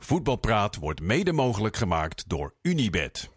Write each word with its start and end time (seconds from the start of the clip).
Voetbalpraat 0.00 0.76
wordt 0.76 1.00
mede 1.00 1.32
mogelijk 1.32 1.76
gemaakt 1.76 2.24
door 2.28 2.54
Unibed. 2.62 3.28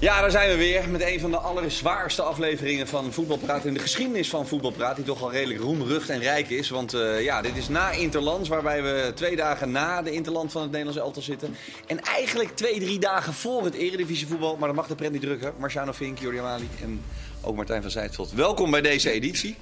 Ja, 0.00 0.20
daar 0.20 0.30
zijn 0.30 0.50
we 0.50 0.56
weer 0.56 0.88
met 0.88 1.02
een 1.02 1.20
van 1.20 1.30
de 1.30 1.36
allerzwaarste 1.36 2.22
afleveringen 2.22 2.88
van 2.88 3.12
Voetbalpraat 3.12 3.64
in 3.64 3.74
de 3.74 3.80
geschiedenis 3.80 4.28
van 4.28 4.46
Voetbalpraat. 4.46 4.96
Die 4.96 5.04
toch 5.04 5.22
al 5.22 5.32
redelijk 5.32 5.60
roemrucht 5.60 6.08
en 6.08 6.20
rijk 6.20 6.48
is. 6.48 6.70
Want 6.70 6.94
uh, 6.94 7.22
ja, 7.22 7.42
dit 7.42 7.56
is 7.56 7.68
na 7.68 7.90
Interlands, 7.90 8.48
waarbij 8.48 8.82
we 8.82 9.12
twee 9.14 9.36
dagen 9.36 9.70
na 9.70 10.02
de 10.02 10.10
Interland 10.10 10.52
van 10.52 10.62
het 10.62 10.70
Nederlands 10.70 11.00
elftal 11.00 11.22
zitten. 11.22 11.56
En 11.86 12.00
eigenlijk 12.00 12.56
twee, 12.56 12.80
drie 12.80 12.98
dagen 12.98 13.32
voor 13.32 13.64
het 13.64 13.74
Eredivisievoetbal. 13.74 14.56
Maar 14.56 14.68
dat 14.68 14.76
mag 14.76 14.86
de 14.86 14.94
pret 14.94 15.12
niet 15.12 15.20
drukken. 15.20 15.52
Marciano 15.58 15.92
Vink, 15.92 16.18
Jordi 16.18 16.38
Amali 16.38 16.68
en 16.82 17.02
ook 17.40 17.56
Martijn 17.56 17.82
van 17.82 17.90
Zijtveld. 17.90 18.32
Welkom 18.32 18.70
bij 18.70 18.80
deze 18.80 19.10
editie. 19.10 19.56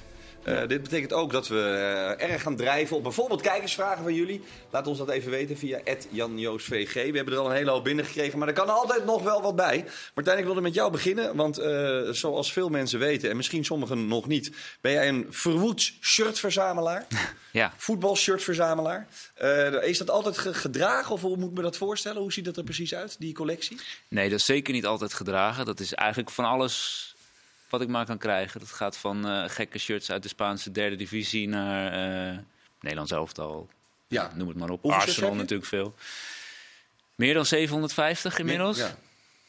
Uh, 0.47 0.67
dit 0.67 0.81
betekent 0.81 1.13
ook 1.13 1.31
dat 1.31 1.47
we 1.47 1.55
uh, 1.55 2.29
erg 2.31 2.41
gaan 2.41 2.55
drijven 2.55 2.97
op 2.97 3.03
bijvoorbeeld 3.03 3.41
kijkersvragen 3.41 4.03
van 4.03 4.13
jullie. 4.13 4.41
Laat 4.69 4.87
ons 4.87 4.97
dat 4.97 5.09
even 5.09 5.31
weten 5.31 5.57
via 5.57 5.79
@janjoosvg. 6.09 6.93
We 6.93 6.99
hebben 6.99 7.33
er 7.33 7.39
al 7.39 7.49
een 7.49 7.55
hele 7.55 7.71
hoop 7.71 7.83
binnengekregen, 7.83 8.39
maar 8.39 8.47
er 8.47 8.53
kan 8.53 8.69
altijd 8.69 9.05
nog 9.05 9.23
wel 9.23 9.41
wat 9.41 9.55
bij. 9.55 9.85
Martijn, 10.13 10.37
ik 10.37 10.45
wilde 10.45 10.61
met 10.61 10.73
jou 10.73 10.91
beginnen, 10.91 11.35
want 11.35 11.59
uh, 11.59 12.09
zoals 12.09 12.53
veel 12.53 12.69
mensen 12.69 12.99
weten, 12.99 13.29
en 13.29 13.35
misschien 13.35 13.65
sommigen 13.65 14.07
nog 14.07 14.27
niet, 14.27 14.51
ben 14.81 14.91
jij 14.91 15.07
een 15.07 15.27
verwoed 15.29 15.93
shirtverzamelaar. 16.01 17.07
Ja. 17.51 17.73
Voetbalshirtverzamelaar. 17.77 19.07
is 19.81 19.97
dat 19.97 20.09
altijd 20.09 20.37
gedragen 20.37 21.13
of 21.13 21.21
hoe 21.21 21.37
moet 21.37 21.49
ik 21.49 21.55
me 21.55 21.61
dat 21.61 21.77
voorstellen? 21.77 22.21
Hoe 22.21 22.33
ziet 22.33 22.45
dat 22.45 22.57
er 22.57 22.63
precies 22.63 22.95
uit, 22.95 23.15
die 23.19 23.33
collectie? 23.33 23.79
Nee, 24.07 24.29
dat 24.29 24.39
is 24.39 24.45
zeker 24.45 24.73
niet 24.73 24.85
altijd 24.85 25.13
gedragen. 25.13 25.65
Dat 25.65 25.79
is 25.79 25.93
eigenlijk 25.93 26.29
van 26.29 26.45
alles 26.45 27.08
wat 27.69 27.81
ik 27.81 27.87
maar 27.87 28.05
kan 28.05 28.17
krijgen. 28.17 28.59
Dat 28.59 28.71
gaat 28.71 28.97
van 28.97 29.27
uh, 29.27 29.43
gekke 29.47 29.79
shirts 29.79 30.11
uit 30.11 30.23
de 30.23 30.29
Spaanse 30.29 30.71
derde 30.71 30.95
divisie 30.95 31.47
naar 31.47 31.93
uh, 32.31 32.37
Nederlands 32.79 33.11
elftal. 33.11 33.69
Ja. 34.07 34.31
Noem 34.35 34.47
het 34.47 34.57
maar 34.57 34.69
op. 34.69 34.81
Hoeveel 34.81 35.01
Arsenal 35.01 35.35
natuurlijk 35.35 35.69
veel. 35.69 35.95
Meer 37.15 37.33
dan 37.33 37.45
750 37.45 38.39
inmiddels. 38.39 38.77
Ja. 38.77 38.95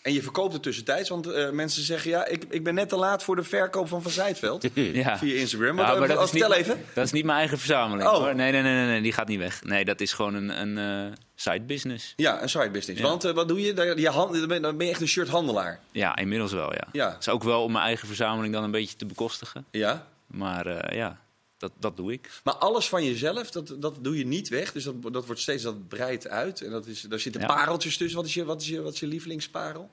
En 0.03 0.12
je 0.12 0.23
verkoopt 0.23 0.53
het 0.53 0.62
tussentijds, 0.62 1.09
want 1.09 1.27
uh, 1.27 1.51
mensen 1.51 1.83
zeggen... 1.83 2.11
ja, 2.11 2.27
ik, 2.27 2.45
ik 2.48 2.65
ben 2.65 2.75
net 2.75 2.89
te 2.89 2.97
laat 2.97 3.23
voor 3.23 3.37
de 3.37 3.43
verkoop 3.43 3.89
van 3.89 4.03
Van 4.03 4.11
Zijtveld 4.11 4.69
ja. 4.75 5.19
via 5.19 5.34
Instagram. 5.34 5.79
Ja, 5.79 5.95
maar 5.95 6.09
dat 6.09 6.23
is 6.23 6.31
vertel 6.31 6.48
niet, 6.48 6.59
even. 6.59 6.84
Dat 6.95 7.05
is 7.05 7.12
niet 7.12 7.25
mijn 7.25 7.39
eigen 7.39 7.59
verzameling, 7.59 8.09
oh. 8.09 8.17
hoor. 8.17 8.34
Nee, 8.34 8.53
nee, 8.53 8.62
nee, 8.62 8.75
nee, 8.75 8.87
nee, 8.87 9.03
die 9.03 9.12
gaat 9.12 9.28
niet 9.28 9.39
weg. 9.39 9.65
Nee, 9.65 9.84
dat 9.84 10.01
is 10.01 10.12
gewoon 10.12 10.34
een, 10.34 10.61
een 10.61 11.06
uh, 11.06 11.12
side 11.34 11.61
business. 11.62 12.12
Ja, 12.17 12.43
een 12.43 12.48
side 12.48 12.71
business. 12.71 13.01
Ja. 13.01 13.06
Want 13.06 13.25
uh, 13.25 13.33
wat 13.33 13.48
doe 13.48 13.61
je? 13.61 13.95
Je 13.97 14.09
hand, 14.09 14.48
dan 14.48 14.77
ben 14.77 14.87
je 14.87 14.93
echt 14.93 15.01
een 15.01 15.09
shirthandelaar. 15.09 15.81
Ja, 15.93 16.17
inmiddels 16.17 16.53
wel, 16.53 16.73
ja. 16.73 16.89
ja. 16.93 17.11
Dat 17.11 17.21
is 17.21 17.28
ook 17.28 17.45
wel 17.45 17.62
om 17.62 17.73
mijn 17.73 17.84
eigen 17.84 18.06
verzameling 18.06 18.55
dan 18.55 18.65
een 18.65 18.71
beetje 18.71 18.97
te 18.97 19.06
bekostigen. 19.06 19.65
Ja. 19.71 20.06
Maar 20.27 20.97
ja... 20.97 21.19
Dat, 21.61 21.72
dat 21.78 21.97
doe 21.97 22.12
ik. 22.12 22.41
Maar 22.44 22.55
alles 22.55 22.89
van 22.89 23.05
jezelf, 23.05 23.50
dat, 23.50 23.75
dat 23.78 23.98
doe 24.00 24.19
je 24.19 24.27
niet 24.27 24.48
weg. 24.48 24.72
Dus 24.72 24.84
dat, 24.84 25.12
dat 25.12 25.27
wordt 25.27 25.41
steeds 25.41 25.62
dat 25.62 25.89
breidt 25.89 26.28
uit. 26.28 26.61
En 26.61 26.70
dat 26.70 26.86
is, 26.86 27.00
daar 27.00 27.19
zitten 27.19 27.47
pareltjes 27.47 27.97
tussen. 27.97 28.19
Wat 28.19 28.27
is 28.27 28.34
je, 28.34 28.44
wat 28.44 28.61
is 28.61 28.69
je, 28.69 28.80
wat 28.80 28.92
is 28.92 29.00
je 29.00 29.06
lievelingsparel? 29.06 29.91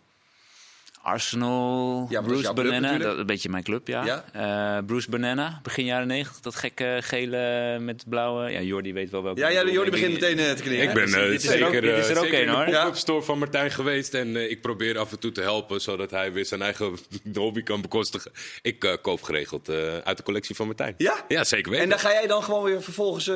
Arsenal, 1.08 2.08
ja, 2.10 2.22
Bruce 2.22 2.54
Banana, 2.54 2.98
dat 2.98 3.18
een 3.18 3.26
beetje 3.26 3.50
mijn 3.50 3.64
club, 3.64 3.88
ja. 3.88 4.06
ja? 4.06 4.78
Uh, 4.78 4.86
Bruce 4.86 5.10
Banana, 5.10 5.60
begin 5.64 5.86
jaren 5.86 6.08
90, 6.08 6.40
dat 6.42 6.56
gekke 6.56 6.98
gele 7.02 7.78
met 7.80 8.04
blauwe. 8.10 8.52
Ja, 8.52 8.62
Jordi 8.62 8.94
weet 8.94 9.10
wel 9.10 9.24
welke. 9.24 9.40
Ja, 9.40 9.48
ja 9.50 9.66
Jordi 9.66 9.92
begint 9.92 10.14
meteen 10.14 10.38
uh, 10.38 10.52
te 10.52 10.64
knikken. 10.64 10.88
Ik 10.88 10.94
ben 10.94 11.24
uh, 11.24 11.30
dit 11.30 11.42
zeker, 11.42 11.82
dit 11.82 11.98
is 11.98 12.08
er 12.08 12.18
ook 12.18 12.32
een, 12.32 12.50
hoor. 12.50 12.66
de 12.66 12.72
pop-up 12.72 12.96
store 12.96 13.22
van 13.22 13.40
Martijn 13.40 13.72
geweest 13.72 14.14
en 14.14 14.50
ik 14.50 14.62
probeer 14.62 14.98
af 14.98 15.12
en 15.12 15.20
toe 15.20 15.32
te 15.32 15.42
helpen 15.42 15.82
zodat 15.82 16.12
hij 16.12 16.34
weer 16.34 16.46
zijn 16.46 16.62
eigen 16.62 16.98
hobby 17.34 17.64
kan 17.64 17.82
bekostigen. 17.82 18.32
Ik 18.62 18.98
koop 19.02 19.22
geregeld 19.22 19.70
uit 20.04 20.18
de 20.18 20.24
collectie 20.24 20.56
van 20.56 20.66
Martijn. 20.66 20.94
Ja? 20.98 21.26
Ja, 21.28 21.44
zeker 21.44 21.70
weten. 21.72 21.84
En 21.84 21.90
daar 21.90 22.00
ga 22.00 22.12
jij 22.12 22.28
dan 22.28 22.44
gewoon 22.44 22.64
weer 22.64 22.84
vervolgens 22.84 23.32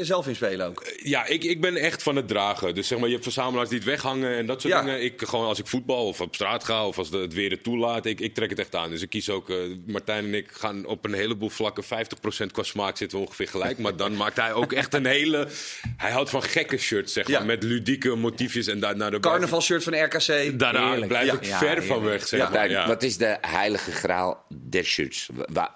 zelf 0.00 0.26
in 0.28 0.34
spelen 0.36 0.66
ook? 0.66 0.84
ja, 0.96 1.26
ik, 1.26 1.44
ik 1.44 1.60
ben 1.60 1.76
echt 1.76 2.02
van 2.02 2.16
het 2.16 2.28
dragen. 2.28 2.74
Dus 2.74 2.86
zeg 2.86 2.98
maar, 2.98 3.06
je 3.06 3.12
hebt 3.12 3.24
verzamelaars 3.24 3.68
die 3.68 3.78
het 3.78 3.86
weghangen 3.86 4.36
en 4.36 4.46
dat 4.46 4.60
soort 4.60 4.72
Ja. 4.72 4.82
dingen. 4.82 5.02
Ik 5.02 5.22
gewoon 5.24 5.46
als 5.46 5.58
ik 5.58 5.66
voetbal 5.66 6.06
of 6.06 6.20
op 6.20 6.34
straat 6.34 6.64
ga 6.64 6.86
of 6.86 6.98
als 6.98 7.10
het 7.20 7.34
weer 7.34 7.50
het 7.50 7.62
toelaat, 7.62 8.06
ik, 8.06 8.20
ik 8.20 8.34
trek 8.34 8.50
het 8.50 8.58
echt 8.58 8.74
aan. 8.74 8.90
Dus 8.90 9.02
ik 9.02 9.10
kies 9.10 9.30
ook, 9.30 9.50
eh, 9.50 9.56
Martijn 9.86 10.24
en 10.24 10.34
ik 10.34 10.48
gaan 10.52 10.84
op 10.86 11.04
een 11.04 11.12
heleboel 11.14 11.48
vlakken, 11.48 11.84
50% 11.84 12.52
qua 12.52 12.62
smaak 12.62 12.96
zitten 12.96 13.18
we 13.18 13.24
ongeveer 13.24 13.48
gelijk. 13.48 13.78
Maar 13.78 13.96
dan 13.96 14.16
maakt 14.16 14.36
hij 14.36 14.52
ook 14.52 14.72
echt 14.72 14.94
een 14.94 15.06
hele, 15.06 15.48
hij 15.96 16.10
houdt 16.10 16.30
van 16.30 16.42
gekke 16.42 16.76
shirts, 16.76 17.12
zeg 17.12 17.28
maar, 17.28 17.38
Ja. 17.40 17.44
met 17.46 17.62
ludieke 17.62 18.14
motiefjes. 18.14 18.66
En 18.66 18.80
daar, 18.80 18.96
naar 18.96 19.10
de 19.10 19.20
Carnavalshirt 19.20 19.82
van 19.82 20.02
RKC. 20.04 20.58
Daarna 20.58 20.86
Heerlijk. 20.88 21.08
blijf 21.08 21.26
Ja. 21.26 21.32
ik 21.34 21.44
Ja, 21.44 21.58
ver 21.58 21.82
van 21.84 22.02
weg, 22.02 22.26
zeg 22.28 22.30
Ja. 22.40 22.44
maar. 22.44 22.52
Martijn, 22.58 22.70
Ja. 22.80 22.86
wat 22.86 23.02
is 23.02 23.16
de 23.16 23.36
heilige 23.40 23.92
graal 23.92 24.44
der 24.68 24.84
shirts? 24.84 25.28
Wa- 25.52 25.72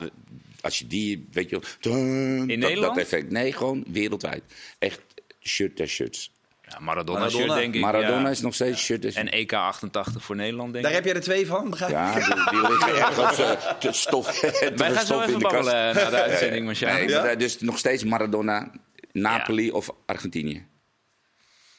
als 0.61 0.79
je 0.79 0.87
die, 0.87 1.27
weet 1.33 1.51
je 1.51 1.61
wel, 1.81 1.95
In 1.95 2.39
dat, 2.39 2.47
Nederland? 2.59 2.95
Dat 2.95 3.05
effect. 3.05 3.31
Nee, 3.31 3.53
gewoon 3.53 3.85
wereldwijd. 3.89 4.43
Echt 4.79 5.01
shirt 5.43 5.77
der 5.77 5.89
shirts. 5.89 6.33
Ja, 6.71 6.79
Maradona, 6.81 7.19
Maradona. 7.19 7.45
shirt, 7.45 7.55
denk 7.59 7.75
ik. 7.75 7.81
Maradona 7.81 8.21
ja. 8.23 8.29
is 8.29 8.41
nog 8.41 8.55
steeds 8.55 8.83
shirt 8.83 9.03
der 9.03 9.17
En 9.17 9.29
EK 9.31 9.53
88 9.53 10.25
voor 10.25 10.37
Nederland, 10.37 10.73
denk 10.73 10.85
Daar 10.85 10.93
ik. 10.93 10.99
heb 10.99 11.07
jij 11.07 11.15
er 11.17 11.21
twee 11.23 11.47
van, 11.47 11.71
begrijp? 11.71 11.91
Ja, 11.91 12.15
die, 12.15 12.25
die 12.25 12.69
liggen 12.71 12.97
ergens 12.97 13.39
eh, 13.39 13.73
te 13.73 13.93
stof, 13.93 14.39
te 14.41 14.73
Wij 14.77 14.91
gaan 14.93 15.07
zo 15.07 15.21
even 15.21 15.33
in 15.33 15.39
de 15.39 15.45
kast. 15.45 15.55
babbelen 15.55 15.95
na 15.95 16.11
de 16.11 16.23
uitzending, 16.23 16.65
Marciano. 16.65 16.95
Nee, 16.99 17.09
Ja? 17.09 17.23
maar, 17.23 17.39
dus 17.39 17.61
nog 17.61 17.79
steeds 17.79 18.05
Maradona, 18.05 18.71
Napoli 19.13 19.71
of 19.71 19.91
Argentinië. 20.07 20.67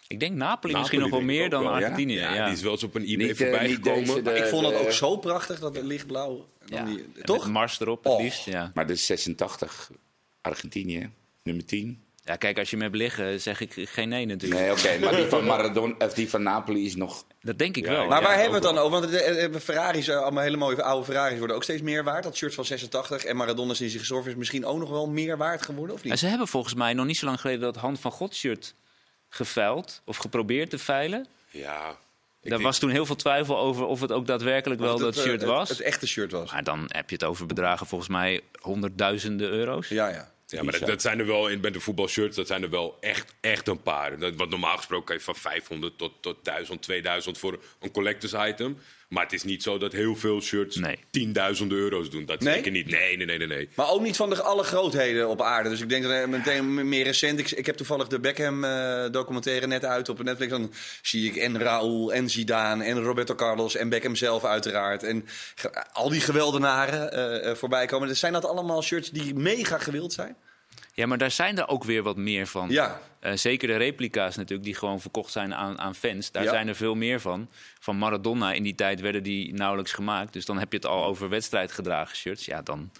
Ik 0.07 0.19
denk 0.19 0.31
Napoli, 0.35 0.47
Napoli 0.50 0.74
misschien 0.78 1.00
nog 1.00 1.09
wel 1.09 1.22
meer 1.22 1.50
dan 1.50 1.63
wel. 1.63 1.72
Argentinië. 1.73 2.18
Ja, 2.19 2.34
Ja, 2.34 2.46
die 2.46 2.53
is 2.53 2.62
wel 2.62 2.72
eens 2.72 2.84
op 2.84 2.96
een 2.96 3.02
eBay 3.03 3.16
Niet, 3.28 3.29
eh, 3.31 3.38
voorbij 3.47 3.68
niet 3.68 3.75
gekomen. 3.75 4.23
de- 4.23 4.31
Ik 4.35 4.46
vond 4.46 4.66
het 4.66 4.75
ook 4.75 4.91
zo 4.91 5.18
prachtig, 5.18 5.59
dat 5.59 5.78
lichtblauw. 5.81 6.47
Dan 6.66 6.85
die, 6.85 7.06
toch? 7.23 7.44
Met 7.44 7.53
Mars 7.53 7.79
erop, 7.79 8.03
het 8.03 8.13
Oh. 8.13 8.22
liefst. 8.22 8.46
Ja. 8.46 8.72
Maar 8.73 8.88
de 8.88 8.96
86, 8.96 9.91
Argentinië, 10.41 11.09
nummer 11.44 11.66
10. 11.66 12.03
Ja, 12.24 12.36
kijk, 12.36 12.58
als 12.59 12.70
je 12.70 12.78
me 12.78 12.84
hebt 12.84 12.96
liggen, 12.96 13.42
zeg 13.42 13.59
ik 13.62 13.74
geen 13.90 14.09
nee 14.09 14.26
natuurlijk. 14.26 14.62
Nee, 14.62 14.72
oké, 14.72 15.00
maar 15.06 15.16
die 15.16 15.26
van, 15.26 15.46
Maradona, 15.54 15.96
of 15.98 16.14
die 16.14 16.30
van 16.30 16.44
Napoli 16.44 16.86
is 16.86 16.96
nog... 16.96 17.24
Dat 17.42 17.58
denk 17.58 17.78
ik 17.78 17.86
Ja, 17.86 17.92
wel. 17.92 18.08
Maar 18.08 18.22
ja. 18.22 18.28
waar 18.28 18.40
hebben 18.40 18.62
we 18.62 18.68
het 18.68 18.76
dan 18.76 18.84
over? 18.86 19.00
Want 19.00 19.12
de, 19.12 19.50
de 19.52 19.59
Ferraris, 19.59 20.08
eh, 20.08 20.18
allemaal 20.22 20.44
hele 20.44 20.58
mooie 20.58 20.84
oude 20.84 21.06
Ferraris, 21.06 21.38
worden 21.38 21.56
ook 21.56 21.64
steeds 21.64 21.82
meer 21.82 22.04
waard. 22.04 22.24
Dat 22.24 22.36
shirt 22.36 22.54
van 22.54 22.66
86 22.66 23.24
en 23.24 23.36
Maradona 23.36 23.74
sinds 23.74 23.92
hij 23.94 24.02
gestorven 24.02 24.32
is 24.32 24.38
misschien 24.38 24.66
ook 24.66 24.80
nog 24.80 24.90
wel 24.90 25.08
meer 25.09 25.38
waard 25.38 25.62
geworden, 25.62 25.96
of 25.96 26.04
En 26.04 26.09
niet? 26.09 26.20
ze 26.20 26.28
hebben 26.28 26.48
volgens 26.48 26.74
mij 26.74 26.94
nog 26.94 27.06
niet 27.06 27.18
zo 27.18 27.26
lang 27.26 27.40
geleden 27.42 27.62
dat 27.62 27.76
Hand 27.76 28.00
van 28.00 28.12
God 28.12 28.36
shirt 28.36 28.74
geveild 29.30 30.02
of 30.06 30.18
geprobeerd 30.18 30.70
te 30.70 30.78
veilen. 30.78 31.28
Ja. 31.50 31.80
Daar 31.82 31.98
denk- 32.42 32.62
was 32.62 32.80
toen 32.80 32.90
heel 32.90 33.06
veel 33.06 33.16
twijfel 33.16 33.58
over 33.58 33.86
of 33.86 34.02
het 34.02 34.12
ook 34.12 34.28
daadwerkelijk 34.28 34.80
wel 34.82 34.98
dat 34.98 35.16
eh, 35.18 35.22
shirt 35.24 35.42
het- 35.42 35.50
was. 35.50 35.70
Het, 35.70 35.82
echte 35.82 36.08
shirt 36.08 36.32
was. 36.32 36.52
Maar 36.52 36.64
dan 36.64 36.84
heb 36.88 37.09
je 37.09 37.16
het 37.16 37.24
over 37.26 37.46
bedragen 37.46 37.88
volgens 37.88 38.09
mij 38.09 38.42
honderdduizenden 38.62 39.50
euro's. 39.50 39.88
Ja, 39.88 40.08
ja. 40.08 40.32
Ja, 40.52 40.64
maar 40.64 40.80
dat, 40.80 40.88
dat 40.88 41.02
zijn 41.02 41.20
er 41.20 41.26
wel 41.26 41.48
in 41.48 41.62
bij 41.62 41.72
de 41.72 41.80
voetbalshirts, 41.80 42.36
dat 42.36 42.48
zijn 42.48 42.64
er 42.64 42.70
wel 42.70 42.98
echt, 43.00 43.34
echt 43.40 43.68
een 43.68 43.82
paar. 43.82 44.20
Dat, 44.20 44.36
wat 44.36 44.50
normaal 44.50 44.78
gesproken 44.78 45.06
kan 45.06 45.16
je 45.16 45.22
van 45.22 45.36
500 45.36 45.98
tot, 45.98 46.12
tot 46.20 46.38
1000, 46.44 46.82
2000 46.82 47.38
voor 47.38 47.60
een 47.80 47.92
collectors 47.92 48.34
item. 48.50 48.78
Maar 49.12 49.24
het 49.24 49.34
is 49.34 49.44
niet 49.44 49.64
zo 49.64 49.78
dat 49.78 49.92
heel 49.92 50.16
veel 50.16 50.42
shirts 50.42 50.76
Nee. 50.76 51.00
10.000 51.12 51.68
euro's 51.68 52.10
doen. 52.10 52.26
Dat 52.26 52.40
Nee? 52.40 52.54
zeker 52.54 52.72
niet. 52.72 52.88
Nee, 52.88 53.18
nee, 53.18 53.26
nee, 53.26 53.38
nee. 53.38 53.48
nee. 53.48 53.70
Maar 53.76 53.90
ook 53.90 54.02
niet 54.02 54.16
van 54.16 54.30
de 54.30 54.42
alle 54.42 54.64
grootheden 54.64 55.28
op 55.30 55.42
aarde. 55.42 55.70
Dus 55.70 55.82
ik 55.82 55.90
denk 55.90 56.04
dat 56.04 56.28
meteen 56.28 56.90
meer 56.90 57.04
recent. 57.04 57.40
Ik, 57.40 57.52
ik 57.52 57.66
heb 57.66 57.76
toevallig 57.76 58.08
de 58.08 58.20
Beckham 58.20 58.64
eh, 58.64 59.06
documentaire 59.12 59.68
net 59.68 59.86
uit 59.86 60.10
op 60.10 60.24
Netflix. 60.24 60.52
Dan 60.52 60.74
zie 61.02 61.30
ik 61.30 61.36
en 61.36 61.60
Raúl 61.60 62.14
en 62.14 62.30
Zidane 62.30 62.84
en 62.84 63.02
Roberto 63.04 63.36
Carlos 63.36 63.76
en 63.76 63.90
Beckham 63.90 64.16
zelf 64.16 64.44
uiteraard. 64.46 65.04
En 65.04 65.26
ge- 65.56 65.86
al 65.94 66.10
die 66.10 66.22
geweldenaren 66.22 67.12
eh, 67.12 67.50
eh, 67.50 67.56
voorbij 67.56 67.86
komen. 67.86 68.08
Dus 68.08 68.20
zijn 68.20 68.34
dat 68.34 68.46
allemaal 68.46 68.82
shirts 68.84 69.10
die 69.10 69.36
mega 69.36 69.78
gewild 69.78 70.14
zijn? 70.14 70.36
Ja, 70.94 71.06
maar 71.06 71.18
daar 71.18 71.31
zijn 71.31 71.57
er 71.57 71.68
ook 71.68 71.84
weer 71.84 72.03
wat 72.03 72.18
meer 72.18 72.47
van. 72.47 72.69
Ja. 72.69 73.02
Eh, 73.19 73.34
zeker 73.35 73.68
de 73.68 73.75
replica's 73.75 74.35
natuurlijk, 74.35 74.63
die 74.68 74.75
gewoon 74.78 75.02
verkocht 75.02 75.31
zijn 75.31 75.56
aan, 75.56 75.79
aan 75.79 75.96
fans. 75.96 76.31
Daar 76.31 76.44
Ja. 76.44 76.50
zijn 76.50 76.68
er 76.68 76.75
veel 76.75 76.96
meer 76.96 77.19
van. 77.19 77.50
Van 77.79 77.97
Maradona 77.97 78.53
in 78.53 78.63
die 78.63 78.75
tijd 78.75 79.02
werden 79.02 79.24
die 79.24 79.53
nauwelijks 79.53 79.91
gemaakt. 79.91 80.34
Dus 80.34 80.46
dan 80.46 80.57
heb 80.59 80.72
je 80.72 80.78
het 80.78 80.85
al 80.88 81.06
over 81.06 81.29
wedstrijdgedragen 81.29 82.16
shirts. 82.18 82.46
Ja, 82.46 82.62
dan 82.62 82.91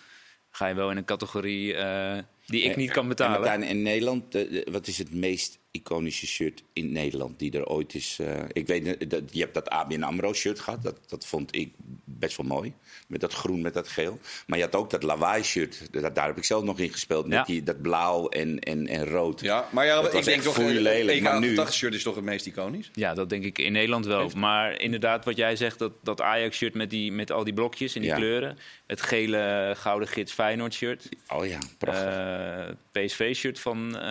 ga 0.52 0.68
je 0.68 0.74
wel 0.76 0.92
in 0.92 0.98
een 0.98 1.06
categorie 1.06 1.74
eh, 1.76 2.18
die 2.46 2.62
ik 2.62 2.76
niet 2.76 2.92
kan 2.92 3.04
En 3.04 3.10
betalen. 3.10 3.40
Martijn, 3.40 3.64
in 3.64 3.82
Nederland, 3.82 4.36
eh, 4.36 4.58
eh, 4.60 4.68
wat 4.74 4.88
is 4.88 4.98
het 4.98 5.14
meest 5.14 5.60
iconische 5.72 6.28
shirt 6.28 6.64
in 6.74 6.92
Nederland 6.92 7.40
die 7.40 7.52
er 7.52 7.66
ooit 7.66 7.94
is? 7.94 8.18
eh, 8.20 8.44
ik 8.52 8.68
weet, 8.68 8.98
eh, 8.98 9.10
dat, 9.10 9.22
je 9.32 9.40
hebt 9.40 9.54
dat 9.54 9.70
ABN 9.70 10.04
AMRO 10.04 10.34
shirt 10.34 10.60
gehad, 10.60 10.84
dat, 10.84 11.10
dat 11.10 11.26
vond 11.26 11.56
ik 11.56 11.74
best 12.22 12.38
wel 12.38 12.46
mooi. 12.46 12.74
Met 13.08 13.22
dat 13.22 13.34
groen, 13.34 13.62
met 13.62 13.74
dat 13.74 13.88
geel. 13.88 14.20
Maar 14.48 14.58
je 14.58 14.64
had 14.64 14.76
ook 14.76 14.90
dat 14.90 15.04
lawaai 15.04 15.44
shirt, 15.44 15.82
daar, 15.92 16.14
daar 16.14 16.28
heb 16.28 16.38
ik 16.38 16.44
zelf 16.44 16.64
nog 16.64 16.80
in 16.80 16.90
gespeeld. 16.92 17.28
Met 17.28 17.38
Ja. 17.38 17.44
die, 17.44 17.64
dat 17.64 17.82
blauw 17.82 18.30
en, 18.30 18.60
en, 18.60 18.88
en 18.88 19.06
rood. 19.08 19.42
Ja, 19.42 19.68
maar 19.72 19.86
ja, 19.86 19.96
Dat 19.96 20.06
ik 20.06 20.12
was 20.12 20.26
denk 20.26 20.38
echt 20.38 20.46
toch 20.46 20.56
foeilelijk, 20.56 20.96
EK 21.10 21.22
maar 21.22 21.40
nu- 21.40 21.48
88 21.48 21.74
shirt 21.74 21.94
is 21.94 22.04
toch 22.04 22.16
het 22.16 22.24
meest 22.24 22.46
iconisch? 22.46 22.90
Ja, 22.94 23.14
dat 23.14 23.30
denk 23.30 23.44
ik 23.44 23.58
in 23.58 23.72
Nederland 23.72 24.06
wel. 24.06 24.30
Maar 24.36 24.82
inderdaad, 24.82 25.26
wat 25.26 25.38
jij 25.38 25.56
zegt, 25.56 25.80
dat, 25.80 25.92
dat 26.04 26.22
Ajax-shirt 26.22 26.74
met, 26.74 26.90
die, 26.90 27.12
met 27.12 27.32
al 27.32 27.44
die 27.44 27.54
blokjes 27.54 27.96
en 27.96 28.02
die 28.02 28.10
Ja. 28.10 28.16
kleuren. 28.16 28.58
Het 28.88 29.02
gele 29.02 29.74
gouden 29.78 30.08
gids 30.08 30.32
Feyenoord-shirt. 30.32 31.10
Oh 31.28 31.46
ja, 31.46 31.58
prachtig. 31.78 32.06
Eh, 32.06 32.66
PSV-shirt 32.92 33.60
van, 33.60 33.98
eh, 33.98 34.02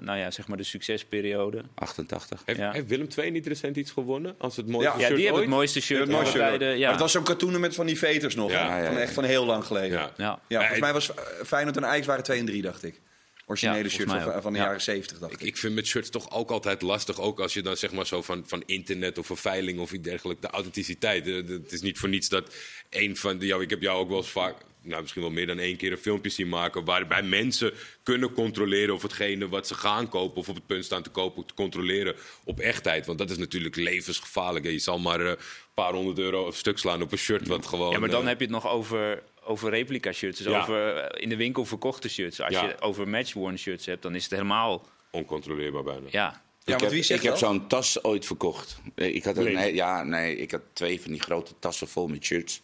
nou 0.00 0.18
ja, 0.18 0.30
zeg 0.30 0.48
maar 0.48 0.56
de 0.56 0.62
succesperiode. 0.64 1.62
88. 1.74 2.42
Heeft, 2.44 2.58
Ja. 2.58 2.72
heeft 2.72 2.86
Willem 2.86 3.08
II 3.18 3.30
niet 3.30 3.46
recent 3.46 3.76
iets 3.76 3.90
gewonnen? 3.90 4.34
Als 4.38 4.56
het 4.56 4.66
mooiste 4.68 4.90
Ja, 4.92 4.98
Ja, 4.98 5.04
shirt 5.04 5.14
die 5.16 5.24
hebben 5.24 5.42
het 5.42 5.50
mooiste 5.52 5.80
shirt 5.80 6.00
Het 6.00 6.08
mooiste 6.10 6.36
shirt. 6.36 6.48
tijden. 6.48 6.68
Ja. 6.76 6.80
Maar 6.82 6.90
het 6.90 7.00
was 7.00 7.12
zo'n 7.12 7.22
toen 7.38 7.60
met 7.60 7.74
van 7.74 7.86
die 7.86 7.98
veters 7.98 8.34
nog. 8.34 8.50
Ja, 8.50 8.70
hè? 8.70 8.82
ja, 8.82 8.86
Van 8.86 8.96
echt 8.96 9.12
van 9.12 9.24
heel 9.24 9.44
lang 9.44 9.64
geleden. 9.64 9.98
Ja. 9.98 10.10
Ja, 10.16 10.38
Ja. 10.48 10.58
volgens 10.58 10.80
mij 10.80 10.92
was 10.92 11.10
Feyenoord 11.46 11.76
en 11.76 11.86
Ajax 11.86 12.06
waren 12.06 12.24
2 12.24 12.38
en 12.38 12.46
3, 12.46 12.62
dacht 12.62 12.84
ik. 12.84 13.00
Originele 13.48 13.82
Ja, 13.82 13.88
shirts 13.88 14.12
van, 14.12 14.42
van 14.42 14.52
de 14.52 14.58
Ja. 14.58 14.64
jaren 14.64 14.80
70, 14.80 15.18
dacht 15.18 15.32
ik. 15.32 15.40
Ik, 15.40 15.46
ik 15.46 15.56
vind 15.56 15.74
met 15.74 15.86
shirts 15.86 16.10
toch 16.10 16.30
ook 16.30 16.50
altijd 16.50 16.82
lastig. 16.82 17.20
Ook 17.20 17.40
als 17.40 17.54
je 17.54 17.62
dan 17.62 17.76
zeg 17.76 17.92
maar 17.92 18.06
zo 18.06 18.22
van, 18.22 18.42
van 18.46 18.62
internet 18.66 19.18
of 19.18 19.26
verveiling 19.26 19.78
of 19.78 19.92
iets 19.92 20.02
dergelijks. 20.08 20.40
De 20.42 20.48
authenticiteit. 20.50 21.26
Het 21.26 21.72
is 21.72 21.80
niet 21.80 21.98
voor 21.98 22.08
niets 22.08 22.28
dat 22.28 22.54
een 22.90 23.16
van 23.16 23.38
de. 23.38 23.46
jou 23.46 23.62
ik 23.62 23.70
heb 23.70 23.82
jou 23.82 23.98
ook 23.98 24.08
wel 24.08 24.16
eens 24.16 24.30
vaak. 24.30 24.54
Nou, 24.82 25.00
misschien 25.00 25.22
wel 25.22 25.30
meer 25.30 25.46
dan 25.46 25.58
één 25.58 25.76
keer 25.76 25.92
een 25.92 25.98
filmpje 25.98 26.30
zien 26.30 26.48
maken. 26.48 26.84
waarbij 26.84 27.22
mensen 27.22 27.72
kunnen 28.02 28.32
controleren 28.32 28.94
of 28.94 29.02
hetgene 29.02 29.48
wat 29.48 29.66
ze 29.66 29.74
gaan 29.74 30.08
kopen. 30.08 30.36
of 30.40 30.48
op 30.48 30.54
het 30.54 30.66
punt 30.66 30.84
staan 30.84 31.02
te 31.02 31.10
kopen. 31.10 31.46
te 31.46 31.54
controleren 31.54 32.14
op 32.44 32.60
echtheid. 32.60 33.06
Want 33.06 33.18
dat 33.18 33.30
is 33.30 33.36
natuurlijk 33.36 33.76
levensgevaarlijk. 33.76 34.64
hè. 34.64 34.70
Je 34.70 34.78
zal 34.78 34.98
maar 34.98 35.20
eh, 35.20 35.26
een 35.28 35.36
paar 35.74 35.92
honderd 35.92 36.18
euro 36.18 36.46
of 36.46 36.56
stuk 36.56 36.78
slaan 36.78 37.02
op 37.02 37.12
een 37.12 37.18
shirt. 37.18 37.46
wat 37.46 37.66
gewoon. 37.66 37.90
Ja, 37.92 37.98
maar 37.98 38.08
dan 38.08 38.22
eh, 38.22 38.28
heb 38.28 38.38
je 38.38 38.44
het 38.44 38.54
nog 38.54 38.68
over, 38.68 39.22
over 39.48 39.70
replica 39.70 40.12
shirts. 40.12 40.38
Dus 40.38 40.52
Ja. 40.52 40.60
over 40.60 40.96
eh, 40.96 41.22
in 41.22 41.28
de 41.28 41.36
winkel 41.36 41.64
verkochte 41.64 42.08
shirts. 42.08 42.40
Als 42.40 42.54
Ja. 42.54 42.64
je 42.64 42.80
over 42.80 43.08
match-worn 43.08 43.58
shirts 43.58 43.86
hebt, 43.86 44.02
dan 44.02 44.14
is 44.14 44.22
het 44.22 44.32
helemaal... 44.32 44.86
oncontroleerbaar 45.10 45.82
bijna. 45.82 46.06
Ja, 46.10 46.10
Ja, 46.10 46.74
ik 46.74 46.80
want 46.80 46.80
heb, 46.80 46.90
wie 46.90 47.02
zegt 47.02 47.22
ik 47.22 47.28
heb 47.28 47.36
zo'n 47.38 47.66
tas 47.66 48.04
ooit 48.04 48.26
verkocht. 48.26 48.78
Eh, 48.94 49.14
Ik 49.14 49.24
had, 49.24 49.36
een, 49.36 49.42
Leeg. 49.42 49.54
nee, 49.54 49.74
ja, 49.74 50.02
nee, 50.02 50.36
ik 50.36 50.50
had 50.50 50.60
twee 50.72 51.00
van 51.00 51.12
die 51.12 51.20
grote 51.20 51.52
tassen 51.58 51.88
vol 51.88 52.06
met 52.08 52.24
shirts. 52.24 52.62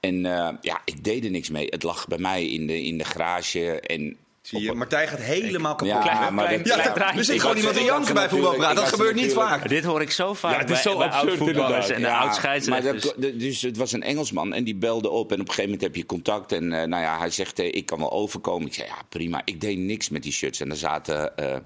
En 0.00 0.26
eh, 0.26 0.48
ja, 0.60 0.80
ik 0.84 1.04
deed 1.04 1.24
er 1.24 1.30
niks 1.30 1.50
mee. 1.50 1.66
Het 1.70 1.82
lag 1.82 2.06
bij 2.06 2.18
mij 2.18 2.46
in 2.48 2.66
de, 2.66 2.82
in 2.82 2.98
de 2.98 3.04
garage. 3.04 3.80
En 3.80 4.16
Zie 4.46 4.60
je, 4.60 4.72
Martijn 4.72 5.08
gaat 5.08 5.18
helemaal 5.18 5.74
kapot. 5.74 5.94
Ja, 5.94 6.00
Klein- 6.00 6.34
maar 6.34 6.50
dat- 6.50 6.66
Ja, 6.66 7.14
er 7.16 7.24
zit 7.24 7.40
gewoon 7.40 7.56
iemand 7.56 7.74
te 7.74 7.80
was 7.80 7.88
janken 7.90 8.14
bij 8.14 8.28
voetbalpraat. 8.28 8.76
Dat 8.76 8.88
gebeurt 8.88 9.14
niet 9.14 9.32
vaak. 9.32 9.68
dit 9.68 9.84
hoor 9.84 10.00
ik 10.00 10.10
zo 10.10 10.34
vaak 10.34 10.52
Ja, 10.52 10.58
het 10.58 10.70
is 10.70 10.82
bij, 10.82 10.92
zo 10.92 10.98
bij 10.98 11.06
absurd 11.06 11.28
oud-voetballers 11.28 11.88
en 11.88 11.94
inderdaad. 11.94 12.40
de 12.64 12.70
maar 12.70 12.82
dat, 12.82 13.14
dus 13.34 13.62
het 13.62 13.76
was 13.76 13.92
een 13.92 14.02
Engelsman 14.02 14.52
en 14.54 14.64
die 14.64 14.74
belde 14.76 15.10
op. 15.10 15.32
En 15.32 15.40
op 15.40 15.48
een 15.48 15.54
gegeven 15.54 15.64
moment 15.64 15.80
heb 15.82 15.96
je 15.96 16.06
contact. 16.06 16.52
En 16.52 16.72
eh, 16.72 16.86
nou 16.86 17.02
ja, 17.02 17.18
hij 17.18 17.30
zegt, 17.30 17.58
eh, 17.58 17.66
ik 17.66 17.86
kan 17.86 17.98
wel 17.98 18.12
overkomen. 18.12 18.66
Ik 18.66 18.74
zei, 18.74 18.88
ja, 18.88 18.96
prima. 19.08 19.42
Ik 19.44 19.60
deed 19.60 19.78
niks 19.78 20.08
met 20.08 20.22
die 20.22 20.32
shirts. 20.32 20.60
En 20.60 20.70
er 20.70 20.76
zaten 20.76 21.36
eh 21.36 21.56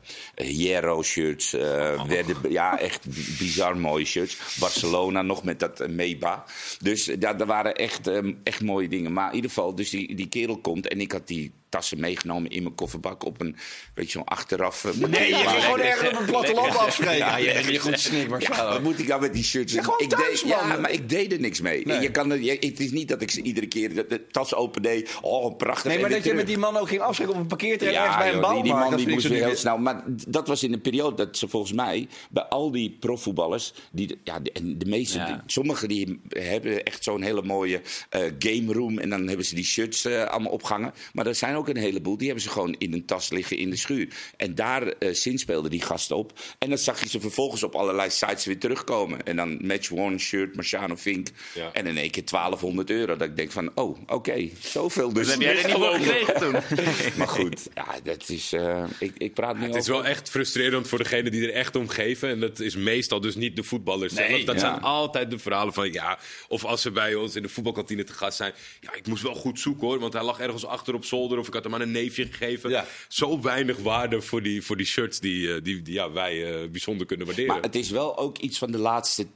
Hierro-shirts. 0.46 1.52
eh, 1.54 2.04
werden, 2.06 2.36
ja, 2.48 2.78
echt 2.78 3.06
bizar 3.38 3.76
mooie 3.76 4.04
shirts. 4.04 4.36
Barcelona 4.60 5.22
nog 5.22 5.44
met 5.44 5.60
dat 5.60 5.80
eh, 5.80 5.88
Meba. 5.88 6.44
Dus 6.80 7.08
eh, 7.08 7.16
ja, 7.20 7.38
er 7.38 7.46
waren 7.46 7.74
echt, 7.74 8.06
eh, 8.06 8.18
echt 8.44 8.60
mooie 8.62 8.88
dingen. 8.88 9.12
Maar 9.12 9.28
in 9.28 9.34
ieder 9.34 9.50
geval, 9.50 9.74
dus 9.74 9.90
die, 9.90 10.14
die 10.14 10.28
kerel 10.28 10.58
komt. 10.60 10.88
En 10.88 11.00
ik 11.00 11.12
had 11.12 11.26
die 11.26 11.52
tassen 11.70 12.00
meegenomen 12.00 12.50
in 12.50 12.62
mijn 12.62 12.74
kofferbak 12.74 13.24
op 13.24 13.40
een, 13.40 13.56
weet 13.94 14.06
je, 14.06 14.10
zo'n 14.12 14.24
achteraf. 14.24 14.84
eh, 14.84 14.92
Nee, 15.08 15.28
je 15.28 15.34
ging 15.34 15.62
gewoon 15.64 15.80
ergens 15.80 16.10
op 16.12 16.18
een 16.20 16.24
platteland 16.26 16.76
afspreken. 16.76 17.16
Ja, 17.16 17.36
Ja, 17.36 17.36
je 17.36 17.52
bent 17.52 17.68
niet 17.68 17.80
goed 17.80 18.00
snik, 18.00 18.40
ja, 18.40 18.68
wat 18.68 18.82
moet 18.82 18.98
ik 18.98 19.06
nou 19.08 19.20
met 19.20 19.32
die 19.32 19.44
shirts? 19.44 19.72
Ja, 19.72 19.82
gewoon 19.82 19.98
ik 19.98 20.08
thuis, 20.08 20.40
deed. 20.42 20.50
Ja, 20.50 20.76
maar 20.80 20.90
ik 20.90 21.08
deed 21.08 21.32
er 21.32 21.40
niks 21.40 21.60
mee. 21.60 21.86
Nee. 21.86 22.00
Je 22.00 22.10
kan 22.10 22.42
je- 22.42 22.56
het 22.60 22.80
is 22.80 22.90
niet 22.90 23.08
dat 23.08 23.22
ik 23.22 23.30
ze 23.30 23.42
iedere 23.42 23.66
keer 23.66 23.94
de, 23.94 24.06
de 24.08 24.26
tas 24.26 24.54
open 24.54 24.82
deed. 24.82 25.10
Oh, 25.20 25.56
prachtig. 25.56 25.90
Nee, 25.90 26.00
maar 26.00 26.10
dat 26.10 26.24
je 26.24 26.34
met 26.34 26.46
die 26.46 26.58
man 26.58 26.76
ook 26.76 26.88
ging 26.88 27.00
afspreken 27.00 27.34
op 27.34 27.40
een 27.40 27.46
parkeerterrein 27.46 27.98
ergens 27.98 28.16
bij 28.16 28.32
een 28.32 28.40
joh, 28.40 28.62
die, 28.62 28.72
man 28.72 28.90
dat 28.90 28.98
die 28.98 29.08
moest 29.08 29.28
weer 29.28 29.44
heel 29.44 29.56
snel. 29.56 29.78
Maar 29.78 30.02
dat 30.28 30.48
was 30.48 30.62
in 30.62 30.72
een 30.72 30.80
periode 30.80 31.16
dat 31.16 31.36
ze 31.36 31.48
volgens 31.48 31.72
mij 31.72 32.08
bij 32.30 32.42
al 32.42 32.70
die 32.70 32.96
profvoetballers, 33.00 33.72
die, 33.92 34.20
ja, 34.24 34.40
de, 34.40 34.52
en 34.52 34.78
de 34.78 34.86
meeste, 34.86 35.18
Ja. 35.18 35.26
die- 35.26 35.36
sommigen 35.46 35.88
die 35.88 36.20
hebben 36.28 36.84
echt 36.84 37.04
zo'n 37.04 37.22
hele 37.22 37.42
mooie 37.42 37.80
eh, 38.08 38.20
game 38.38 38.72
room 38.72 38.98
en 38.98 39.10
dan 39.10 39.26
hebben 39.26 39.46
ze 39.46 39.54
die 39.54 39.64
shirts 39.64 40.04
eh, 40.04 40.24
allemaal 40.24 40.52
opgehangen. 40.52 40.92
Maar 41.12 41.26
er 41.26 41.34
zijn 41.34 41.54
ook 41.56 41.59
een 41.68 41.76
heleboel 41.76 42.16
die 42.16 42.26
hebben 42.26 42.44
ze 42.44 42.50
gewoon 42.50 42.74
in 42.78 42.92
een 42.92 43.04
tas 43.04 43.30
liggen 43.30 43.56
in 43.56 43.70
de 43.70 43.76
schuur. 43.76 44.08
En 44.36 44.54
daar 44.54 44.82
eh 44.86 45.14
zinspeelden 45.14 45.70
die 45.70 45.82
gasten 45.82 46.16
op. 46.16 46.32
En 46.58 46.68
dan 46.68 46.78
zag 46.78 47.00
je 47.02 47.08
ze 47.08 47.20
vervolgens 47.20 47.62
op 47.62 47.74
allerlei 47.74 48.10
sites 48.10 48.44
weer 48.44 48.58
terugkomen. 48.58 49.22
En 49.26 49.36
dan 49.36 49.66
match 49.66 49.90
one 49.92 50.18
shirt, 50.18 50.54
Marciano 50.54 50.96
Fink. 50.96 51.28
Ja. 51.54 51.72
En 51.72 51.86
in 51.86 51.96
één 51.96 52.10
keer 52.10 52.24
1200 52.24 52.90
euro. 52.90 53.16
Dat 53.16 53.28
ik 53.28 53.36
denk 53.36 53.52
van, 53.52 53.70
oh, 53.74 53.98
oké, 54.06 54.48
zoveel 54.60 55.12
dus. 55.12 55.26
Dat 55.26 55.34
heb 55.34 55.42
jij 55.42 55.58
er 55.62 55.66
niet 55.66 55.76
voor 55.76 55.94
gekregen 55.94 56.34
toen. 56.40 56.52
Maar 57.18 57.28
goed, 57.28 57.68
ja, 57.74 57.86
dat 58.02 58.28
is. 58.28 58.52
eh, 58.52 58.84
ik, 58.98 59.12
ik 59.18 59.34
praat 59.34 59.58
nu 59.58 59.66
Het 59.66 59.74
is 59.74 59.88
wel 59.88 60.04
echt 60.04 60.30
frustrerend 60.30 60.88
voor 60.88 60.98
degene 60.98 61.30
die 61.30 61.42
er 61.48 61.52
echt 61.54 61.76
om 61.76 61.88
geven. 61.88 62.28
En 62.28 62.40
dat 62.40 62.60
is 62.60 62.76
meestal 62.76 63.20
dus 63.20 63.34
niet 63.34 63.56
de 63.56 63.62
voetballers 63.62 64.12
Nee, 64.12 64.28
zelf. 64.28 64.44
Dat 64.44 64.54
ja. 64.54 64.60
zijn 64.60 64.80
altijd 64.80 65.30
de 65.30 65.38
verhalen 65.38 65.72
van 65.72 65.92
ja. 65.92 66.18
Of 66.48 66.64
als 66.64 66.82
ze 66.82 66.90
bij 66.90 67.14
ons 67.14 67.36
in 67.36 67.42
de 67.42 67.48
voetbalkantine 67.48 68.04
te 68.04 68.12
gast 68.12 68.36
zijn. 68.36 68.52
Ja, 68.80 68.94
ik 68.94 69.06
moest 69.06 69.22
wel 69.22 69.34
goed 69.34 69.60
zoeken 69.60 69.86
hoor. 69.86 69.98
Want 69.98 70.12
hij 70.12 70.22
lag 70.22 70.40
ergens 70.40 70.66
achter 70.66 70.94
op 70.94 71.04
zolder. 71.04 71.38
Of 71.38 71.48
ik 71.50 71.62
had 71.62 71.64
hem 71.64 71.74
aan 71.74 71.88
een 71.88 71.90
neefje 71.90 72.26
gegeven. 72.26 72.70
Ja. 72.70 72.86
Zo 73.08 73.40
weinig 73.40 73.76
waarde 73.76 74.22
voor 74.22 74.42
die, 74.42 74.62
voor 74.62 74.76
die 74.76 74.86
shirts 74.86 75.20
die, 75.20 75.54
eh, 75.54 75.62
die, 75.62 75.82
die 75.82 75.94
ja, 75.94 76.12
wij 76.12 76.62
eh, 76.62 76.68
bijzonder 76.68 77.06
kunnen 77.06 77.26
waarderen. 77.26 77.54
Maar 77.54 77.62
het 77.62 77.74
is 77.74 77.90
wel 77.90 78.18
ook 78.18 78.38
iets 78.38 78.58
van 78.58 78.70
de 78.70 78.78
laatste 78.78 79.26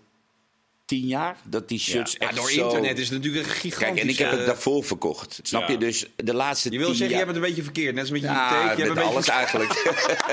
tien 0.84 1.06
jaar 1.06 1.36
dat 1.44 1.68
die 1.68 1.78
shirts 1.78 2.12
Ja, 2.12 2.18
echt 2.18 2.36
door 2.36 2.50
zo... 2.50 2.64
internet 2.66 2.98
is 2.98 3.08
het 3.08 3.16
natuurlijk 3.18 3.46
een 3.46 3.50
gigantisch... 3.50 3.86
Kijk, 3.86 3.98
en 3.98 4.08
ik 4.08 4.18
heb 4.18 4.30
het 4.30 4.46
daarvoor 4.46 4.84
verkocht. 4.84 5.40
Snap 5.42 5.60
ja. 5.60 5.72
je? 5.72 5.78
Dus 5.78 6.06
de 6.16 6.34
laatste 6.34 6.70
Je 6.70 6.78
wil 6.78 6.86
tien 6.86 6.96
zeggen, 6.96 7.16
je 7.16 7.22
hebt 7.24 7.34
het 7.34 7.42
een 7.42 7.48
beetje 7.48 7.62
verkeerd. 7.62 7.94
Net 7.94 8.02
als 8.02 8.10
met 8.10 8.20
je 8.20 8.26
Ja, 8.26 8.48
hypotheek. 8.48 8.76
Je 8.76 8.82
hebt 8.82 8.94
met 8.94 9.04
een 9.04 9.10
alles 9.10 9.26
beetje... 9.26 9.32
eigenlijk. 9.32 9.72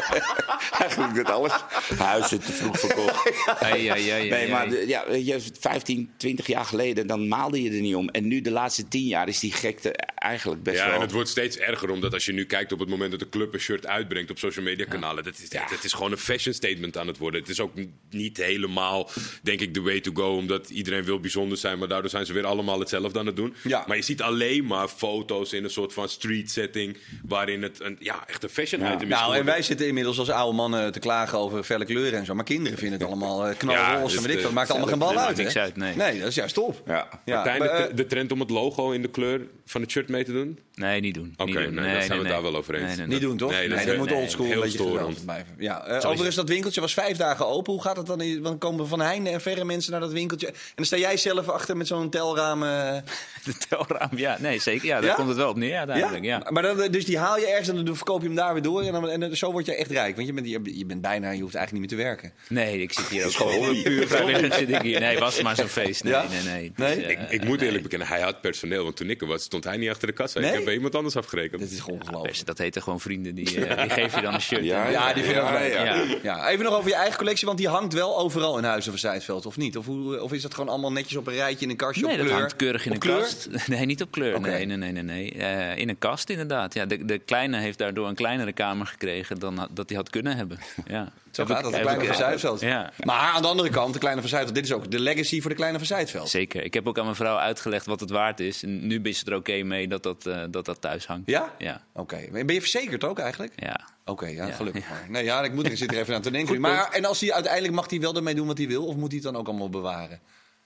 eigenlijk 0.81 1.13
met 1.13 1.29
alles. 1.29 1.51
Huizen 1.97 2.39
te 2.39 2.51
vroeg 2.51 2.79
verkocht. 2.79 3.29
Nee, 3.61 4.49
maar 4.49 4.87
ja, 4.87 5.03
weet 5.07 5.25
je, 5.25 5.41
15, 5.59 6.11
20 6.17 6.47
jaar 6.47 6.65
geleden, 6.65 7.07
dan 7.07 7.27
maalde 7.27 7.61
je 7.63 7.69
er 7.69 7.81
niet 7.81 7.95
om. 7.95 8.09
En 8.09 8.27
nu, 8.27 8.41
de 8.41 8.51
laatste 8.51 8.87
10 8.87 9.05
jaar, 9.07 9.27
is 9.27 9.39
die 9.39 9.51
gekte 9.51 9.91
eigenlijk 10.15 10.63
best 10.63 10.77
ja, 10.77 10.85
wel... 10.85 10.95
en 10.95 11.01
het 11.01 11.11
wordt 11.11 11.29
steeds 11.29 11.57
erger, 11.57 11.89
omdat 11.89 12.13
als 12.13 12.25
je 12.25 12.33
nu 12.33 12.45
kijkt 12.45 12.71
op 12.71 12.79
het 12.79 12.89
moment 12.89 13.11
dat 13.11 13.19
de 13.19 13.29
club 13.29 13.53
een 13.53 13.59
shirt 13.59 13.87
uitbrengt 13.87 14.31
op 14.31 14.37
social 14.37 14.65
media 14.65 14.85
kanalen, 14.85 15.23
dat 15.23 15.33
is, 15.39 15.49
Ja. 15.49 15.65
het 15.69 15.83
is 15.83 15.93
gewoon 15.93 16.11
een 16.11 16.17
fashion 16.17 16.53
statement 16.53 16.97
aan 16.97 17.07
het 17.07 17.17
worden. 17.17 17.39
Het 17.39 17.49
is 17.49 17.59
ook 17.59 17.73
niet 18.09 18.37
helemaal, 18.37 19.09
denk 19.43 19.59
ik, 19.59 19.73
de 19.73 19.81
way 19.81 19.99
to 19.99 20.11
go, 20.13 20.41
omdat 20.51 20.69
iedereen 20.69 21.03
wil 21.03 21.19
bijzonder 21.19 21.57
zijn, 21.57 21.79
maar 21.79 21.87
daardoor 21.87 22.09
zijn 22.09 22.25
ze 22.25 22.33
weer 22.33 22.45
allemaal 22.45 22.79
hetzelfde 22.79 23.19
aan 23.19 23.25
het 23.25 23.35
doen. 23.35 23.53
Ja. 23.63 23.83
Maar 23.87 23.97
je 23.97 24.03
ziet 24.03 24.21
alleen 24.21 24.65
maar 24.65 24.87
foto's 24.87 25.53
in 25.53 25.63
een 25.63 25.69
soort 25.69 25.93
van 25.93 26.09
street 26.09 26.51
setting, 26.51 26.97
waarin 27.25 27.61
het 27.63 27.79
een, 27.81 27.97
ja, 27.99 28.23
echt 28.27 28.43
een 28.43 28.49
fashion 28.49 28.81
Ja. 28.81 28.93
item 28.93 29.07
is. 29.11 29.13
Nou, 29.19 29.35
en 29.35 29.45
wij 29.45 29.61
zitten 29.61 29.87
inmiddels 29.87 30.19
als 30.19 30.29
oude 30.29 30.55
mannen 30.55 30.91
te 30.91 30.99
klagen 30.99 31.37
over 31.37 31.63
felle 31.63 31.85
kleuren 31.85 32.19
en 32.19 32.25
zo. 32.25 32.33
Maar 32.35 32.43
kinderen 32.43 32.77
vinden 32.77 32.99
het 32.99 33.07
allemaal 33.07 33.47
eh, 33.47 33.57
knalroze 33.57 33.87
Ja, 33.91 33.95
en 33.97 34.03
dus 34.03 34.13
weet 34.13 34.23
ik 34.23 34.27
de- 34.29 34.35
wat. 34.35 34.43
Het 34.43 34.53
maakt 34.53 34.69
allemaal 34.69 34.87
geen 34.89 34.99
bal 34.99 35.09
Nee, 35.13 35.19
uit, 35.19 35.37
niks 35.37 35.53
hè? 35.53 35.59
uit, 35.61 35.75
nee. 35.77 35.95
Nee, 35.95 36.19
dat 36.19 36.27
is 36.27 36.35
juist 36.35 36.53
top. 36.53 36.81
Ja. 36.85 37.07
Ja, 37.25 37.35
Martijn, 37.35 37.59
maar, 37.59 37.67
de, 37.67 37.73
eh, 37.73 37.95
de 37.95 38.05
trend 38.05 38.31
om 38.31 38.39
het 38.39 38.49
logo 38.49 38.91
in 38.91 39.01
de 39.01 39.07
kleur 39.09 39.41
van 39.65 39.81
het 39.81 39.91
shirt 39.91 40.09
mee 40.09 40.23
te 40.23 40.31
doen? 40.31 40.59
Nee, 40.75 40.99
niet 41.01 41.13
doen. 41.13 41.33
Oké, 41.37 41.43
niet 41.51 41.53
doen. 41.63 41.73
nee, 41.73 41.93
dan 41.93 42.01
zijn 42.03 42.17
we 42.17 42.23
het 42.25 42.33
daar 42.33 42.41
wel 42.41 42.55
over 42.55 42.73
eens. 42.75 42.83
Nee, 42.87 42.95
nee, 42.95 43.05
niet 43.05 43.11
dat- 43.21 43.29
doen, 43.29 43.37
toch? 43.37 43.49
Nee, 43.51 43.59
Nee, 43.59 43.69
dat 43.69 43.77
dat, 43.77 43.87
is- 43.93 43.97
moet 43.99 44.09
nee, 44.09 44.17
oldschool 44.17 44.45
heel 44.45 44.55
een 44.63 44.71
beetje 44.71 45.23
blijven. 45.25 45.55
Ja, 45.57 45.85
eh, 45.85 45.95
overigens, 46.09 46.35
dat 46.35 46.49
winkeltje 46.49 46.81
was 46.81 46.93
vijf 46.93 47.17
dagen 47.17 47.47
open. 47.47 47.73
Hoe 47.73 47.81
gaat 47.81 47.97
het 47.97 48.05
dan? 48.05 48.23
Dan 48.43 48.57
komen 48.57 48.87
Van 48.87 48.99
Heijnen 49.01 49.31
en 49.33 49.41
verre 49.41 49.65
mensen 49.65 49.91
naar 49.91 49.99
dat 50.01 50.11
winkeltje. 50.11 50.29
En 50.31 50.53
dan 50.75 50.85
sta 50.85 50.97
jij 50.97 51.17
zelf 51.17 51.49
achter 51.49 51.77
met 51.77 51.87
zo'n 51.87 52.09
telraam. 52.09 52.63
eh, 52.63 52.69
De 53.45 53.53
telraam, 53.69 54.09
ja, 54.15 54.37
nee, 54.39 54.59
zeker. 54.59 54.85
Ja, 54.87 54.99
daar 54.99 55.09
Ja? 55.09 55.15
komt 55.15 55.27
het 55.27 55.37
wel 55.37 55.49
op 55.49 55.55
neer, 55.55 55.77
uiteindelijk. 55.77 56.23
Ja. 56.23 56.41
Maar 56.49 56.63
dan, 56.63 56.91
dus 56.91 57.05
die 57.05 57.17
haal 57.17 57.37
je 57.37 57.47
ergens 57.47 57.67
en 57.67 57.85
dan 57.85 57.95
verkoop 57.95 58.21
je 58.21 58.27
hem 58.27 58.35
daar 58.35 58.53
weer 58.53 58.61
door. 58.61 58.81
En, 58.81 58.91
dan, 58.91 59.09
en 59.09 59.19
dan- 59.19 59.35
zo 59.35 59.51
word 59.51 59.65
je 59.65 59.75
echt 59.75 59.91
rijk. 59.91 60.15
Want 60.15 60.27
je 60.27 60.33
bent, 60.33 60.47
je, 60.49 60.77
je 60.77 60.85
bent 60.85 61.01
bijna, 61.01 61.31
je 61.31 61.41
hoeft 61.41 61.55
eigenlijk 61.55 61.71
niet 61.91 61.97
meer 61.99 62.05
te 62.05 62.09
werken. 62.19 62.31
Nee, 62.49 62.81
ik 62.81 62.93
zit 62.93 63.07
hier 63.07 63.25
ook 63.25 63.31
gewoon 63.31 63.81
puur 63.83 64.07
vrijwillig 64.07 64.53
zit 64.53 64.69
ik 64.69 64.81
hier. 64.81 64.99
Nee, 64.99 65.17
was 65.19 65.41
maar 65.41 65.55
zo'n 65.55 65.67
feest. 65.67 66.03
Nee, 66.03 66.13
Ja? 66.13 66.25
nee, 66.29 66.41
nee. 66.43 66.71
Nee? 66.75 66.95
Dus, 66.95 67.03
eh, 67.05 67.09
Ik, 67.11 67.19
ik 67.29 67.43
moet 67.43 67.61
eerlijk 67.61 67.83
bekennen, 67.83 68.07
hij 68.07 68.21
had 68.21 68.41
personeel, 68.41 68.83
want 68.83 68.95
toen 68.95 69.09
ik 69.09 69.21
er 69.21 69.27
was, 69.27 69.43
stond 69.43 69.63
hij 69.63 69.77
niet 69.77 69.89
achter 69.89 70.07
de 70.07 70.13
kassa. 70.13 70.39
Nee? 70.39 70.49
Ik 70.49 70.55
heb 70.55 70.65
bij 70.65 70.73
iemand 70.73 70.95
anders 70.95 71.15
afgerekend. 71.15 71.61
Dat 71.61 71.69
is 71.71 71.79
gewoon 71.79 71.99
ongelooflijk. 72.01 72.45
dat 72.45 72.57
heten 72.57 72.81
gewoon 72.81 72.99
vrienden. 72.99 73.35
Die, 73.35 73.65
eh, 73.65 73.81
die 73.81 73.89
geven 73.89 74.17
je 74.19 74.25
dan 74.25 74.33
een 74.33 74.41
shirt. 74.41 74.63
Ja, 74.63 74.85
En- 74.85 74.91
Ja, 74.91 75.13
die 75.13 75.23
vinden 75.23 75.43
ja, 75.43 75.59
ja. 75.59 75.83
Ja. 75.83 76.05
Ja, 76.23 76.49
even 76.49 76.65
nog 76.65 76.73
over 76.75 76.89
je 76.89 76.95
eigen 76.95 77.17
collectie, 77.17 77.45
want 77.47 77.57
die 77.59 77.67
hangt 77.67 77.93
wel 77.93 78.17
overal 78.19 78.57
in 78.57 78.63
Huizen 78.63 78.91
van 78.91 78.99
Zijtveld, 78.99 79.45
of 79.45 79.57
niet? 79.57 79.77
Of, 79.77 79.85
hoe, 79.85 80.20
of 80.21 80.33
is 80.33 80.41
dat 80.41 80.53
gewoon 80.53 80.69
allemaal 80.69 80.91
netjes 80.91 81.15
op 81.17 81.27
een 81.27 81.33
rijtje 81.33 81.65
in 81.65 81.71
een 81.71 81.77
kastje 81.77 82.01
Nee, 82.05 82.11
op 82.11 82.17
dat 82.17 82.27
kleur? 82.27 82.39
hangt 82.39 82.55
keurig 82.55 82.85
in 82.85 82.89
Op 82.91 82.93
een 82.93 82.99
kleur? 83.01 83.19
kast. 83.19 83.47
Nee, 83.67 83.85
niet 83.85 84.01
op 84.01 84.11
kleur. 84.11 84.41
Nee, 84.41 84.65
nee, 84.65 84.77
nee, 84.91 85.03
nee. 85.03 85.31
Eh, 85.33 85.77
in 85.77 85.89
een 85.89 85.97
kast 85.97 86.29
inderdaad. 86.29 86.73
Ja, 86.73 86.85
de, 86.85 87.05
de 87.05 87.17
kleine 87.17 87.57
heeft 87.57 87.77
daardoor 87.77 88.07
een 88.07 88.15
kleinere 88.15 88.53
kamer 88.53 88.85
gekregen 88.87 89.39
dan 89.39 89.67
dat 89.71 89.89
hij 89.89 89.97
had 89.97 90.09
kunnen 90.09 90.35
hebben. 90.37 90.59
Ja. 90.87 91.11
Zo 91.31 91.45
gaat 91.45 91.63
dat, 91.63 91.73
de 91.73 91.79
Kleine 91.79 92.39
van. 92.39 92.57
Ja. 92.59 92.91
Maar 93.03 93.19
aan 93.19 93.41
de 93.41 93.47
andere 93.47 93.69
kant, 93.69 93.93
de 93.93 93.99
Kleine 93.99 94.21
van 94.21 94.29
Zijtveld, 94.29 94.55
dit 94.55 94.63
is 94.65 94.71
ook 94.71 94.91
de 94.91 94.99
legacy 94.99 95.41
voor 95.41 95.49
de 95.49 95.55
Kleine 95.55 95.77
van 95.77 95.87
Zijtveld. 95.87 96.29
Zeker. 96.29 96.63
Ik 96.63 96.73
heb 96.73 96.87
ook 96.87 96.97
aan 96.97 97.03
mijn 97.03 97.15
vrouw 97.15 97.37
uitgelegd 97.37 97.85
wat 97.85 97.99
het 97.99 98.09
waard 98.09 98.39
is. 98.39 98.63
En 98.63 98.87
nu 98.87 98.99
is 99.03 99.19
het 99.19 99.27
er 99.27 99.35
oké 99.35 99.63
mee 99.63 99.87
dat 99.87 100.03
dat, 100.03 100.25
eh, 100.25 100.43
dat 100.49 100.65
dat 100.65 100.81
thuis 100.81 101.05
hangt. 101.05 101.29
Ja? 101.29 101.53
Ja. 101.57 101.81
Oké. 101.93 102.19
Ben 102.31 102.53
je 102.53 102.59
verzekerd 102.61 103.03
ook 103.03 103.19
eigenlijk? 103.19 103.53
Ja. 103.55 103.79
Oké, 104.05 104.25
ja, 104.27 104.47
Ja. 104.47 104.53
gelukkig 104.53 104.89
maar. 104.89 105.05
Nee, 105.09 105.23
ja, 105.23 105.43
ik 105.43 105.53
moet 105.53 105.67
er, 105.67 105.77
zit 105.77 105.91
er 105.91 105.97
even 105.99 106.15
aan 106.15 106.21
te 106.21 106.31
denken. 106.37 106.61
Maar 106.61 106.91
en 106.91 107.05
als 107.05 107.19
hij 107.19 107.33
uiteindelijk 107.33 107.73
mag 107.73 107.89
hij 107.89 107.99
wel 107.99 108.15
ermee 108.15 108.35
doen 108.35 108.47
wat 108.47 108.57
hij 108.57 108.67
wil, 108.67 108.85
of 108.85 108.95
moet 108.95 109.11
hij 109.11 109.19
het 109.23 109.31
dan 109.31 109.35
ook 109.35 109.47
allemaal 109.47 109.69
bewaren? 109.69 110.19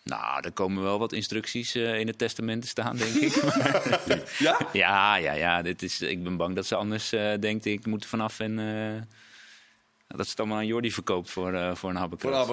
Nou, 0.03 0.41
er 0.41 0.51
komen 0.51 0.83
wel 0.83 0.99
wat 0.99 1.13
instructies 1.13 1.75
eh, 1.75 1.99
in 1.99 2.07
het 2.07 2.17
testament 2.17 2.61
te 2.61 2.67
staan, 2.67 2.97
denk 2.97 3.13
ik. 3.13 3.33
Ja? 4.39 4.57
ja, 4.73 5.15
ja, 5.15 5.33
ja. 5.33 5.61
Dit 5.61 5.83
is, 5.83 6.01
ik 6.01 6.23
ben 6.23 6.37
bang 6.37 6.55
dat 6.55 6.65
ze 6.65 6.75
anders 6.75 7.13
eh, 7.13 7.31
denkt, 7.39 7.65
ik 7.65 7.85
moet 7.85 8.03
er 8.03 8.09
vanaf 8.09 8.39
en... 8.39 8.59
eh, 10.07 10.17
Dat 10.17 10.25
is 10.25 10.29
het 10.29 10.39
allemaal 10.39 10.57
aan 10.57 10.65
Jordi 10.65 10.91
verkoopt 10.91 11.31
voor, 11.31 11.53
uh, 11.53 11.75
voor 11.75 11.89
een 11.89 11.95
habbekras. 11.95 12.47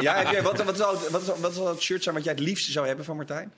Ja, 0.00 0.42
wat, 0.42 0.64
wat, 0.64 0.76
zou, 0.76 0.98
wat, 1.10 1.22
zou, 1.22 1.40
wat 1.40 1.54
zou 1.54 1.68
het 1.68 1.80
shirt 1.80 2.02
zijn 2.02 2.14
wat 2.14 2.24
jij 2.24 2.32
het 2.32 2.42
liefste 2.42 2.72
zou 2.72 2.86
hebben 2.86 3.04
van 3.04 3.16
Martijn? 3.16 3.52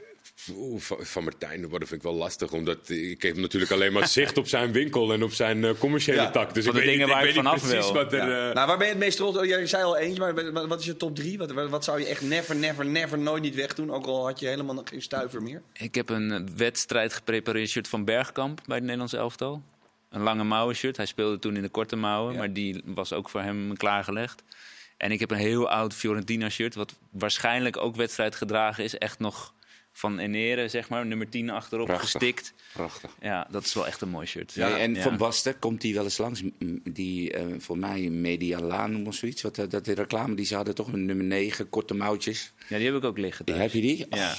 Oeh, 0.57 0.81
van, 0.81 1.25
Martijn, 1.25 1.61
dat 1.61 1.71
vind 1.71 1.91
ik 1.91 2.03
wel 2.03 2.15
lastig. 2.15 2.53
Omdat 2.53 2.89
ik 2.89 3.23
heb 3.23 3.37
natuurlijk 3.37 3.73
alleen 3.73 3.93
maar 3.93 4.09
zicht 4.09 4.39
op 4.39 4.47
zijn 4.47 4.73
winkel 4.73 5.13
en 5.13 5.23
op 5.23 5.33
zijn 5.33 5.59
uh, 5.59 5.71
commerciële 5.79 6.31
tak. 6.31 6.55
Dus 6.55 6.67
ik 6.67 6.73
de 6.73 6.79
weet, 6.79 6.89
dingen 6.89 7.09
waar 7.09 7.27
ik 7.27 7.35
vanaf 7.35 7.69
wil. 7.69 7.93
Wat 7.93 8.13
er, 8.13 8.29
ja. 8.29 8.49
uh... 8.49 8.55
Nou, 8.55 8.67
waar 8.67 8.79
ben 8.79 8.87
je 8.87 8.93
het 8.93 9.03
meest 9.03 9.17
trots 9.17 9.39
op? 9.39 9.45
Jij 9.45 9.67
zei 9.67 9.83
al 9.83 9.97
eentje, 9.97 10.33
maar 10.53 10.67
wat 10.69 10.81
is 10.81 10.87
je 10.87 10.97
top 10.97 11.17
drie? 11.17 11.39
Wat, 11.39 11.53
wat, 11.53 11.85
zou 11.85 12.01
je 12.01 12.07
echt 12.07 12.21
never, 12.21 12.57
never, 12.57 12.87
never 12.87 13.19
nooit 13.19 13.43
niet 13.43 13.55
wegdoen? 13.55 13.91
Ook 13.91 14.07
al 14.07 14.27
had 14.27 14.41
je 14.41 14.47
helemaal 14.47 14.83
geen 14.85 15.03
stuiver 15.03 15.43
meer. 15.43 15.63
Ik 15.73 15.95
heb 15.95 16.09
een 16.09 16.49
wedstrijd 16.57 17.13
geprepareerd 17.13 17.69
shirt 17.69 17.89
van 17.89 18.05
Bergkamp 18.05 18.61
bij 18.67 18.75
het 18.75 18.85
Nederlands 18.85 19.13
elftal. 19.13 19.63
Een 20.13 20.23
lange 20.23 20.45
mouwen 20.45 20.75
shirt. 20.75 20.97
Hij 20.97 21.07
speelde 21.07 21.39
toen 21.39 21.57
in 21.57 21.63
de 21.63 21.69
korte 21.69 21.97
mouwen, 21.97 22.37
maar 22.37 22.53
die 22.53 22.83
was 22.85 23.13
ook 23.13 23.29
voor 23.29 23.41
hem 23.41 23.77
klaargelegd. 23.77 24.43
En 24.97 25.11
ik 25.11 25.21
heb 25.21 25.31
een 25.31 25.37
heel 25.37 25.69
oud 25.69 25.95
Fiorentina 25.95 26.49
shirt, 26.49 26.75
wat 26.75 26.95
waarschijnlijk 27.11 27.77
ook 27.77 27.97
wedstrijd 27.97 28.35
gedragen 28.35 28.85
is. 28.85 28.99
Echt 28.99 29.19
nog 29.19 29.55
van 29.93 30.19
Enere, 30.19 30.69
zeg 30.69 30.89
maar, 30.89 31.07
nummer 31.07 31.29
10 31.29 31.51
achterop 31.51 31.91
gestikt. 31.91 32.55
Prachtig. 32.73 33.11
Ja, 33.21 33.47
dat 33.51 33.65
is 33.65 33.75
wel 33.75 33.87
echt 33.87 34.01
een 34.01 34.09
mooi 34.09 34.27
shirt. 34.27 34.53
Ja, 34.53 34.79
en 34.79 34.97
Van 34.97 35.17
Basten, 35.17 35.59
komt 35.59 35.81
die 35.81 35.95
wel 35.95 36.05
eens 36.05 36.19
langs? 36.19 36.43
Die, 36.85 37.39
uh, 37.39 37.55
voor 37.59 37.79
mij, 37.79 38.01
Medialaan 38.01 39.07
of 39.07 39.15
zoiets. 39.15 39.43
Wat, 39.43 39.55
dat 39.55 39.85
de 39.85 39.93
reclame 39.93 40.35
die 40.35 40.47
ze 40.47 40.55
hadden, 40.55 40.75
toch 40.75 40.93
een 40.93 41.05
nummer 41.05 41.25
9, 41.25 41.69
korte 41.69 41.95
mouwtjes. 41.95 42.53
Ja, 42.69 42.77
die 42.77 42.87
heb 42.87 42.97
ik 42.97 43.05
ook 43.05 43.19
liggen. 43.19 43.45
Thuis. 43.45 43.59
Heb 43.61 43.73
je 43.73 43.81
die? 43.81 44.07
Ja. 44.11 44.35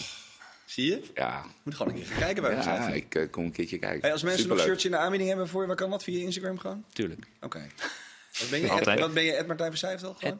Zie 0.66 0.86
je? 0.90 1.02
Ja. 1.14 1.46
Moet 1.64 1.76
gewoon 1.76 1.94
een 1.94 2.00
keer 2.00 2.08
gaan 2.08 2.20
kijken 2.20 2.44
bij 2.44 2.54
Ja, 2.54 2.88
ik 2.88 3.16
uh, 3.16 3.32
kom 3.32 3.46
een 3.46 3.52
keertje 3.52 3.78
kijken. 3.78 4.02
Hey, 4.02 4.12
als 4.12 4.24
mensen 4.24 4.42
Superleuk. 4.42 4.66
nog 4.66 4.76
shirts 4.76 4.86
in 4.86 4.92
de 4.92 4.98
aanbieding 4.98 5.30
hebben 5.30 5.48
voor 5.48 5.62
je, 5.62 5.68
waar 5.68 5.76
kan 5.76 5.90
dat? 5.90 6.04
Via 6.04 6.22
Instagram 6.22 6.58
gewoon? 6.58 6.86
Tuurlijk. 6.94 7.26
Oké. 7.36 7.46
Okay. 7.46 7.70
Wat 8.40 8.50
ben 8.50 8.62
je? 8.62 8.70
Ed, 8.70 9.00
wat 9.00 9.14
ben 9.14 9.24
je, 9.24 9.34
Ed 9.34 9.48
Martijn 9.48 9.74
al 10.04 10.14
gewoon? 10.14 10.40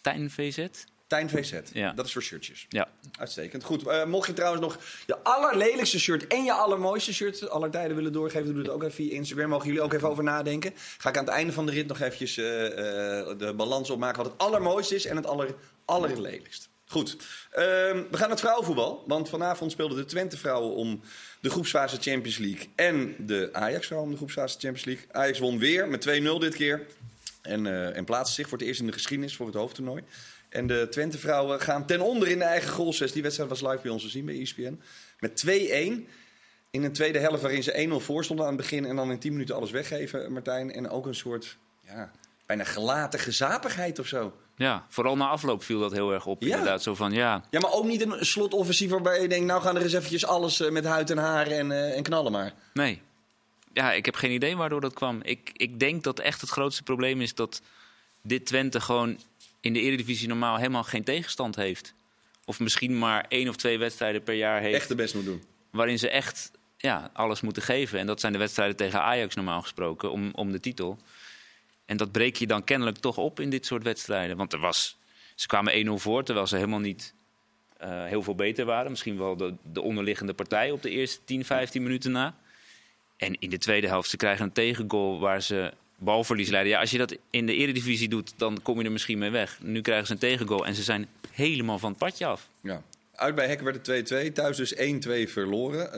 Tijn 0.00 0.30
VZ. 0.30 0.66
Tijn 1.06 1.30
VZ. 1.30 1.52
Ja. 1.72 1.92
Dat 1.92 2.06
is 2.06 2.12
voor 2.12 2.22
shirtjes. 2.22 2.66
Ja. 2.68 2.88
Uitstekend. 3.18 3.64
Goed. 3.64 3.86
Uh, 3.86 4.04
mocht 4.04 4.26
je 4.26 4.32
trouwens 4.32 4.62
nog 4.62 4.78
je 5.06 5.18
allerlelijkste 5.22 6.00
shirt 6.00 6.26
en 6.26 6.44
je 6.44 6.52
allermooiste 6.52 7.14
shirt 7.14 7.48
aller 7.48 7.70
tijden 7.70 7.96
willen 7.96 8.12
doorgeven, 8.12 8.46
doe 8.46 8.62
het 8.62 8.68
ook 8.68 8.82
even 8.82 8.94
via 8.94 9.12
Instagram. 9.12 9.48
Mogen 9.48 9.66
jullie 9.66 9.82
ook 9.82 9.92
even 9.92 10.08
over 10.08 10.24
nadenken. 10.24 10.72
Ga 10.98 11.08
ik 11.08 11.16
aan 11.16 11.24
het 11.24 11.32
einde 11.32 11.52
van 11.52 11.66
de 11.66 11.72
rit 11.72 11.86
nog 11.86 12.00
eventjes 12.00 12.36
uh, 12.36 12.46
uh, 12.46 12.68
de 13.38 13.52
balans 13.56 13.90
opmaken 13.90 14.22
wat 14.22 14.32
het 14.32 14.40
allermooiste 14.40 14.94
is 14.94 15.04
en 15.04 15.16
het 15.16 15.26
aller, 15.26 15.54
allerlelijkst. 15.84 16.68
Goed. 16.92 17.16
Ehm, 17.50 17.96
we 17.96 18.06
gaan 18.10 18.20
naar 18.20 18.28
het 18.28 18.40
vrouwenvoetbal. 18.40 19.04
Want 19.06 19.28
vanavond 19.28 19.72
speelden 19.72 19.96
de 19.96 20.04
Twente 20.04 20.36
vrouwen 20.36 20.74
om 20.74 21.00
de 21.40 21.50
groepsfase 21.50 21.96
Champions 22.00 22.38
League. 22.38 22.68
En 22.74 23.14
de 23.18 23.48
Ajax 23.52 23.86
vrouwen 23.86 24.08
om 24.08 24.14
de 24.14 24.20
groepsfase 24.20 24.58
Champions 24.58 24.84
League. 24.84 25.04
Ajax 25.12 25.38
won 25.38 25.58
weer 25.58 25.88
met 25.88 26.00
2-0 26.00 26.38
dit 26.38 26.54
keer. 26.54 26.86
En, 27.42 27.64
uh, 27.64 27.96
en 27.96 28.04
plaatste 28.04 28.34
zich 28.34 28.48
voor 28.48 28.58
het 28.58 28.66
eerst 28.66 28.80
in 28.80 28.86
de 28.86 28.92
geschiedenis 28.92 29.36
voor 29.36 29.46
het 29.46 29.54
hoofdtoernooi. 29.54 30.02
En 30.48 30.66
de 30.66 30.86
Twente 30.90 31.18
vrouwen 31.18 31.60
gaan 31.60 31.86
ten 31.86 32.00
onder 32.00 32.28
in 32.28 32.38
de 32.38 32.44
eigen 32.44 32.70
goalsest. 32.70 33.12
Die 33.12 33.22
wedstrijd 33.22 33.50
was 33.50 33.60
live 33.60 33.82
bij 33.82 33.90
ons 33.90 34.02
te 34.02 34.08
zien 34.08 34.24
bij 34.24 34.40
ESPN. 34.40 34.80
Met 35.18 35.44
2-1. 35.46 35.48
In 36.70 36.82
een 36.82 36.92
tweede 36.92 37.18
helft 37.18 37.42
waarin 37.42 37.62
ze 37.62 37.88
1-0 37.90 38.04
voor 38.04 38.24
stonden 38.24 38.46
aan 38.46 38.52
het 38.52 38.60
begin. 38.60 38.84
En 38.84 38.96
dan 38.96 39.10
in 39.10 39.18
10 39.18 39.32
minuten 39.32 39.54
alles 39.54 39.70
weggeven, 39.70 40.32
Martijn. 40.32 40.72
En 40.72 40.88
ook 40.88 41.06
een 41.06 41.14
soort 41.14 41.56
ja, 41.86 42.10
bijna 42.46 42.64
gelaten 42.64 43.18
gezapigheid 43.18 43.98
of 43.98 44.06
zo. 44.06 44.32
Ja, 44.62 44.86
vooral 44.88 45.16
na 45.16 45.28
afloop 45.28 45.62
viel 45.62 45.80
dat 45.80 45.92
heel 45.92 46.12
erg 46.12 46.26
op. 46.26 46.42
Ja. 46.42 46.48
Inderdaad, 46.48 46.82
zo 46.82 46.94
van 46.94 47.12
ja. 47.12 47.44
Ja, 47.50 47.60
maar 47.60 47.72
ook 47.72 47.84
niet 47.84 48.00
een 48.00 48.26
slotoffensief 48.26 48.90
waarbij 48.90 49.22
je 49.22 49.28
denkt... 49.28 49.46
nou 49.46 49.62
gaan 49.62 49.76
er 49.76 49.82
eens 49.82 49.92
eventjes 49.92 50.26
alles 50.26 50.60
uh, 50.60 50.70
met 50.70 50.84
huid 50.84 51.10
en 51.10 51.18
haar 51.18 51.46
en, 51.46 51.70
uh, 51.70 51.96
en 51.96 52.02
knallen 52.02 52.32
maar. 52.32 52.52
Nee. 52.74 53.00
Ja, 53.72 53.92
ik 53.92 54.04
heb 54.04 54.14
geen 54.14 54.30
idee 54.30 54.56
waardoor 54.56 54.80
dat 54.80 54.94
kwam. 54.94 55.20
Ik, 55.22 55.50
ik 55.52 55.80
denk 55.80 56.04
dat 56.04 56.20
echt 56.20 56.40
het 56.40 56.50
grootste 56.50 56.82
probleem 56.82 57.20
is 57.20 57.34
dat 57.34 57.62
dit 58.22 58.46
Twente 58.46 58.80
gewoon 58.80 59.18
in 59.60 59.72
de 59.72 59.80
Eredivisie 59.80 60.28
normaal 60.28 60.56
helemaal 60.56 60.84
geen 60.84 61.04
tegenstand 61.04 61.56
heeft. 61.56 61.94
Of 62.44 62.60
misschien 62.60 62.98
maar 62.98 63.24
één 63.28 63.48
of 63.48 63.56
twee 63.56 63.78
wedstrijden 63.78 64.22
per 64.22 64.34
jaar 64.34 64.60
heeft. 64.60 64.74
Echt 64.74 64.88
de 64.88 64.94
best 64.94 65.14
moet 65.14 65.24
doen. 65.24 65.42
Waarin 65.70 65.98
ze 65.98 66.08
echt 66.08 66.50
ja, 66.76 67.10
alles 67.12 67.40
moeten 67.40 67.62
geven. 67.62 67.98
En 67.98 68.06
dat 68.06 68.20
zijn 68.20 68.32
de 68.32 68.38
wedstrijden 68.38 68.76
tegen 68.76 69.02
Ajax 69.02 69.34
normaal 69.34 69.62
gesproken 69.62 70.10
om, 70.12 70.30
om 70.34 70.52
de 70.52 70.60
titel. 70.60 70.98
En 71.92 71.98
dat 71.98 72.12
breek 72.12 72.36
je 72.36 72.46
dan 72.46 72.64
kennelijk 72.64 72.98
toch 72.98 73.16
op 73.16 73.40
in 73.40 73.50
dit 73.50 73.66
soort 73.66 73.82
wedstrijden. 73.82 74.36
Want 74.36 74.52
er 74.52 74.58
was, 74.58 74.98
ze 75.34 75.46
kwamen 75.46 75.86
1-0 75.86 75.90
voor, 75.90 76.24
terwijl 76.24 76.46
ze 76.46 76.56
helemaal 76.56 76.78
niet 76.78 77.14
uh, 77.82 78.04
heel 78.04 78.22
veel 78.22 78.34
beter 78.34 78.64
waren. 78.64 78.90
Misschien 78.90 79.18
wel 79.18 79.36
de, 79.36 79.54
de 79.62 79.80
onderliggende 79.80 80.32
partij 80.32 80.70
op 80.70 80.82
de 80.82 80.90
eerste 80.90 81.24
10, 81.24 81.44
15 81.44 81.82
minuten 81.82 82.12
na. 82.12 82.34
En 83.16 83.36
in 83.38 83.50
de 83.50 83.58
tweede 83.58 83.86
helft, 83.86 84.10
ze 84.10 84.16
krijgen 84.16 84.44
een 84.44 84.52
tegengoal 84.52 85.20
waar 85.20 85.42
ze 85.42 85.72
balverlies 85.96 86.48
leiden. 86.48 86.72
Ja, 86.72 86.80
als 86.80 86.90
je 86.90 86.98
dat 86.98 87.16
in 87.30 87.46
de 87.46 87.54
eredivisie 87.54 88.08
doet, 88.08 88.32
dan 88.36 88.62
kom 88.62 88.78
je 88.78 88.84
er 88.84 88.92
misschien 88.92 89.18
mee 89.18 89.30
weg. 89.30 89.58
Nu 89.62 89.80
krijgen 89.80 90.06
ze 90.06 90.12
een 90.12 90.18
tegengoal 90.18 90.66
en 90.66 90.74
ze 90.74 90.82
zijn 90.82 91.08
helemaal 91.30 91.78
van 91.78 91.90
het 91.90 91.98
padje 91.98 92.26
af. 92.26 92.48
Ja. 92.60 92.82
Uit 93.22 93.34
bij 93.34 93.46
Hekken 93.46 93.64
werd 93.64 93.86
het 93.86 94.30
2-2. 94.30 94.32
Thuis 94.32 94.56
dus 94.56 94.74
1-2 94.74 94.78
verloren. 95.30 95.90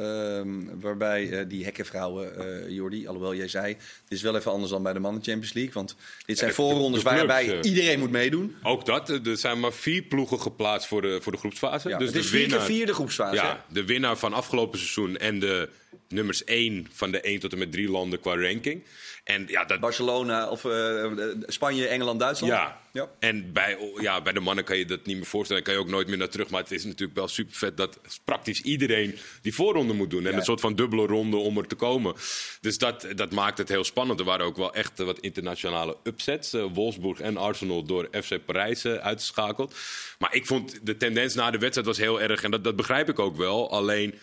Uh, 0.46 0.80
waarbij 0.80 1.26
uh, 1.26 1.40
die 1.48 1.64
Hekkenvrouwen, 1.64 2.32
uh, 2.38 2.70
Jordi, 2.70 3.06
alhoewel 3.06 3.34
jij 3.34 3.48
zei... 3.48 3.68
het 3.68 3.78
is 4.08 4.22
wel 4.22 4.36
even 4.36 4.50
anders 4.50 4.70
dan 4.70 4.82
bij 4.82 4.92
de 4.92 4.98
Mannen 4.98 5.22
Champions 5.22 5.52
League. 5.52 5.72
Want 5.72 5.96
dit 6.26 6.38
zijn 6.38 6.52
voorrondes 6.52 7.02
waarbij 7.02 7.62
iedereen 7.62 7.98
moet 7.98 8.10
meedoen. 8.10 8.56
Ook 8.62 8.86
dat. 8.86 9.08
Er 9.08 9.36
zijn 9.36 9.60
maar 9.60 9.72
vier 9.72 10.02
ploegen 10.02 10.40
geplaatst 10.40 10.88
voor 10.88 11.02
de, 11.02 11.18
voor 11.22 11.32
de 11.32 11.38
groepsfase. 11.38 11.88
Ja, 11.88 11.98
dus 11.98 12.06
het 12.06 12.16
is 12.16 12.30
de 12.30 12.38
winnaar, 12.38 12.60
vier 12.60 12.86
de 12.86 12.94
groepsfase. 12.94 13.34
Ja, 13.34 13.64
de 13.68 13.84
winnaar 13.84 14.16
van 14.16 14.32
afgelopen 14.32 14.78
seizoen 14.78 15.16
en 15.16 15.38
de 15.38 15.68
nummers 16.08 16.44
1 16.44 16.86
van 16.92 17.10
de 17.10 17.20
1 17.20 17.40
tot 17.40 17.52
en 17.52 17.58
met 17.58 17.72
3 17.72 17.90
landen 17.90 18.20
qua 18.20 18.36
ranking. 18.36 18.84
En 19.24 19.44
ja, 19.46 19.64
dat... 19.64 19.80
Barcelona 19.80 20.48
of 20.48 20.64
uh, 20.64 21.12
Spanje, 21.46 21.86
Engeland, 21.86 22.20
Duitsland. 22.20 22.52
Ja. 22.52 22.80
ja. 22.92 23.10
En 23.18 23.52
bij, 23.52 23.78
ja, 24.00 24.22
bij 24.22 24.32
de 24.32 24.40
mannen 24.40 24.64
kan 24.64 24.78
je 24.78 24.84
dat 24.84 25.06
niet 25.06 25.16
meer 25.16 25.26
voorstellen. 25.26 25.62
Kan 25.62 25.74
je 25.74 25.80
ook 25.80 25.88
nooit 25.88 26.08
meer 26.08 26.16
naar 26.18 26.28
terug. 26.28 26.50
Maar 26.50 26.60
het 26.60 26.72
is 26.72 26.84
natuurlijk 26.84 27.18
wel 27.18 27.28
super 27.28 27.54
vet 27.54 27.76
dat 27.76 27.98
praktisch 28.24 28.60
iedereen 28.60 29.18
die 29.42 29.54
voorronde 29.54 29.94
moet 29.94 30.10
doen. 30.10 30.24
En 30.24 30.30
ja. 30.30 30.36
een 30.36 30.44
soort 30.44 30.60
van 30.60 30.74
dubbele 30.74 31.06
ronde 31.06 31.36
om 31.36 31.58
er 31.58 31.66
te 31.66 31.74
komen. 31.74 32.14
Dus 32.60 32.78
dat, 32.78 33.06
dat 33.14 33.32
maakt 33.32 33.58
het 33.58 33.68
heel 33.68 33.84
spannend. 33.84 34.20
Er 34.20 34.26
waren 34.26 34.46
ook 34.46 34.56
wel 34.56 34.74
echt 34.74 34.98
wat 34.98 35.18
internationale 35.18 35.96
upsets. 36.02 36.54
Uh, 36.54 36.64
Wolfsburg 36.72 37.20
en 37.20 37.36
Arsenal 37.36 37.84
door 37.84 38.08
FC 38.22 38.44
Parijs 38.44 38.84
uh, 38.84 38.94
uitgeschakeld. 38.94 39.74
Maar 40.18 40.34
ik 40.34 40.46
vond 40.46 40.86
de 40.86 40.96
tendens 40.96 41.34
na 41.34 41.50
de 41.50 41.58
wedstrijd 41.58 41.86
was 41.86 41.98
heel 41.98 42.20
erg. 42.20 42.42
En 42.42 42.50
dat, 42.50 42.64
dat 42.64 42.76
begrijp 42.76 43.08
ik 43.08 43.18
ook 43.18 43.36
wel. 43.36 43.70
Alleen 43.70 44.14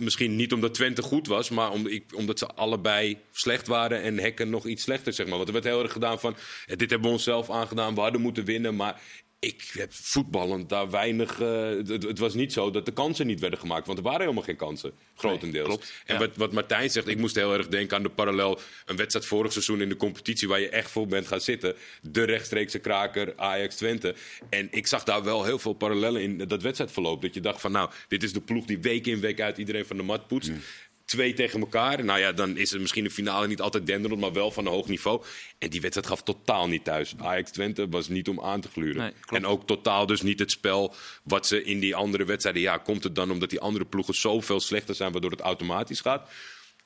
misschien 0.00 0.36
niet 0.36 0.52
omdat 0.52 0.74
Twente 0.74 1.02
goed 1.02 1.26
was, 1.26 1.50
maar 1.50 1.72
ik, 1.84 2.04
omdat 2.14 2.38
ze 2.38 2.46
allebei 2.46 3.18
slecht 3.30 3.66
waren 3.66 4.02
en 4.02 4.18
Hekken 4.18 4.50
nog 4.50 4.66
iets 4.66 4.82
slechter, 4.82 5.12
zeg 5.12 5.26
maar. 5.26 5.36
Want 5.36 5.48
er 5.48 5.54
werd 5.54 5.64
heel 5.64 5.82
erg 5.82 5.92
gedaan 5.92 6.20
van, 6.20 6.36
dit 6.66 6.90
hebben 6.90 7.08
we 7.08 7.14
onszelf 7.14 7.50
aangedaan, 7.50 7.94
we 7.94 8.00
hadden 8.00 8.20
moeten 8.20 8.44
winnen, 8.44 8.76
maar 8.76 9.00
ik 9.40 9.70
heb 9.72 9.92
voetballend 9.92 10.68
daar 10.68 10.90
weinig. 10.90 11.40
Uh, 11.40 11.68
het, 11.68 12.02
het, 12.02 12.18
was 12.18 12.34
niet 12.34 12.52
zo 12.52 12.70
dat 12.70 12.86
de 12.86 12.92
kansen 12.92 13.26
niet 13.26 13.40
werden 13.40 13.58
gemaakt. 13.58 13.86
Want 13.86 13.98
er 13.98 14.04
waren 14.04 14.20
helemaal 14.20 14.42
geen 14.42 14.56
kansen. 14.56 14.92
Grotendeels. 15.14 15.68
Nee, 15.68 15.76
klopt, 15.76 15.92
en 16.06 16.14
ja. 16.14 16.20
wat, 16.20 16.36
wat 16.36 16.52
Martijn 16.52 16.90
zegt, 16.90 17.08
ik 17.08 17.18
moest 17.18 17.34
heel 17.34 17.52
erg 17.52 17.68
denken 17.68 17.96
aan 17.96 18.02
de 18.02 18.08
parallel. 18.08 18.58
Een 18.86 18.96
wedstrijd 18.96 19.26
vorig 19.26 19.52
seizoen 19.52 19.80
in 19.80 19.88
de 19.88 19.96
competitie 19.96 20.48
waar 20.48 20.60
je 20.60 20.68
echt 20.68 20.90
voor 20.90 21.06
bent 21.06 21.26
gaan 21.26 21.40
zitten. 21.40 21.76
De 22.02 22.22
rechtstreekse 22.22 22.78
kraker 22.78 23.32
Ajax 23.36 23.76
Twente. 23.76 24.14
En 24.48 24.68
ik 24.70 24.86
zag 24.86 25.04
daar 25.04 25.24
wel 25.24 25.44
heel 25.44 25.58
veel 25.58 25.72
parallellen 25.72 26.22
in 26.22 26.38
dat 26.38 26.62
wedstrijdverloop. 26.62 27.22
Dat 27.22 27.34
je 27.34 27.40
dacht 27.40 27.60
van 27.60 27.72
nou, 27.72 27.90
dit 28.08 28.22
is 28.22 28.32
de 28.32 28.40
ploeg 28.40 28.64
die 28.64 28.78
week 28.78 29.06
in 29.06 29.20
week 29.20 29.40
uit 29.40 29.58
iedereen 29.58 29.86
van 29.86 29.96
de 29.96 30.02
mat 30.02 30.26
poetst. 30.26 30.50
Mm 30.50 30.62
twee 31.10 31.34
tegen 31.34 31.60
elkaar. 31.60 32.04
Nou 32.04 32.18
ja, 32.18 32.32
dan 32.32 32.56
is 32.56 32.70
het 32.70 32.80
misschien 32.80 33.04
de 33.04 33.10
finale 33.10 33.46
niet 33.46 33.60
altijd 33.60 33.86
denderend, 33.86 34.20
maar 34.20 34.32
wel 34.32 34.50
van 34.50 34.66
een 34.66 34.72
hoog 34.72 34.88
niveau. 34.88 35.22
En 35.58 35.70
die 35.70 35.80
wedstrijd 35.80 36.08
gaf 36.08 36.22
totaal 36.22 36.68
niet 36.68 36.84
thuis. 36.84 37.14
Ajax 37.18 37.50
Twente 37.50 37.88
was 37.88 38.08
niet 38.08 38.28
om 38.28 38.40
aan 38.40 38.60
te 38.60 38.68
gluren. 38.68 39.02
Nee, 39.02 39.12
en 39.26 39.46
ook 39.46 39.66
totaal 39.66 40.06
dus 40.06 40.22
niet 40.22 40.38
het 40.38 40.50
spel 40.50 40.94
wat 41.22 41.46
ze 41.46 41.64
in 41.64 41.80
die 41.80 41.94
andere 41.94 42.24
wedstrijden... 42.24 42.62
Ja, 42.62 42.76
komt 42.76 43.04
het 43.04 43.14
dan 43.14 43.30
omdat 43.30 43.50
die 43.50 43.60
andere 43.60 43.84
ploegen 43.84 44.14
zoveel 44.14 44.60
slechter 44.60 44.94
zijn... 44.94 45.12
waardoor 45.12 45.30
het 45.30 45.40
automatisch 45.40 46.00
gaat? 46.00 46.30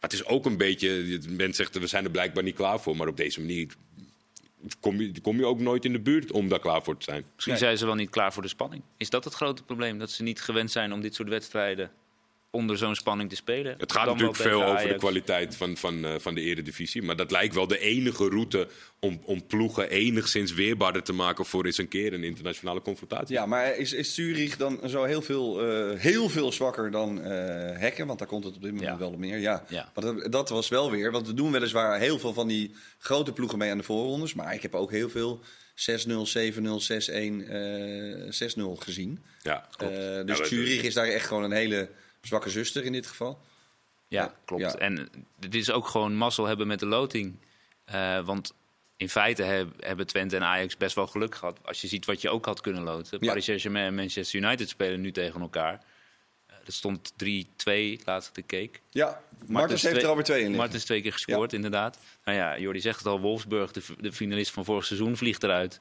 Het 0.01 0.13
is 0.13 0.25
ook 0.25 0.47
een 0.47 0.57
beetje... 0.57 1.21
Men 1.29 1.55
zegt, 1.55 1.79
we 1.79 1.87
zijn 1.87 2.05
er 2.05 2.11
blijkbaar 2.11 2.43
niet 2.43 2.57
klaar 2.57 2.81
voor. 2.81 2.97
Maar 2.97 3.09
op 3.09 3.17
deze 3.17 3.41
manier 3.41 3.75
kom 4.81 5.01
je, 5.01 5.21
kom 5.21 5.37
je 5.37 5.47
ook 5.47 5.61
nooit 5.61 5.85
in 5.85 5.93
de 5.93 6.01
buurt 6.01 6.33
om 6.33 6.49
daar 6.49 6.61
klaar 6.61 6.83
voor 6.83 6.97
te 6.97 7.05
zijn. 7.05 7.25
Misschien 7.35 7.55
nee. 7.55 7.63
zijn 7.63 7.79
ze 7.79 7.87
wel 7.87 7.95
niet 7.95 8.11
klaar 8.11 8.33
voor 8.33 8.43
de 8.43 8.49
spanning. 8.49 8.83
Is 8.97 9.11
dat 9.11 9.25
het 9.25 9.35
grote 9.35 9.63
probleem? 9.63 9.99
Dat 9.99 10.11
ze 10.11 10.23
niet 10.23 10.41
gewend 10.41 10.71
zijn 10.71 10.93
om 10.93 11.01
dit 11.01 11.15
soort 11.15 11.29
wedstrijden 11.29 11.91
onder 12.55 12.79
zo'n 12.79 12.95
spanning 12.95 13.31
te 13.31 13.37
spelen. 13.37 13.75
Het 13.79 13.93
gaat 13.93 14.07
natuurlijk 14.07 14.37
veel 14.37 14.65
over 14.65 14.89
de 14.89 14.95
kwaliteit 14.95 15.57
van, 15.57 15.77
van, 15.77 16.05
uh, 16.05 16.15
van 16.19 16.35
de 16.35 16.41
eredivisie. 16.41 17.03
Maar 17.03 17.17
dat 17.17 17.31
lijkt 17.31 17.55
wel 17.55 17.67
de 17.67 17.79
enige 17.79 18.29
route 18.29 18.69
om, 19.01 19.21
om 19.25 19.47
ploegen 19.47 19.91
enigszins 19.91 20.53
weerbaarder 20.53 21.03
te 21.03 21.13
maken 21.13 21.45
voor 21.45 21.65
eens 21.65 21.79
een 21.79 21.89
keer 21.89 22.13
een 22.13 22.25
internationale 22.25 22.81
confrontatie. 22.81 23.35
Ja, 23.35 23.47
maar 23.47 23.77
is, 23.77 23.93
is 23.93 24.15
Zurich 24.15 24.57
dan 24.57 24.81
zo 24.87 25.05
heel 25.05 25.23
veel, 25.23 25.69
uh, 25.69 25.99
heel 25.99 26.29
veel 26.29 26.53
zwakker 26.53 26.91
dan 26.91 27.19
uh, 27.19 27.25
Hekken? 27.79 28.07
Want 28.07 28.19
daar 28.19 28.29
komt 28.29 28.45
het 28.45 28.55
op 28.55 28.63
dit 28.63 28.73
moment 28.73 28.91
ja. 28.91 28.99
wel 28.99 29.11
op 29.11 29.19
meer. 29.19 29.39
Ja, 29.39 29.65
ja. 29.69 29.91
Maar 29.95 30.05
dat, 30.05 30.33
dat, 30.33 30.49
was 30.49 30.69
wel 30.69 30.91
weer, 30.91 31.11
want 31.11 31.27
we 31.27 31.35
doen 31.35 31.53
weliswaar 31.53 31.99
heel 31.99 32.19
veel 32.19 32.33
van 32.33 32.49
die 32.49 32.75
grote 32.99 33.33
ploegen 33.33 33.59
mee 33.59 33.71
aan 33.71 33.79
de 33.79 33.85
voorrondes. 33.85 34.35
Maar 34.35 34.55
ik 34.55 34.63
heb 34.63 34.75
ook 34.75 34.91
heel 34.91 35.11
veel 35.11 35.41
6-0, 35.41 35.43
7-0, 35.75 36.61
6-1, 36.61 36.65
6-0 38.57 38.63
gezien. 38.79 39.25
Ja, 39.43 39.69
klopt. 39.77 39.95
dus 40.27 40.39
ja, 40.39 40.45
Zurich 40.45 40.83
is 40.83 40.95
daar 40.95 41.07
echt 41.07 41.27
gewoon 41.27 41.45
een 41.45 41.53
hele 41.53 41.89
zwakke 42.27 42.51
zuster 42.51 42.85
in 42.85 42.93
dit 42.93 43.07
geval. 43.07 43.41
Ja, 44.09 44.35
klopt. 44.45 44.63
Ja. 44.63 44.75
En 44.75 45.09
het 45.41 45.55
is 45.55 45.71
ook 45.71 45.87
gewoon 45.87 46.17
mazzel 46.17 46.47
hebben 46.47 46.67
met 46.67 46.79
de 46.79 46.87
loting. 46.87 47.37
Uh, 47.95 48.25
want 48.25 48.55
in 48.97 49.09
feite 49.09 49.67
hebben 49.79 50.07
Twente 50.07 50.37
en 50.37 50.43
Ajax 50.43 50.77
best 50.77 50.95
wel 50.95 51.07
geluk 51.07 51.35
gehad. 51.35 51.59
Als 51.63 51.81
je 51.81 51.89
ziet 51.89 52.05
wat 52.05 52.21
je 52.21 52.31
ook 52.31 52.45
had 52.45 52.61
kunnen 52.61 52.83
loten. 52.83 53.19
Paris 53.19 53.45
Saint-Germain 53.45 53.87
en 53.87 53.95
Manchester 53.95 54.41
United 54.41 54.69
spelen 54.69 55.01
nu 55.01 55.13
tegen 55.13 55.41
elkaar. 55.41 55.85
Dat 56.65 56.75
stond 56.75 57.13
3-2, 57.13 57.17
laatst 58.05 58.35
de 58.35 58.43
keek. 58.43 58.81
Ja, 58.91 59.23
Martens 59.47 59.83
heeft 59.83 60.03
er 60.03 60.09
alweer 60.09 60.25
twee 60.25 60.45
in 60.45 60.73
is 60.73 60.85
twee 60.85 61.03
keer 61.03 61.13
gescoord, 61.13 61.53
inderdaad. 61.53 61.99
Nou 62.25 62.39
ja, 62.39 62.59
Jordi 62.59 62.81
zegt 62.81 62.99
het 62.99 63.07
al, 63.07 63.21
Wolfsburg, 63.21 63.73
de, 63.73 63.83
de 63.99 64.13
finalist 64.13 64.51
van 64.51 64.65
vorig 64.65 64.85
seizoen, 64.85 65.17
vliegt 65.17 65.43
eruit. 65.43 65.81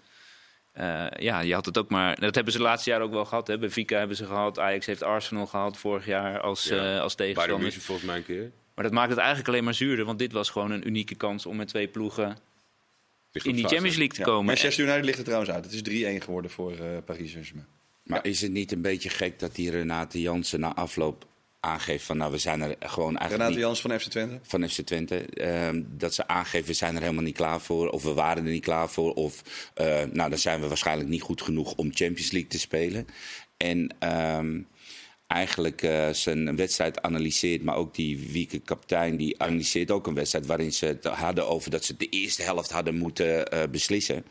Uh, 0.79 1.05
ja, 1.09 1.39
je 1.39 1.53
had 1.53 1.65
het 1.65 1.77
ook 1.77 1.89
maar. 1.89 2.19
Dat 2.19 2.35
hebben 2.35 2.53
ze 2.53 2.59
de 2.59 2.65
laatste 2.65 2.89
jaar 2.89 3.01
ook 3.01 3.11
wel 3.11 3.25
gehad. 3.25 3.47
Hè. 3.47 3.57
Benfica 3.57 3.97
hebben 3.97 4.17
ze 4.17 4.25
gehad. 4.25 4.59
Ajax 4.59 4.85
heeft 4.85 5.03
Arsenal 5.03 5.45
gehad 5.45 5.77
vorig 5.77 6.05
jaar 6.05 6.39
als, 6.39 6.63
ja. 6.63 6.95
uh, 6.95 7.01
als 7.01 7.15
tegenstander. 7.15 7.71
volgens 7.71 8.07
mij 8.07 8.17
een 8.17 8.25
keer. 8.25 8.51
Maar 8.75 8.83
dat 8.83 8.93
maakt 8.93 9.09
het 9.09 9.17
eigenlijk 9.17 9.47
alleen 9.47 9.63
maar 9.63 9.73
zuurder. 9.73 10.05
Want 10.05 10.19
dit 10.19 10.31
was 10.31 10.49
gewoon 10.49 10.71
een 10.71 10.87
unieke 10.87 11.15
kans 11.15 11.45
om 11.45 11.55
met 11.55 11.67
twee 11.67 11.87
ploegen 11.87 12.37
in 13.31 13.55
die 13.55 13.67
Champions 13.67 13.95
League 13.95 14.15
te 14.15 14.19
ja. 14.19 14.25
komen. 14.25 14.45
Manchester 14.45 14.85
United 14.85 15.05
ligt 15.05 15.17
er 15.17 15.23
trouwens 15.23 15.51
uit. 15.51 15.65
Het 15.65 15.87
is 15.87 16.19
3-1 16.19 16.23
geworden 16.23 16.51
voor 16.51 16.71
uh, 16.71 16.97
Paris 17.05 17.31
Saint-Germain. 17.31 17.67
Maar 18.03 18.25
is 18.25 18.41
het 18.41 18.51
niet 18.51 18.71
een 18.71 18.81
beetje 18.81 19.09
gek 19.09 19.39
dat 19.39 19.55
die 19.55 19.71
Renate 19.71 20.21
Jansen 20.21 20.59
na 20.59 20.75
afloop 20.75 21.25
aangeeft 21.63 22.05
van 22.05 22.17
nou 22.17 22.31
we 22.31 22.37
zijn 22.37 22.61
er 22.61 22.75
gewoon 22.79 23.17
eigenlijk 23.17 23.49
Renate 23.49 23.59
Jansen 23.59 23.89
van 23.89 23.99
FC 23.99 24.09
Twente? 24.09 24.39
Van 24.41 24.69
FC 24.69 24.81
Twente. 24.81 25.25
Uh, 25.33 25.81
dat 25.87 26.13
ze 26.13 26.27
aangeven 26.27 26.67
we 26.67 26.73
zijn 26.73 26.95
er 26.95 27.01
helemaal 27.01 27.23
niet 27.23 27.35
klaar 27.35 27.61
voor 27.61 27.89
of 27.89 28.03
we 28.03 28.13
waren 28.13 28.45
er 28.45 28.51
niet 28.51 28.63
klaar 28.63 28.89
voor 28.89 29.13
of 29.13 29.41
uh, 29.81 30.03
nou 30.11 30.29
dan 30.29 30.39
zijn 30.39 30.61
we 30.61 30.67
waarschijnlijk 30.67 31.09
niet 31.09 31.21
goed 31.21 31.41
genoeg 31.41 31.73
om 31.73 31.93
Champions 31.93 32.31
League 32.31 32.49
te 32.49 32.59
spelen. 32.59 33.07
En 33.57 33.95
uh, 34.03 34.39
eigenlijk 35.27 35.81
uh, 35.81 36.09
zijn 36.09 36.55
wedstrijd 36.55 37.01
analyseert, 37.01 37.63
maar 37.63 37.75
ook 37.75 37.95
die 37.95 38.31
Wieke 38.31 38.59
kapitein 38.59 39.17
die 39.17 39.41
analyseert 39.41 39.91
ook 39.91 40.07
een 40.07 40.13
wedstrijd 40.13 40.45
waarin 40.45 40.73
ze 40.73 40.85
het 40.85 41.05
hadden 41.05 41.47
over 41.47 41.71
dat 41.71 41.85
ze 41.85 41.97
de 41.97 42.09
eerste 42.09 42.41
helft 42.41 42.71
hadden 42.71 42.95
moeten 42.95 43.47
beslissen. 43.71 44.25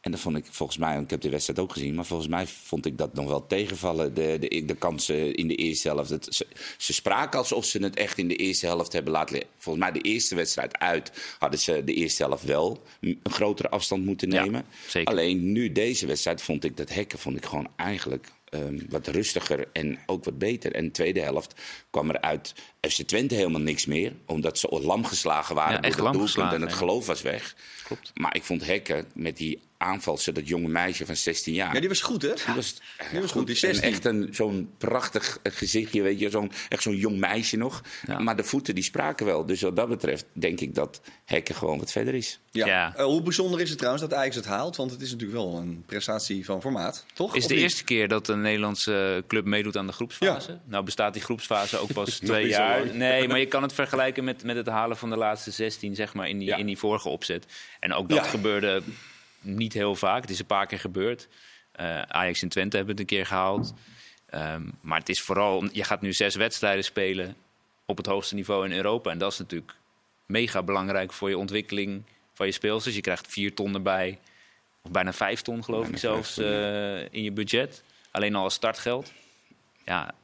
En 0.00 0.10
dat 0.10 0.20
vond 0.20 0.36
ik 0.36 0.44
volgens 0.50 0.78
mij, 0.78 1.00
ik 1.00 1.10
heb 1.10 1.20
de 1.20 1.30
wedstrijd 1.30 1.58
ook 1.58 1.72
gezien, 1.72 1.94
maar 1.94 2.04
volgens 2.04 2.28
mij 2.28 2.46
vond 2.46 2.86
ik 2.86 2.98
dat 2.98 3.14
nog 3.14 3.26
wel 3.26 3.46
tegenvallen. 3.46 4.14
De, 4.14 4.36
de, 4.40 4.64
de 4.64 4.74
kansen 4.74 5.34
in 5.34 5.48
de 5.48 5.54
eerste 5.54 5.88
helft. 5.88 6.10
Het, 6.10 6.26
ze, 6.30 6.46
ze, 6.76 6.92
spraken 6.92 7.38
alsof 7.38 7.64
ze 7.64 7.78
het 7.78 7.96
echt 7.96 8.18
in 8.18 8.28
de 8.28 8.36
eerste 8.36 8.66
helft 8.66 8.92
hebben 8.92 9.12
laten 9.12 9.34
liggen. 9.34 9.52
Volgens 9.58 9.84
mij 9.84 9.92
de 9.92 10.08
eerste 10.08 10.34
wedstrijd 10.34 10.78
uit 10.78 11.36
hadden 11.38 11.60
ze 11.60 11.84
de 11.84 11.94
eerste 11.94 12.22
helft 12.22 12.44
wel 12.44 12.82
een 13.00 13.20
grotere 13.22 13.68
afstand 13.68 14.04
moeten 14.04 14.28
nemen. 14.28 14.64
Alleen 15.04 15.52
nu 15.52 15.72
deze 15.72 16.06
wedstrijd 16.06 16.42
vond 16.42 16.64
ik 16.64 16.76
dat 16.76 16.94
hekken 16.94 17.18
vond 17.18 17.36
ik 17.36 17.44
gewoon 17.44 17.68
eigenlijk 17.76 18.28
um, 18.50 18.86
wat 18.88 19.06
rustiger 19.06 19.68
en 19.72 19.98
ook 20.06 20.24
wat 20.24 20.38
beter. 20.38 20.74
En 20.74 20.84
de 20.84 20.90
tweede 20.90 21.20
helft 21.20 21.60
kwam 21.90 22.10
er 22.10 22.20
uit 22.20 22.54
FC 22.80 23.02
Twente 23.02 23.34
helemaal 23.34 23.60
niks 23.60 23.86
meer. 23.86 24.12
Omdat 24.26 24.58
ze 24.58 24.80
lam 24.82 25.04
geslagen 25.04 25.54
waren 25.54 25.82
ja, 25.82 25.96
door 25.96 26.12
doelpunt 26.12 26.52
en 26.52 26.60
het 26.60 26.72
geloof 26.72 27.06
was 27.06 27.22
weg. 27.22 27.56
Klopt. 27.84 28.10
Maar 28.14 28.36
ik 28.36 28.44
vond 28.44 28.66
Hekken 28.66 29.06
met 29.14 29.36
die 29.36 29.60
aanvalster, 29.78 30.34
dat 30.34 30.48
jonge 30.48 30.68
meisje 30.68 31.06
van 31.06 31.16
16 31.16 31.54
jaar. 31.54 31.74
Ja, 31.74 31.80
die 31.80 31.88
was 31.88 32.00
goed, 32.00 32.22
hè? 32.22 32.34
Die 32.46 32.54
was, 32.54 32.74
die 33.10 33.20
was 33.20 33.30
goed. 33.30 33.46
Die 33.46 33.56
16. 33.56 33.88
echt 33.88 34.04
een, 34.04 34.28
zo'n 34.32 34.70
prachtig 34.78 35.38
gezichtje, 35.42 36.02
weet 36.02 36.18
je. 36.18 36.30
Zo'n, 36.30 36.52
echt 36.68 36.82
zo'n 36.82 36.96
jong 36.96 37.18
meisje 37.18 37.56
nog. 37.56 37.82
Maar 38.18 38.36
de 38.36 38.44
voeten, 38.44 38.74
die 38.74 38.84
spraken 38.84 39.26
wel. 39.26 39.46
Dus 39.46 39.60
wat 39.60 39.76
dat 39.76 39.88
betreft 39.88 40.24
denk 40.32 40.60
ik 40.60 40.74
dat 40.74 41.00
Hekken 41.24 41.54
gewoon 41.54 41.78
wat 41.78 41.92
verder 41.92 42.14
is. 42.14 42.40
Ja. 42.50 42.66
ja. 42.66 42.94
Uh, 42.96 43.04
hoe 43.04 43.22
bijzonder 43.22 43.60
is 43.60 43.68
het 43.68 43.78
trouwens 43.78 44.08
dat 44.08 44.18
Ajax 44.18 44.36
het 44.36 44.44
haalt? 44.44 44.76
Want 44.76 44.90
het 44.90 45.00
is 45.00 45.10
natuurlijk 45.10 45.38
wel 45.38 45.56
een 45.56 45.82
prestatie 45.86 46.44
van 46.44 46.60
formaat, 46.60 47.04
toch? 47.14 47.36
Is 47.36 47.46
de 47.46 47.54
eerste 47.54 47.84
keer 47.84 48.08
dat 48.08 48.28
een 48.28 48.40
Nederlandse 48.40 49.24
club 49.26 49.44
meedoet 49.44 49.76
aan 49.76 49.86
de 49.86 49.92
groepsfase? 49.92 50.58
Nou 50.64 50.84
bestaat 50.84 51.12
die 51.12 51.22
groepsfase 51.22 51.78
ook 51.78 51.92
pas 51.92 52.18
twee 52.24 52.46
jaar. 52.46 52.94
Nee, 52.94 53.28
maar 53.28 53.38
je 53.38 53.46
kan 53.46 53.62
het 53.62 53.72
vergelijken 53.72 54.24
met, 54.24 54.44
met 54.44 54.56
het 54.56 54.66
halen 54.66 54.96
van 54.96 55.10
de 55.10 55.16
laatste 55.16 55.50
16, 55.50 55.94
zeg 55.94 56.14
maar, 56.14 56.28
in 56.28 56.38
die, 56.38 56.56
in 56.56 56.66
die 56.66 56.78
vorige 56.78 57.08
opzet. 57.08 57.46
En 57.80 57.92
ook 57.92 58.08
dat 58.08 58.26
gebeurde 58.26 58.82
niet 59.40 59.72
heel 59.72 59.94
vaak. 59.94 60.20
Het 60.20 60.30
is 60.30 60.38
een 60.38 60.46
paar 60.46 60.66
keer 60.66 60.78
gebeurd. 60.78 61.28
Uh, 61.80 62.02
Ajax 62.02 62.42
en 62.42 62.48
Twente 62.48 62.76
hebben 62.76 62.94
het 62.94 63.02
een 63.02 63.16
keer 63.16 63.26
gehaald. 63.26 63.74
Um, 64.34 64.72
maar 64.80 64.98
het 64.98 65.08
is 65.08 65.20
vooral, 65.20 65.68
je 65.72 65.84
gaat 65.84 66.00
nu 66.00 66.12
zes 66.12 66.34
wedstrijden 66.34 66.84
spelen 66.84 67.36
op 67.86 67.96
het 67.96 68.06
hoogste 68.06 68.34
niveau 68.34 68.64
in 68.64 68.76
Europa. 68.76 69.10
En 69.10 69.18
dat 69.18 69.32
is 69.32 69.38
natuurlijk 69.38 69.74
mega 70.26 70.62
belangrijk 70.62 71.12
voor 71.12 71.28
je 71.28 71.38
ontwikkeling 71.38 72.02
van 72.34 72.46
je 72.46 72.52
speelsters. 72.52 72.94
Je 72.94 73.00
krijgt 73.00 73.26
vier 73.26 73.54
ton 73.54 73.74
erbij, 73.74 74.18
of 74.82 74.90
bijna 74.90 75.12
vijf 75.12 75.42
ton 75.42 75.64
geloof 75.64 75.88
ik 75.88 75.98
zelfs, 75.98 76.38
uh, 76.38 77.00
in 77.00 77.22
je 77.22 77.32
budget. 77.32 77.82
Alleen 78.10 78.34
al 78.34 78.42
als 78.42 78.54
startgeld. 78.54 79.12
Ja, 79.84 80.14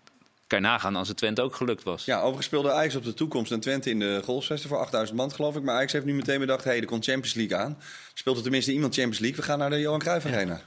kan 0.46 0.58
je 0.58 0.64
nagaan 0.64 0.96
als 0.96 1.08
het 1.08 1.16
Twente 1.16 1.42
ook 1.42 1.54
gelukt 1.54 1.82
was. 1.82 2.04
Ja, 2.04 2.18
overigens 2.18 2.46
speelde 2.46 2.72
Ajax 2.72 2.94
op 2.94 3.04
de 3.04 3.14
toekomst 3.14 3.52
en 3.52 3.60
Twente 3.60 3.90
in 3.90 3.98
de 3.98 4.20
golfsvesten 4.24 4.68
voor 4.68 4.78
8000 4.78 5.18
man 5.18 5.32
geloof 5.32 5.56
ik. 5.56 5.62
Maar 5.62 5.74
Ajax 5.74 5.92
heeft 5.92 6.04
nu 6.04 6.14
meteen 6.14 6.38
bedacht, 6.38 6.64
hé, 6.64 6.70
hey, 6.70 6.80
er 6.80 6.86
komt 6.86 7.04
Champions 7.04 7.34
League 7.34 7.56
aan. 7.56 7.78
Speelt 8.14 8.36
er 8.36 8.42
tenminste 8.42 8.72
iemand 8.72 8.94
Champions 8.94 9.20
League? 9.20 9.38
We 9.38 9.44
gaan 9.44 9.58
naar 9.58 9.71
de 9.71 9.80
Johan 9.80 9.99
Cruijff 9.99 10.26
Arena. 10.26 10.62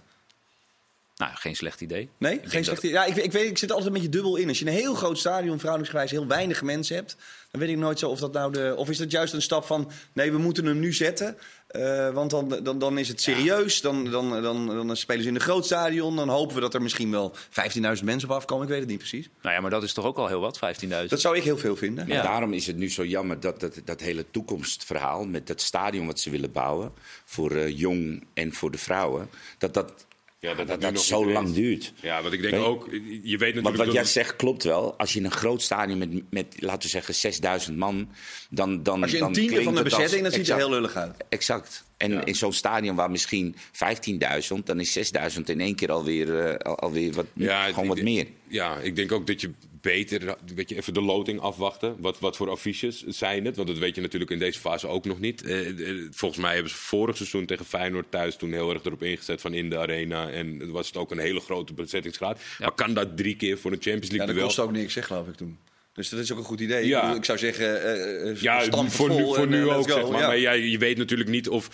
Nou, 1.18 1.32
geen 1.36 1.56
slecht 1.56 1.82
idee. 1.82 2.10
Nee, 2.18 2.40
geen 2.44 2.64
slecht 2.64 2.84
idee. 2.84 2.92
Ja, 2.92 3.06
ik, 3.06 3.16
ik, 3.16 3.32
weet, 3.32 3.50
ik 3.50 3.58
zit 3.58 3.70
altijd 3.70 3.88
een 3.88 3.94
beetje 3.94 4.10
dubbel 4.10 4.36
in. 4.36 4.48
Als 4.48 4.60
je 4.60 4.66
een 4.66 4.72
heel 4.72 4.94
groot 4.94 5.18
stadion, 5.18 5.58
vrouwelijksgewijs, 5.58 6.12
heel 6.12 6.28
weinig 6.28 6.62
mensen 6.62 6.96
hebt, 6.96 7.16
dan 7.52 7.62
weet 7.62 7.70
ik 7.70 7.78
nooit 7.78 8.00
zo 8.00 8.10
of 8.10 8.20
dat 8.20 8.34
nou 8.34 8.52
de. 8.52 8.74
Of 8.78 8.90
is 8.90 8.98
dat 8.98 9.12
juist 9.12 9.34
een 9.34 9.42
stap 9.42 9.66
van. 9.66 9.92
Nee, 10.14 10.32
we 10.32 10.38
moeten 10.38 10.66
hem 10.66 10.80
nu 10.80 10.94
zetten. 10.94 11.38
Uh, 11.72 12.10
want 12.10 12.30
dan, 12.30 12.60
dan, 12.64 12.80
dan 12.80 12.98
is 12.98 13.08
het 13.08 13.22
serieus. 13.22 13.82
Dan, 13.82 14.12
dan, 14.12 14.42
dan, 14.42 14.68
dan 14.88 14.98
spelen 14.98 15.24
ze 15.24 15.30
in 15.30 15.36
een 15.36 15.42
groot 15.42 15.66
stadion. 15.66 16.16
Dan 16.16 16.30
hopen 16.30 16.56
we 16.56 16.62
dat 16.62 16.74
er 16.74 16.82
misschien 16.82 17.12
wel 17.12 17.36
15.000 17.36 18.04
mensen 18.04 18.30
op 18.30 18.36
afkomen. 18.36 18.64
Ik 18.64 18.70
weet 18.70 18.80
het 18.80 18.90
niet 18.90 18.98
precies. 18.98 19.30
Nou 19.42 19.56
ja, 19.56 19.62
maar 19.62 19.70
dat 19.70 19.84
is 19.84 19.94
toch 19.94 20.06
ook 20.06 20.18
al 20.18 20.28
heel 20.28 20.40
wat, 20.40 20.60
15.000? 20.84 20.90
Dat 21.08 21.22
zou 21.22 21.38
ik 21.38 21.44
heel 21.44 21.58
veel 21.58 21.76
vinden. 21.76 22.08
Ja. 22.08 22.22
Daarom 22.22 22.54
is 22.54 22.68
het 22.68 22.76
nu 22.76 22.90
zo 22.90 23.06
jammer 23.06 23.40
dat 23.40 23.60
dat, 23.60 23.82
dat 23.86 24.00
hele 24.00 24.26
toekomstverhaal 24.32 25.26
met 25.26 25.48
dat 25.48 25.62
stadion 25.62 26.06
wat 26.06 26.20
ze 26.20 26.30
willen 26.30 26.52
bouwen 26.52 26.92
voor 27.26 27.52
uh, 27.52 27.78
jong 27.78 28.24
en 28.34 28.54
voor 28.54 28.72
de 28.72 28.78
vrouwen, 28.78 29.30
dat 29.58 29.74
dat 29.74 30.06
ja, 30.48 30.54
dat 30.56 30.68
dat, 30.68 30.82
dat 30.82 31.02
zo 31.02 31.32
lang 31.32 31.54
duurt. 31.54 31.94
Ja, 32.02 32.22
want 32.22 32.34
ik 32.34 32.42
denk 32.42 32.56
ook, 32.56 32.88
je 32.92 33.00
weet 33.02 33.40
natuurlijk... 33.40 33.64
Want 33.64 33.78
wat 33.78 33.92
jij 33.92 34.04
zegt 34.04 34.36
klopt 34.36 34.64
wel. 34.64 34.98
Als 34.98 35.14
je 35.14 35.20
in 35.20 35.26
een 35.26 35.32
groot 35.32 35.62
stadion 35.62 35.98
met, 35.98 36.32
met 36.32 36.56
laten 36.60 36.82
we 36.82 36.88
zeggen, 36.88 37.16
6000 37.16 37.78
man... 37.78 38.10
Dan, 38.50 38.84
dan, 38.84 39.02
als 39.02 39.12
je 39.12 39.20
een 39.20 39.34
tiende 39.34 39.64
van 39.64 39.76
de 39.76 39.84
bezetting, 39.84 40.22
dan 40.22 40.32
ziet 40.32 40.40
het 40.40 40.50
er 40.50 40.56
heel 40.56 40.70
lullig 40.70 40.96
uit. 40.96 41.16
Exact. 41.30 41.86
En 41.98 42.24
in 42.24 42.36
zo'n 42.36 42.54
stadion 42.54 42.96
waar 42.96 43.12
misschien 43.12 43.56
15.000, 43.56 44.64
dan 44.64 44.80
is 44.80 45.14
6.000 45.38 45.42
in 45.46 45.62
één 45.62 45.76
keer 45.76 45.92
alweer, 45.92 46.28
uh, 46.28 46.56
alweer 46.56 47.14
wat, 47.14 47.26
ja, 47.34 47.66
gewoon 47.66 47.88
wat 47.88 48.02
meer. 48.02 48.28
Ja, 48.48 48.78
ik 48.78 48.96
denk 48.96 49.12
ook 49.12 49.28
dat 49.28 49.42
je 49.42 49.52
beter 49.82 50.36
weet 50.56 50.70
je, 50.70 50.76
even 50.76 50.94
de 50.94 51.02
loting 51.02 51.40
afwachten. 51.40 51.96
Wat, 52.00 52.20
wat 52.20 52.36
voor 52.36 52.50
affiches 52.50 53.04
zijn 53.04 53.46
het? 53.46 53.56
Want 53.56 53.68
dat 53.68 53.78
weet 53.78 53.96
je 53.96 54.02
natuurlijk 54.02 54.32
in 54.32 54.40
deze 54.40 54.60
fase 54.60 54.88
ook 54.88 55.06
nog 55.06 55.20
niet. 55.20 55.44
Eh, 55.44 55.90
eh, 55.90 56.08
volgens 56.12 56.42
mij 56.42 56.54
hebben 56.54 56.72
ze 56.72 56.78
vorig 56.78 57.18
seizoen 57.18 57.46
tegen 57.46 57.66
Feyenoord 57.66 58.12
thuis 58.12 58.36
toen 58.36 58.52
heel 58.52 58.74
erg 58.74 58.84
erop 58.84 59.04
ingezet 59.04 59.42
van 59.42 59.54
in 59.54 59.70
de 59.70 59.78
arena. 59.78 60.30
En 60.30 60.72
was 60.72 60.88
het 60.88 60.98
ook 60.98 61.12
een 61.12 61.20
hele 61.20 61.40
grote 61.40 61.74
bezettingsgraad. 61.74 62.40
Maar 62.60 62.72
kan 62.72 62.94
dat 62.94 63.18
drie 63.18 63.36
keer 63.36 63.58
voor 63.58 63.72
de 63.72 63.78
Champions 63.80 64.10
League 64.10 64.28
ja, 64.28 64.34
dat 64.34 64.44
kost 64.44 64.60
ook 64.60 64.72
niks, 64.72 64.94
zeg, 64.94 65.08
geloof 65.08 65.28
ik 65.28 65.36
toen. 65.36 65.58
Dus 65.94 66.10
dat 66.10 66.20
is 66.20 66.32
ook 66.32 66.38
een 66.38 66.44
goed 66.44 66.60
idee. 66.60 66.88
Ja. 66.88 67.16
Ik, 67.16 67.26
zou 67.26 67.38
zeggen, 67.38 67.98
uh, 68.28 68.42
ja, 68.42 68.64
voor 68.88 69.10
nu, 69.10 69.24
voor 69.24 69.48
nu 69.48 69.70
ook. 69.70 69.90
Zeg 69.90 70.10
maar. 70.10 70.12
maar 70.12 70.40
jij, 70.40 70.60
je 70.60 70.78
weet 70.78 70.98
natuurlijk 70.98 71.30
niet 71.30 71.50
of 71.50 71.70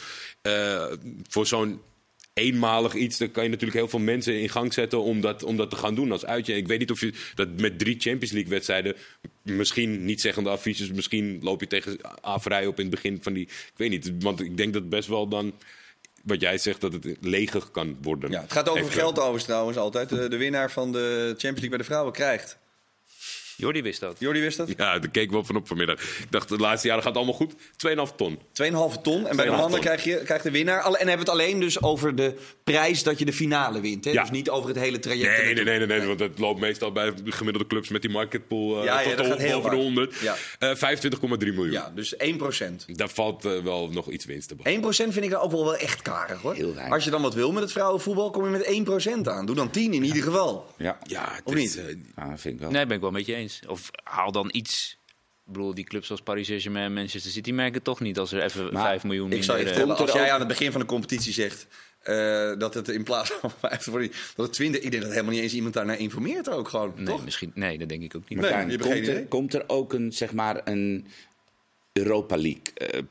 uh, 0.47 0.85
voor 1.29 1.45
zo'n 1.45 1.81
eenmalig 2.33 2.93
iets. 2.93 3.17
Dan 3.17 3.31
kan 3.31 3.43
je 3.43 3.49
natuurlijk 3.49 3.79
heel 3.79 3.87
veel 3.87 3.99
mensen 3.99 4.41
in 4.41 4.49
gang 4.49 4.73
zetten 4.73 5.01
om 5.01 5.21
dat, 5.21 5.43
om 5.43 5.57
dat 5.57 5.69
te 5.69 5.75
gaan 5.75 5.95
doen 5.95 6.11
als 6.11 6.25
uitje. 6.25 6.55
Ik 6.55 6.67
weet 6.67 6.79
niet 6.79 6.91
of 6.91 6.99
je 6.99 7.13
dat 7.35 7.47
met 7.59 7.79
drie 7.79 7.99
Champions 7.99 8.31
League 8.31 8.51
wedstrijden, 8.51 8.95
misschien 9.41 10.05
niet 10.05 10.21
zeggende 10.21 10.49
affiches, 10.49 10.91
misschien 10.91 11.39
loop 11.41 11.59
je 11.59 11.67
tegen 11.67 11.97
Averij 12.21 12.67
op 12.67 12.77
in 12.77 12.85
het 12.85 12.95
begin 12.95 13.19
van 13.21 13.33
die. 13.33 13.43
Ik 13.45 13.73
weet 13.75 13.89
niet, 13.89 14.11
want 14.19 14.39
ik 14.39 14.57
denk 14.57 14.73
dat 14.73 14.89
best 14.89 15.07
wel 15.07 15.27
dan 15.27 15.53
wat 16.23 16.41
jij 16.41 16.57
zegt, 16.57 16.81
dat 16.81 16.93
het 16.93 17.17
leger 17.21 17.63
kan 17.71 17.97
worden. 18.01 18.31
Ja, 18.31 18.41
het 18.41 18.51
gaat 18.51 18.69
over 18.69 18.91
geld 18.91 19.17
overigens 19.17 19.43
trouwens 19.43 19.77
altijd. 19.77 20.09
De, 20.09 20.27
de, 20.27 20.37
winnaar 20.37 20.71
van 20.71 20.91
de 20.91 21.25
Champions 21.27 21.41
League 21.41 21.69
bij 21.69 21.77
de 21.77 21.83
vrouwen 21.83 22.13
krijgt 22.13 22.57
Jordi 23.63 23.81
wist 23.81 23.99
dat. 23.99 24.19
Jordi 24.19 24.39
wist 24.39 24.57
dat? 24.57 24.67
Ja, 24.77 24.99
daar 24.99 25.09
keek 25.09 25.23
ik 25.23 25.31
wel 25.31 25.43
van 25.43 25.55
op 25.55 25.67
vanmiddag. 25.67 26.01
Ik 26.01 26.27
dacht, 26.29 26.49
de 26.49 26.57
laatste 26.57 26.87
jaren 26.87 27.03
gaat 27.03 27.15
het 27.15 27.23
allemaal 27.23 27.39
goed. 27.39 27.53
2,5 28.11 28.15
ton. 28.15 28.39
2,5 28.97 29.01
ton. 29.01 29.27
En 29.27 29.35
bij 29.35 29.45
de 29.45 29.51
mannen 29.51 29.79
krijg 29.79 30.03
je 30.03 30.21
krijgt 30.23 30.43
de 30.43 30.51
winnaar. 30.51 30.85
En 30.85 30.91
hebben 30.91 31.13
we 31.13 31.19
het 31.19 31.29
alleen 31.29 31.59
dus 31.59 31.81
over 31.81 32.15
de 32.15 32.35
prijs 32.63 33.03
dat 33.03 33.19
je 33.19 33.25
de 33.25 33.33
finale 33.33 33.81
wint. 33.81 34.05
Hè? 34.05 34.11
Ja. 34.11 34.21
Dus 34.21 34.31
niet 34.31 34.49
over 34.49 34.69
het 34.69 34.79
hele 34.79 34.99
traject. 34.99 35.43
Nee, 35.43 35.53
nee, 35.53 35.63
nee, 35.63 35.77
nee, 35.77 35.87
nee, 35.87 36.07
Want 36.07 36.19
het 36.19 36.39
loopt 36.39 36.59
meestal 36.59 36.91
bij 36.91 37.13
gemiddelde 37.25 37.67
clubs 37.67 37.89
met 37.89 38.01
die 38.01 38.11
marketpool 38.11 38.79
uh, 38.79 38.83
ja, 38.83 38.99
ja, 38.99 39.15
tot 39.15 39.25
over 39.25 39.51
hard. 39.51 39.69
de 39.69 39.75
100. 39.75 40.15
Ja. 40.19 40.35
Uh, 40.59 40.71
eh, 40.71 40.99
25,3 41.01 41.19
miljoen. 41.39 41.71
Ja, 41.71 41.91
dus 41.95 42.15
1 42.15 42.37
procent. 42.37 42.97
Daar 42.97 43.09
valt 43.09 43.45
uh, 43.45 43.59
wel 43.59 43.89
nog 43.89 44.09
iets 44.09 44.25
winst 44.25 44.47
te 44.47 44.55
behalen. 44.55 44.73
1 44.73 44.81
procent 44.81 45.13
vind 45.13 45.25
ik 45.25 45.31
dan 45.31 45.41
ook 45.41 45.51
wel, 45.51 45.63
wel 45.63 45.75
echt 45.75 46.01
karig 46.01 46.41
hoor. 46.41 46.53
Heel 46.53 46.75
Als 46.89 47.03
je 47.03 47.09
dan 47.09 47.21
wat 47.21 47.33
wil 47.33 47.51
met 47.51 47.63
het 47.63 47.71
vrouwenvoetbal, 47.71 48.29
kom 48.29 48.45
je 48.45 48.49
met 48.49 48.63
1 48.63 48.83
procent 48.83 49.27
aan. 49.27 49.45
Doe 49.45 49.55
dan 49.55 49.69
10 49.69 49.93
in 49.93 50.03
ieder 50.03 50.23
geval. 50.23 50.73
Ja, 50.77 50.97
ja 51.03 51.39
of 51.43 51.53
niet? 51.53 51.81
ja, 52.15 52.37
vind 52.37 52.53
ik 52.53 52.59
wel. 52.59 52.71
Nee, 52.71 52.85
ben 52.85 52.95
ik 52.95 53.01
wel 53.01 53.11
met 53.11 53.25
je 53.25 53.35
eens. 53.35 53.52
Of 53.67 53.89
haal 54.03 54.31
dan 54.31 54.49
iets. 54.51 54.97
Ik 55.45 55.53
bedoel, 55.53 55.73
die 55.73 55.83
clubs 55.83 56.07
zoals 56.07 56.21
Paris 56.21 56.47
Saint-Germain 56.47 56.85
en 56.85 56.93
Manchester 56.93 57.31
City 57.31 57.51
merken 57.51 57.81
toch 57.81 57.99
niet 57.99 58.19
als 58.19 58.31
er 58.31 58.43
even 58.43 58.73
maar 58.73 58.83
5 58.83 59.03
miljoen 59.03 59.31
Ik 59.31 59.43
zou 59.43 59.59
je 59.59 59.65
vertellen, 59.65 59.97
als 59.97 60.11
jij 60.11 60.31
aan 60.31 60.39
het 60.39 60.47
begin 60.47 60.71
van 60.71 60.81
de 60.81 60.87
competitie 60.87 61.33
zegt 61.33 61.67
uh, 62.03 62.57
dat 62.57 62.73
het 62.73 62.89
in 62.89 63.03
plaats 63.03 63.31
van 63.31 63.51
5 63.61 63.85
dat 64.35 64.45
het 64.45 64.53
20, 64.53 64.81
ik 64.81 64.91
denk 64.91 65.03
dat 65.03 65.11
helemaal 65.11 65.33
niet 65.33 65.41
eens 65.41 65.53
iemand 65.53 65.73
daarnaar 65.73 65.99
informeert 65.99 66.49
ook 66.49 66.67
gewoon. 66.67 66.93
Nee, 66.95 67.05
toch? 67.05 67.23
Misschien, 67.23 67.51
nee, 67.55 67.77
dat 67.77 67.89
denk 67.89 68.03
ik 68.03 68.15
ook 68.15 68.29
niet. 68.29 68.41
Maar 68.41 68.65
nee, 68.65 68.77
komt, 68.77 69.07
er, 69.07 69.25
komt 69.25 69.53
er 69.53 69.63
ook 69.67 69.93
een, 69.93 70.11
zeg 70.11 70.33
maar, 70.33 70.61
een 70.63 71.07
Europa 71.93 72.37
League 72.37 72.61
uh, 72.93 73.01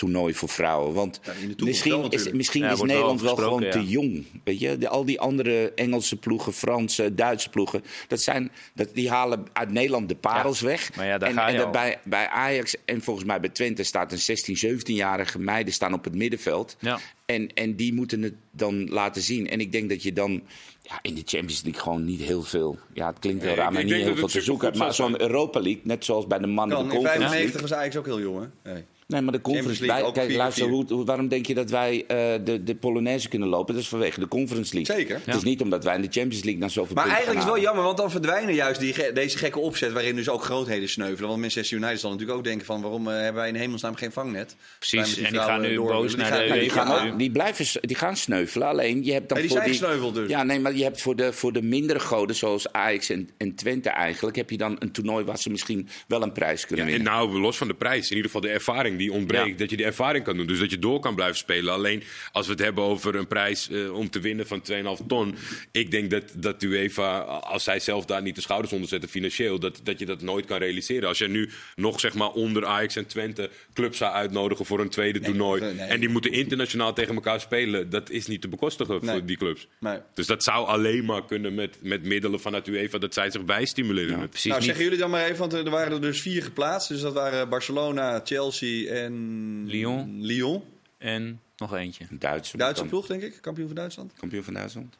toernooi 0.00 0.34
voor 0.34 0.48
vrouwen. 0.48 0.94
Want 0.94 1.20
Ja, 1.24 1.32
wel 1.56 1.66
misschien 1.66 2.10
is, 2.10 2.30
misschien 2.32 2.62
Ja, 2.62 2.70
is 2.70 2.76
wel 2.76 2.86
Nederland 2.86 3.20
wel 3.20 3.36
gewoon 3.36 3.70
te 3.70 3.86
jong. 3.86 4.26
Weet 4.44 4.60
je? 4.60 4.78
De- 4.78 4.88
al 4.88 5.04
die 5.04 5.20
andere 5.20 5.72
Engelse 5.74 6.16
ploegen, 6.16 6.52
Franse, 6.52 7.14
Duitse 7.14 7.50
ploegen, 7.50 7.82
dat 8.08 8.20
zijn, 8.20 8.50
dat, 8.74 8.88
die 8.94 9.10
halen 9.10 9.44
uit 9.52 9.70
Nederland 9.72 10.08
de 10.08 10.14
parels 10.14 10.60
weg. 10.60 10.96
maar 10.96 11.06
ja, 11.06 11.18
daar 11.18 11.28
en 11.28 11.34
ga 11.34 11.46
je 11.46 11.52
en 11.52 11.56
dat 11.56 11.66
al. 11.66 11.72
bij, 11.72 11.98
bij 12.04 12.28
Ajax 12.28 12.74
en 12.84 13.02
volgens 13.02 13.26
mij 13.26 13.40
bij 13.40 13.50
Twente 13.50 13.82
staat 13.82 14.12
een 14.12 14.18
16, 14.18 14.56
17-jarige 14.56 15.38
meiden 15.38 15.72
staan 15.72 15.92
op 15.92 16.04
het 16.04 16.14
middenveld. 16.14 16.76
Ja. 16.80 16.98
En, 17.26 17.54
en 17.54 17.76
die 17.76 17.94
moeten 17.94 18.22
het 18.22 18.34
dan 18.50 18.88
laten 18.88 19.22
zien. 19.22 19.48
En 19.48 19.60
ik 19.60 19.72
denk 19.72 19.88
dat 19.88 20.02
je 20.02 20.12
dan 20.12 20.42
ja, 20.82 20.98
in 21.02 21.14
de 21.14 21.22
Champions 21.24 21.62
League 21.62 21.82
gewoon 21.82 22.04
niet 22.04 22.20
heel 22.20 22.42
veel. 22.42 22.78
Ja, 22.92 23.06
het 23.06 23.18
klinkt 23.18 23.40
heel 23.42 23.50
Nee, 23.50 23.60
raar, 23.60 23.72
maar 23.72 23.84
niet 23.84 23.92
heel 23.94 24.16
veel 24.16 24.28
te 24.28 24.40
zoeken. 24.40 24.78
Maar 24.78 24.94
zo'n 24.94 25.20
Europa 25.20 25.60
League, 25.60 25.80
net 25.84 26.04
zoals 26.04 26.26
bij 26.26 26.38
de 26.38 26.46
mannen 26.46 26.76
Kan, 26.76 26.88
de 26.88 26.94
in 26.94 27.00
Conference 27.00 27.28
95 27.28 27.60
League. 27.60 27.68
was 27.68 27.78
Ajax 27.78 27.96
ook 27.96 28.06
heel 28.06 28.20
jong, 28.20 28.48
hè? 28.62 28.72
Nee. 28.72 28.84
Nee, 29.10 29.20
maar 29.20 29.32
de 29.32 29.40
Conference 29.40 29.86
League 29.86 30.12
Kijk, 30.12 30.32
luister, 30.34 30.68
hoe, 30.68 30.84
hoe- 30.88 31.04
waarom 31.04 31.28
denk 31.28 31.46
je 31.46 31.54
dat 31.54 31.70
wij 31.70 32.04
eh, 32.06 32.16
de, 32.44 32.64
de 32.64 32.74
Polonaise 32.74 33.28
kunnen 33.28 33.48
lopen? 33.48 33.74
Dat 33.74 33.82
is 33.82 33.88
vanwege 33.88 34.20
de 34.20 34.28
Conference 34.28 34.74
League. 34.74 34.96
Zeker. 34.96 35.20
Het 35.24 35.34
is 35.36 35.42
niet 35.42 35.60
omdat 35.60 35.84
wij 35.84 35.94
in 35.94 36.00
de 36.00 36.08
Champions 36.10 36.42
League 36.44 36.60
naar 36.60 36.70
zoveel 36.70 36.94
Maar 36.94 37.04
punten 37.04 37.22
eigenlijk 37.24 37.38
is 37.46 37.52
het 37.52 37.54
wel 37.54 37.62
jammer, 37.72 37.84
want 37.84 37.96
dan 37.96 38.10
verdwijnen 38.10 38.54
juist 38.54 38.80
die, 38.80 39.12
deze 39.12 39.38
gekke 39.38 39.58
opzet... 39.58 39.92
waarin 39.92 40.16
dus 40.16 40.28
ook 40.28 40.42
grootheden 40.42 40.88
sneuvelen. 40.88 41.28
Want 41.28 41.40
Manchester 41.40 41.76
United 41.78 42.00
zal 42.00 42.10
natuurlijk 42.10 42.38
ook 42.38 42.44
denken 42.44 42.66
van... 42.66 42.80
waarom 42.80 43.08
eh, 43.08 43.14
hebben 43.14 43.34
wij 43.34 43.48
in 43.48 43.54
hemelsnaam 43.54 43.94
geen 43.94 44.12
vangnet? 44.12 44.56
Precies, 44.78 45.16
en 45.18 45.30
die 45.32 45.40
gaan 45.40 45.60
nu 45.60 45.74
door 45.74 45.86
boos 45.92 46.16
naar 46.16 46.26
gaan- 46.26 46.38
de 46.42 46.48
Nou, 46.48 46.60
die, 46.60 46.70
gaan 46.70 47.16
die 47.18 47.30
blijven 47.30 47.80
die 47.86 47.96
gaan 47.96 48.16
sneuvelen. 48.16 48.68
Alleen 48.68 49.04
je 49.04 49.12
hebt 49.12 49.28
dan 49.28 49.38
Nee, 49.38 49.46
die 49.46 49.56
voor 49.56 49.66
zijn 49.66 49.78
gesneuveld 49.78 50.14
dus. 50.14 50.28
Ja, 50.28 50.42
nee, 50.42 50.60
maar 50.60 50.74
je 50.76 50.82
hebt 50.82 51.02
voor 51.02 51.16
de, 51.16 51.32
voor 51.32 51.52
de 51.52 51.62
mindere 51.62 52.00
goden 52.00 52.36
zoals 52.36 52.72
Ajax 52.72 53.08
en, 53.10 53.28
en 53.36 53.54
Twente 53.54 53.88
eigenlijk 53.90 54.36
heb 54.36 54.50
je 54.50 54.56
dan 54.56 54.76
een 54.78 54.92
toernooi 54.92 55.24
waar 55.24 55.38
ze 55.38 55.50
misschien 55.50 55.88
wel 56.08 56.22
een 56.22 56.32
prijs 56.32 56.66
kunnen 56.66 56.86
Ja, 56.86 56.92
en 56.92 56.96
winnen. 56.98 57.12
nou, 57.18 57.40
los 57.40 57.56
van 57.56 57.68
de 57.68 57.74
prijs, 57.74 58.10
in 58.10 58.16
ieder 58.16 58.30
geval 58.30 58.40
de 58.40 58.48
ervaring 58.54 58.96
die 59.00 59.12
ontbreekt. 59.12 59.46
Ja. 59.48 59.54
Dat 59.56 59.70
je 59.70 59.76
die 59.76 59.86
ervaring 59.86 60.24
kan 60.24 60.36
doen, 60.36 60.46
dus 60.46 60.58
dat 60.58 60.70
je 60.70 60.78
door 60.78 61.00
kan 61.00 61.14
blijven 61.14 61.36
spelen. 61.36 61.72
Alleen 61.72 62.02
als 62.32 62.46
we 62.46 62.52
het 62.52 62.62
hebben 62.62 62.84
over 62.84 63.14
een 63.14 63.26
prijs 63.26 63.68
eh, 63.70 63.94
om 63.94 64.10
te 64.10 64.20
winnen 64.20 64.46
van 64.46 64.62
2,5 65.00 65.06
ton. 65.06 65.34
Ik 65.72 65.90
denk 65.90 66.10
dat, 66.10 66.22
dat 66.36 66.62
UEFA, 66.62 67.18
als 67.20 67.64
zij 67.64 67.80
zelf 67.80 68.04
daar 68.04 68.22
niet 68.22 68.34
de 68.34 68.40
schouders 68.40 68.72
onder 68.72 68.88
zetten 68.88 69.08
financieel, 69.08 69.58
dat, 69.58 69.80
dat 69.82 69.98
je 69.98 70.06
dat 70.06 70.22
nooit 70.22 70.44
kan 70.46 70.58
realiseren. 70.58 71.08
Als 71.08 71.18
je 71.18 71.28
nu 71.28 71.50
nog 71.76 72.00
zeg 72.00 72.14
maar 72.14 72.30
onder 72.30 72.66
Ajax 72.66 72.96
en 72.96 73.06
Twente 73.06 73.50
clubs 73.74 73.98
zou 73.98 74.12
uitnodigen 74.12 74.64
voor 74.64 74.80
een 74.80 74.88
tweede 74.88 75.20
toernooi. 75.20 75.60
nee. 75.60 75.72
En 75.86 76.00
die 76.00 76.08
moeten 76.08 76.32
internationaal 76.32 76.92
tegen 76.92 77.14
elkaar 77.14 77.40
spelen. 77.40 77.90
Dat 77.90 78.10
is 78.10 78.26
niet 78.26 78.40
te 78.40 78.48
bekostigen 78.48 78.98
Nee. 79.02 79.10
voor 79.14 79.24
die 79.26 79.36
clubs. 79.36 79.66
Nee. 79.80 79.98
Dus 80.14 80.26
dat 80.26 80.42
zou 80.44 80.66
alleen 80.66 81.04
maar 81.04 81.24
kunnen 81.24 81.54
met, 81.54 81.76
met 81.82 82.02
middelen 82.04 82.40
vanuit 82.40 82.68
UEFA, 82.68 82.98
dat 82.98 83.14
zij 83.14 83.30
zich 83.30 83.44
bijstimuleren. 83.44 84.18
met- 84.18 84.28
Precies 84.30 84.44
nou, 84.50 84.56
niet. 84.56 84.64
zeggen 84.68 84.84
jullie 84.84 84.98
dan 85.00 85.10
maar 85.10 85.24
even, 85.24 85.38
want 85.38 85.52
er 85.52 85.70
waren 85.70 85.92
er 85.92 86.00
dus 86.00 86.20
vier 86.20 86.42
geplaatst. 86.42 86.88
Dus 86.88 87.00
dat 87.00 87.12
waren 87.14 87.48
Barcelona, 87.48 88.20
Chelsea 88.24 88.89
en... 88.90 89.66
Lyon. 89.66 90.24
Lyon. 90.24 90.62
En 90.98 91.40
nog 91.56 91.74
eentje. 91.74 92.06
Duitse 92.10 92.56
dan 92.56 92.88
ploeg, 92.88 93.06
denk 93.06 93.22
ik. 93.22 93.38
Kampioen 93.40 93.66
van 93.66 93.76
Duitsland. 93.76 94.12
Kampioen 94.14 94.44
van 94.44 94.54
Duitsland. 94.54 94.96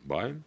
Bayern? 0.00 0.44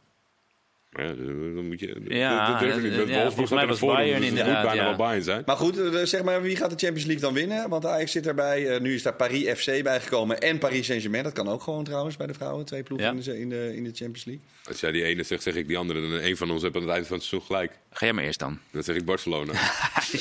Maar 0.97 1.05
Ja, 1.05 1.13
dan 1.55 1.67
moet 1.67 1.79
je. 1.79 1.95
Ja, 2.07 2.51
dat 2.51 2.59
durf 2.59 2.75
ik 2.75 2.81
niet. 2.83 2.91
ja, 2.91 2.97
Met 2.97 3.07
Wolfsburg 3.07 3.33
volgens 3.33 3.49
mij 3.49 3.59
gaat 3.59 3.69
was 3.69 3.79
voor, 3.79 3.93
Bayern 3.93 4.19
dus 4.19 4.29
het 4.29 4.37
inderdaad, 4.37 4.53
moet 4.63 4.65
bijna 4.71 4.81
ja. 4.81 4.87
wel 4.87 4.97
Bayern 4.97 5.23
zijn. 5.23 5.43
Maar 5.45 5.55
goed, 5.55 5.77
eh, 5.93 6.03
zeg 6.03 6.23
maar, 6.23 6.41
wie 6.41 6.55
gaat 6.55 6.69
de 6.69 6.75
Champions 6.85 7.05
League 7.05 7.23
dan 7.23 7.33
winnen? 7.33 7.69
Want 7.69 7.85
Ajax 7.85 8.11
zit 8.11 8.27
erbij. 8.27 8.67
Eh, 8.67 8.79
nu 8.79 8.93
is 8.93 9.01
daar 9.03 9.13
Paris 9.13 9.59
FC 9.59 9.83
bijgekomen 9.83 10.39
en 10.39 10.57
Paris 10.57 10.85
Saint-Germain. 10.85 11.23
Dat 11.23 11.33
kan 11.33 11.47
ook 11.49 11.61
gewoon 11.61 11.83
trouwens 11.83 12.17
bij 12.17 12.27
de 12.27 12.33
vrouwen. 12.33 12.65
Twee 12.65 12.83
ploegen 12.83 13.07
Ja. 13.07 13.13
in, 13.13 13.19
de, 13.23 13.39
in, 13.39 13.49
de, 13.49 13.75
in 13.75 13.83
de 13.83 13.91
Champions 13.93 14.25
League. 14.25 14.43
Als 14.67 14.79
jij 14.79 14.91
die 14.91 15.03
ene 15.03 15.23
zegt, 15.23 15.43
zeg 15.43 15.55
ik 15.55 15.67
die 15.67 15.77
andere. 15.77 16.01
Dan 16.01 16.11
een 16.11 16.37
van 16.37 16.51
ons 16.51 16.61
heeft 16.61 16.75
aan 16.75 16.81
het 16.81 16.91
eind 16.91 17.07
van 17.07 17.15
het 17.17 17.25
seizoen 17.25 17.47
gelijk. 17.49 17.71
Ga 17.91 18.05
jij 18.05 18.13
maar 18.15 18.23
eerst 18.23 18.39
dan. 18.39 18.59
Dan 18.71 18.83
zeg 18.83 18.95
ik 18.95 19.05
Barcelona. 19.05 19.53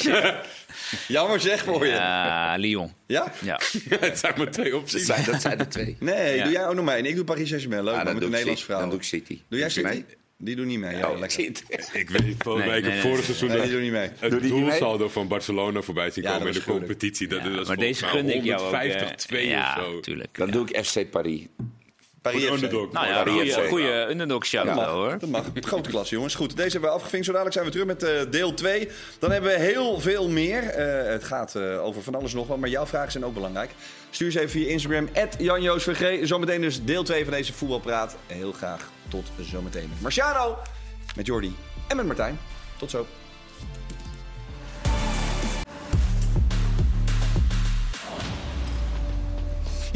Jammer 1.08 1.40
zeg 1.40 1.64
voor 1.64 1.84
je. 1.86 1.92
Ja? 1.92 2.26
Ja, 2.52 2.56
Lyon. 2.56 2.92
Ja. 3.06 3.32
het 4.00 4.18
zijn 4.18 4.32
maar 4.36 4.50
twee 4.50 4.70
Dat 4.70 4.80
opties. 4.80 5.04
zijn, 5.06 5.24
dat 5.24 5.40
zijn 5.40 5.58
er 5.58 5.68
twee. 5.68 5.96
Nee, 6.00 6.36
Ja. 6.36 6.42
doe 6.44 6.52
jij 6.52 6.66
ook 6.66 6.74
nog 6.74 6.84
mee. 6.84 6.96
En 6.96 7.04
ik 7.06 7.14
doe 7.14 7.24
Paris 7.24 7.48
Saint-Germain. 7.48 7.84
Leuk, 7.84 7.94
met 7.96 8.04
de 8.04 8.10
ik 8.10 8.14
Nederlandse 8.14 8.40
City. 8.46 8.56
dan 8.56 8.64
vrouwen. 8.64 8.88
doe 8.90 8.98
ik 8.98 9.04
City. 9.04 9.40
Doe 9.48 9.58
jij 9.58 9.70
City? 9.70 10.04
Die 10.38 10.56
doen 10.56 10.66
niet 10.66 10.78
mee. 10.78 10.96
Ja, 10.96 11.12
lekker. 11.18 11.40
Ik 11.92 12.10
weet 12.10 12.24
niet, 12.26 12.34
volgens 12.42 12.64
Nee, 12.64 12.66
mij, 12.72 12.78
ik 12.78 12.84
heb 12.84 12.92
nee, 12.92 13.02
vorig 13.02 13.24
seizoen 13.24 13.48
die 13.48 13.70
doen 13.70 13.82
niet 13.82 13.92
mee. 13.92 14.10
het 14.18 14.42
doelsaldo 14.48 15.08
van 15.08 15.28
Barcelona 15.28 15.82
voorbij 15.82 16.10
zien 16.10 16.24
Ja, 16.24 16.32
komen 16.32 16.46
in 16.46 16.52
de 16.52 16.64
competitie. 16.64 17.28
Dat, 17.28 17.66
maar 17.66 17.76
deze 17.76 18.04
gun 18.04 18.30
ik 18.30 18.44
jou 18.44 18.62
ook. 18.62 18.72
eh, 18.72 19.08
150-2 19.32 19.48
ja, 19.48 19.76
of 19.78 19.84
zo. 19.84 20.00
tuurlijk. 20.00 20.28
Dan 20.38 20.46
ja. 20.46 20.52
doe 20.52 20.68
ik 20.68 20.84
FC 20.86 21.10
Paris. 21.10 21.40
Paris 22.22 22.40
Voor 22.46 22.50
de 22.50 22.56
FC. 22.58 22.62
underdog. 22.62 22.92
Nou 22.92 23.06
ja, 23.06 23.46
FC. 23.52 23.68
goeie 23.68 23.92
underdog 24.10 24.46
shout 24.46 24.66
Dat 24.66 24.74
mag, 24.74 24.84
wel 24.84 24.94
hoor. 24.94 25.18
dat 25.18 25.28
mag. 25.28 25.44
Grote 25.54 25.90
klas, 25.90 26.10
jongens. 26.10 26.34
Goed, 26.34 26.56
deze 26.56 26.70
hebben 26.70 26.90
we 26.90 26.96
afgevinkt. 26.96 27.26
Zo 27.26 27.32
dadelijk 27.32 27.56
zijn 27.56 27.66
we 27.66 27.72
terug 27.72 27.86
met 27.86 28.02
eh, 28.02 28.30
deel 28.30 28.54
2. 28.54 28.88
Dan 29.18 29.30
hebben 29.30 29.50
we 29.50 29.58
heel 29.58 30.00
veel 30.00 30.28
meer. 30.28 30.62
Eh, 30.64 31.12
het 31.12 31.24
gaat 31.24 31.54
eh, 31.54 31.84
over 31.84 32.02
van 32.02 32.14
alles 32.14 32.32
nog 32.34 32.46
wel, 32.46 32.58
maar 32.58 32.68
jouw 32.68 32.86
vragen 32.86 33.12
zijn 33.12 33.24
ook 33.24 33.34
belangrijk. 33.34 33.70
Stuur 34.16 34.30
ze 34.30 34.38
even 34.38 34.50
via 34.50 34.68
Instagram, 34.68 35.08
@janjoosvg. 35.38 36.26
Zometeen 36.26 36.60
dus 36.60 36.84
deel 36.84 37.02
2 37.02 37.24
van 37.24 37.32
deze 37.32 37.52
voetbalpraat. 37.52 38.16
Heel 38.26 38.52
graag 38.52 38.90
tot 39.08 39.30
zometeen. 39.40 39.92
Marciano 40.00 40.58
met 41.16 41.26
Jordi 41.26 41.56
en 41.88 41.96
met 41.96 42.06
Martijn. 42.06 42.38
Tot 42.76 42.90
zo. 42.90 43.06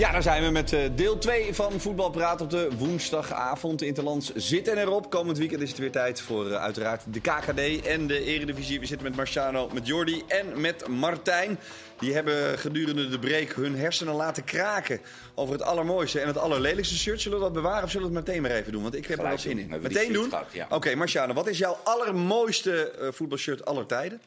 Ja, 0.01 0.13
daar 0.13 0.23
zijn 0.23 0.43
we 0.43 0.51
met 0.51 0.73
eh, 0.73 0.81
deel 0.95 1.19
2 1.19 1.55
van 1.55 1.81
Voetbalpraat 1.81 2.41
op 2.41 2.51
de 2.51 2.69
woensdagavond. 2.79 3.79
De 3.79 3.87
Interlands 3.87 4.35
zitten 4.35 4.79
erop. 4.79 5.11
Komend 5.11 5.39
weekend 5.39 5.63
is 5.63 5.69
het 5.69 5.79
weer 5.79 5.91
tijd 5.91 6.21
voor 6.21 6.51
eh, 6.51 6.63
uiteraard 6.63 7.03
de 7.07 7.21
KKD 7.21 7.87
en 7.87 8.07
de 8.07 8.25
Eredivisie. 8.25 8.81
We 8.81 8.87
zitten 8.87 9.07
met 9.07 9.17
Marciano, 9.17 9.69
met 9.73 9.87
Jordi 9.87 10.23
en 10.29 10.61
met 10.61 10.89
Martijn. 10.89 11.59
Die 11.99 12.15
hebben 12.15 12.59
gedurende 12.59 13.09
de 13.09 13.19
break 13.19 13.53
hun 13.53 13.77
hersenen 13.77 14.15
laten 14.15 14.45
kraken 14.45 15.01
over 15.35 15.53
het 15.53 15.63
allermooiste 15.63 16.21
en 16.21 16.27
het 16.27 16.39
allerlelijkste 16.39 16.97
shirt. 16.97 17.21
Zullen 17.21 17.39
we 17.39 17.45
dat 17.45 17.53
bewaren 17.53 17.85
of 17.85 17.91
zullen 17.91 18.11
we 18.11 18.17
het 18.17 18.27
meteen 18.27 18.43
maar 18.43 18.51
even 18.51 18.73
doen? 18.73 18.83
Want 18.83 18.95
ik 18.95 19.07
heb 19.07 19.19
er 19.19 19.29
wel 19.29 19.39
zin 19.39 19.59
in. 19.59 19.69
Die 19.69 19.79
Meteen 19.79 20.13
doen? 20.13 20.33
ja. 20.53 20.67
Oké, 20.71 20.95
Marciano, 20.95 21.33
wat 21.35 21.47
is 21.47 21.59
jouw 21.59 21.79
allermooiste 21.85 22.91
eh, 22.91 23.09
voetbalshirt 23.13 23.65
aller 23.65 23.87
tijden? 23.87 24.21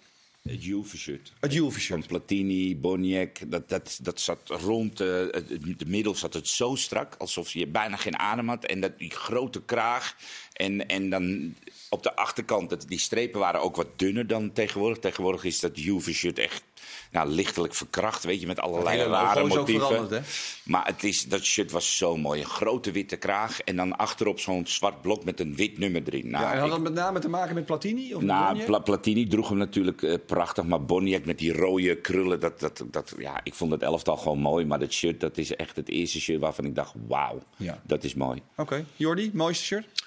Het 0.49 0.63
Juve-shirt. 0.63 1.33
Het 1.39 1.53
Van. 1.69 2.05
Platini, 2.07 2.77
Boniek, 2.77 3.51
dat, 3.51 3.69
dat, 3.69 3.99
dat 4.01 4.19
zat 4.19 4.39
rond 4.49 4.99
eh, 4.99 5.07
het- 5.31 5.79
de 5.79 5.85
middel 5.85 6.15
zat 6.15 6.33
het 6.33 6.47
zo 6.47 6.75
strak, 6.75 7.15
alsof 7.17 7.51
je 7.53 7.67
bijna 7.67 7.95
geen 7.95 8.17
adem 8.19 8.47
had. 8.49 8.65
En 8.65 8.79
dat, 8.79 8.97
die 8.99 9.11
grote 9.11 9.61
kraag. 9.61 10.15
En, 10.53 10.87
en 10.87 11.09
dan 11.09 11.55
op 11.89 12.03
de 12.03 12.15
achterkant, 12.15 12.69
dat, 12.69 12.85
die 12.87 12.99
strepen 12.99 13.39
waren 13.39 13.61
ook 13.61 13.75
wat 13.75 13.99
dunner 13.99 14.27
dan 14.27 14.51
tegenwoordig. 14.53 14.99
Tegenwoordig 14.99 15.43
is 15.43 15.59
dat 15.59 15.79
Juve-shirt 15.79 16.39
echt 16.39 16.63
nou, 17.13 17.29
lichtelijk 17.29 17.73
verkracht, 17.73 18.23
weet 18.23 18.41
je, 18.41 18.47
met 18.47 18.59
allerlei 18.59 19.01
rare 19.03 19.47
motieven. 19.47 20.23
Maar 20.63 20.85
het 20.85 21.03
is, 21.03 21.23
dat 21.25 21.43
shirt 21.43 21.71
was 21.71 21.97
zo 21.97 22.17
mooi. 22.17 22.39
Een 22.41 22.45
grote 22.45 22.91
witte 22.91 23.15
kraag 23.15 23.61
en 23.61 23.75
dan 23.75 23.97
achterop 23.97 24.39
zo'n 24.39 24.65
zwart 24.67 25.01
blok 25.01 25.23
met 25.25 25.39
een 25.39 25.55
wit 25.55 25.77
nummer 25.77 26.01
erin. 26.05 26.29
Nou, 26.29 26.43
Ja, 26.43 26.53
en 26.53 26.59
had 26.59 26.69
dat 26.69 26.81
met 26.81 26.93
name 26.93 27.19
te 27.19 27.29
maken 27.29 27.55
met 27.55 27.65
Platini? 27.65 28.13
Of 28.13 28.21
nou? 28.21 28.63
Pla- 28.63 28.79
Platini 28.79 29.27
droeg 29.27 29.49
hem 29.49 29.57
natuurlijk 29.57 30.01
eh, 30.03 30.13
prachtig, 30.25 30.63
maar 30.63 30.85
Boniek 30.85 31.25
met 31.25 31.37
die 31.37 31.53
rode 31.53 31.95
krullen, 31.95 32.39
dat, 32.39 32.59
dat, 32.59 32.83
dat, 32.91 33.13
ja, 33.17 33.39
ik 33.43 33.53
vond 33.53 33.71
het 33.71 33.81
elftal 33.81 34.17
gewoon 34.17 34.39
mooi. 34.39 34.65
Maar 34.65 34.79
dat 34.79 34.91
shirt, 34.93 35.19
dat 35.19 35.37
is 35.37 35.55
echt 35.55 35.75
het 35.75 35.89
eerste 35.89 36.19
shirt 36.21 36.39
waarvan 36.39 36.65
ik 36.65 36.75
dacht, 36.75 36.93
wauw, 37.07 37.39
Ja. 37.57 37.81
dat 37.83 38.03
is 38.03 38.13
mooi. 38.13 38.41
Oké, 38.55 38.85
Jordi, 38.95 39.31
mooiste 39.33 39.63
shirt? 39.63 40.02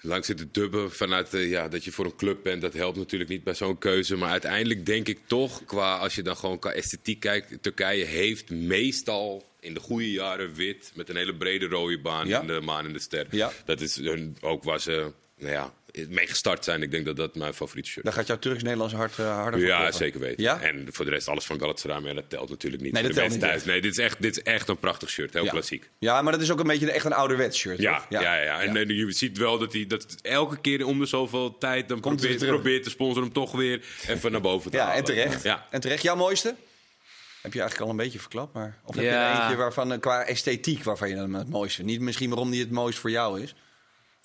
Lang 0.00 0.24
zitten 0.24 0.48
dubben 0.52 0.92
vanuit 0.92 1.34
eh, 1.34 1.50
ja, 1.50 1.68
dat 1.68 1.84
je 1.84 1.92
voor 1.92 2.04
een 2.04 2.16
club 2.16 2.42
bent. 2.42 2.60
Dat 2.62 2.72
helpt 2.74 2.96
natuurlijk 2.96 3.30
niet 3.30 3.44
bij 3.44 3.54
zo'n 3.54 3.78
keuze. 3.78 4.16
Maar 4.16 4.30
uiteindelijk 4.30 4.86
denk 4.86 5.08
ik 5.08 5.18
toch, 5.26 5.64
qua, 5.64 5.96
als 5.96 6.14
je 6.14 6.22
dan 6.22 6.36
gewoon 6.36 6.58
qua 6.58 6.72
esthetiek 6.72 7.20
kijkt. 7.20 7.62
Turkije 7.62 8.04
heeft 8.04 8.50
meestal 8.50 9.46
in 9.60 9.74
de 9.74 9.80
goede 9.80 10.10
jaren 10.10 10.54
wit. 10.54 10.92
Met 10.94 11.08
een 11.08 11.16
hele 11.16 11.34
brede 11.36 11.66
rode 11.66 12.00
baan 12.00 12.28
Ja. 12.28 12.40
in 12.40 12.46
de 12.46 12.60
maan 12.60 12.86
en 12.86 12.92
de 12.92 12.98
ster. 12.98 13.26
Ja. 13.30 13.52
Dat 13.64 13.80
is 13.80 13.96
hun, 13.96 14.36
ook 14.40 14.64
waar 14.64 14.80
ze 14.80 15.12
nou 15.38 15.52
ja, 15.52 15.72
mee 16.08 16.26
gestart 16.26 16.64
zijn. 16.64 16.82
Ik 16.82 16.90
denk 16.90 17.04
dat 17.04 17.16
dat 17.16 17.34
mijn 17.34 17.54
favoriete 17.54 17.90
shirt 17.90 18.04
Daar 18.04 18.14
gaat 18.14 18.26
jouw 18.26 18.38
Turks-Nederlandse 18.38 18.96
hart 18.96 19.18
eh, 19.18 19.34
harder 19.34 19.60
voor 19.60 19.68
ja, 19.68 19.92
zeker 19.92 20.20
weten. 20.20 20.42
Ja? 20.42 20.60
En 20.60 20.86
voor 20.90 21.04
de 21.04 21.10
rest 21.10 21.28
alles 21.28 21.44
van 21.44 21.58
Galatasaray, 21.58 22.14
dat 22.14 22.30
telt 22.30 22.48
natuurlijk 22.48 22.82
niet. 22.82 22.92
Nee, 22.92 23.02
dat 23.02 23.12
de 23.12 23.18
telt 23.18 23.30
niet 23.30 23.40
thuis. 23.40 23.64
Nee, 23.64 23.80
dit 23.80 23.92
is, 23.92 23.98
echt, 23.98 24.22
dit 24.22 24.36
is 24.36 24.42
echt 24.42 24.68
een 24.68 24.78
prachtig 24.78 25.10
shirt. 25.10 25.32
Heel 25.32 25.44
ja. 25.44 25.50
klassiek. 25.50 25.90
Ja, 25.98 26.22
maar 26.22 26.32
dat 26.32 26.40
is 26.40 26.50
ook 26.50 26.60
een 26.60 26.66
beetje 26.66 26.92
echt 26.92 27.04
een 27.04 27.12
ouderwets 27.12 27.58
shirt. 27.58 27.78
Ja, 27.78 28.06
ja, 28.08 28.20
ja, 28.20 28.42
ja. 28.42 28.62
En 28.62 28.76
eh, 28.76 28.88
je 28.88 29.12
ziet 29.12 29.38
wel 29.38 29.58
dat 29.58 29.72
hij 29.72 29.86
dat 29.86 30.16
elke 30.22 30.60
keer 30.60 30.86
om 30.86 30.98
de 30.98 31.06
zoveel 31.06 31.58
tijd 31.58 31.88
dan 31.88 32.00
Komt 32.00 32.20
probeert, 32.20 32.46
probeert 32.46 32.84
de 32.84 32.90
sponsor 32.90 33.22
hem 33.22 33.32
toch 33.32 33.52
weer 33.52 33.84
even 34.06 34.32
naar 34.32 34.40
boven 34.40 34.70
te 34.70 34.76
Ja, 34.76 34.82
halen. 34.82 34.98
en 34.98 35.04
terecht. 35.04 35.42
Ja. 35.42 35.66
En 35.70 35.80
terecht. 35.80 36.02
Jouw 36.02 36.16
mooiste? 36.16 36.54
Heb 37.42 37.52
je 37.52 37.60
eigenlijk 37.60 37.90
al 37.90 37.98
een 37.98 38.04
beetje 38.04 38.18
verklapt, 38.18 38.54
maar... 38.54 38.78
Of 38.84 38.94
heb 38.94 39.04
je 39.04 39.10
er 39.10 39.40
eentje 39.40 39.56
waarvan, 39.56 39.92
eh, 39.92 40.00
qua 40.00 40.24
esthetiek 40.24 40.82
waarvan 40.84 41.08
je 41.08 41.16
het 41.16 41.48
mooiste 41.48 41.76
vindt? 41.76 41.90
Niet 41.90 42.00
misschien 42.00 42.28
waarom 42.28 42.50
die 42.50 42.60
het 42.60 42.70
mooist 42.70 42.98
voor 42.98 43.10
jou 43.10 43.42
is. 43.42 43.54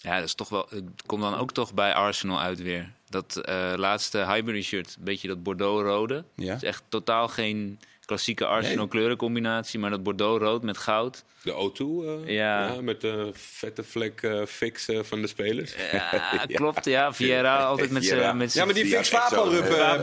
Ja, 0.02 0.16
dat 0.16 0.24
is 0.24 0.34
toch 0.34 0.50
wel. 0.50 0.68
Het 0.70 0.84
komt 1.06 1.22
dan 1.22 1.38
ook 1.38 1.52
toch 1.52 1.74
bij 1.74 1.94
Arsenal 1.94 2.40
uit 2.40 2.62
weer. 2.62 2.92
Dat 3.10 3.36
eh, 3.36 3.74
laatste 3.76 4.18
Highbury 4.18 4.62
shirt, 4.62 4.96
een 4.98 5.04
beetje 5.04 5.28
dat 5.28 5.44
Bordeaux-rode. 5.44 6.24
Ja. 6.36 6.56
is 6.56 6.64
echt 6.64 6.84
totaal 6.90 7.28
geen 7.28 7.80
klassieke 8.12 8.46
Arsenal 8.46 8.88
kleurencombinatie, 8.88 9.80
maar 9.80 9.90
dat 9.90 10.04
Bordeaux-rood 10.04 10.64
met 10.64 10.78
goud. 10.78 11.24
De 11.44 11.52
O2, 11.52 11.82
uh, 11.82 12.36
ja. 12.36 12.68
ja. 12.68 12.82
met 12.82 13.02
de 13.02 13.30
vette 13.34 13.84
vlek 13.84 14.22
uh, 14.22 14.46
fix 14.46 14.90
uh, 14.90 15.00
van 15.04 15.22
de 15.22 15.28
spelers. 15.28 15.74
Ja, 15.92 16.46
klopt. 16.60 16.86
Ja, 16.86 17.14
Vieira 17.14 17.58
altijd 17.58 17.92
met 17.92 18.06
zijn... 18.06 18.38
Met 18.38 18.54
ja, 18.54 18.66
maar 18.66 18.74
die 18.74 18.86
fix 18.86 19.10
Vaporub. 19.10 19.70
Ja, 19.70 19.94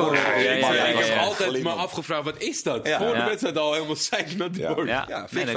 ja, 0.73 0.87
ik 0.87 0.97
heb 0.97 1.19
altijd 1.19 1.63
me 1.63 1.71
afgevraagd, 1.71 2.25
wat 2.25 2.43
is 2.43 2.63
dat? 2.63 2.89
Voor 2.89 3.15
de 3.15 3.25
wedstrijd 3.25 3.59
al 3.59 3.73
helemaal 3.73 3.97
zeik 3.97 4.37
naar 4.37 4.53
die 4.53 4.75
bord. 4.75 4.89
Ja, 4.89 5.29
fix. 5.31 5.53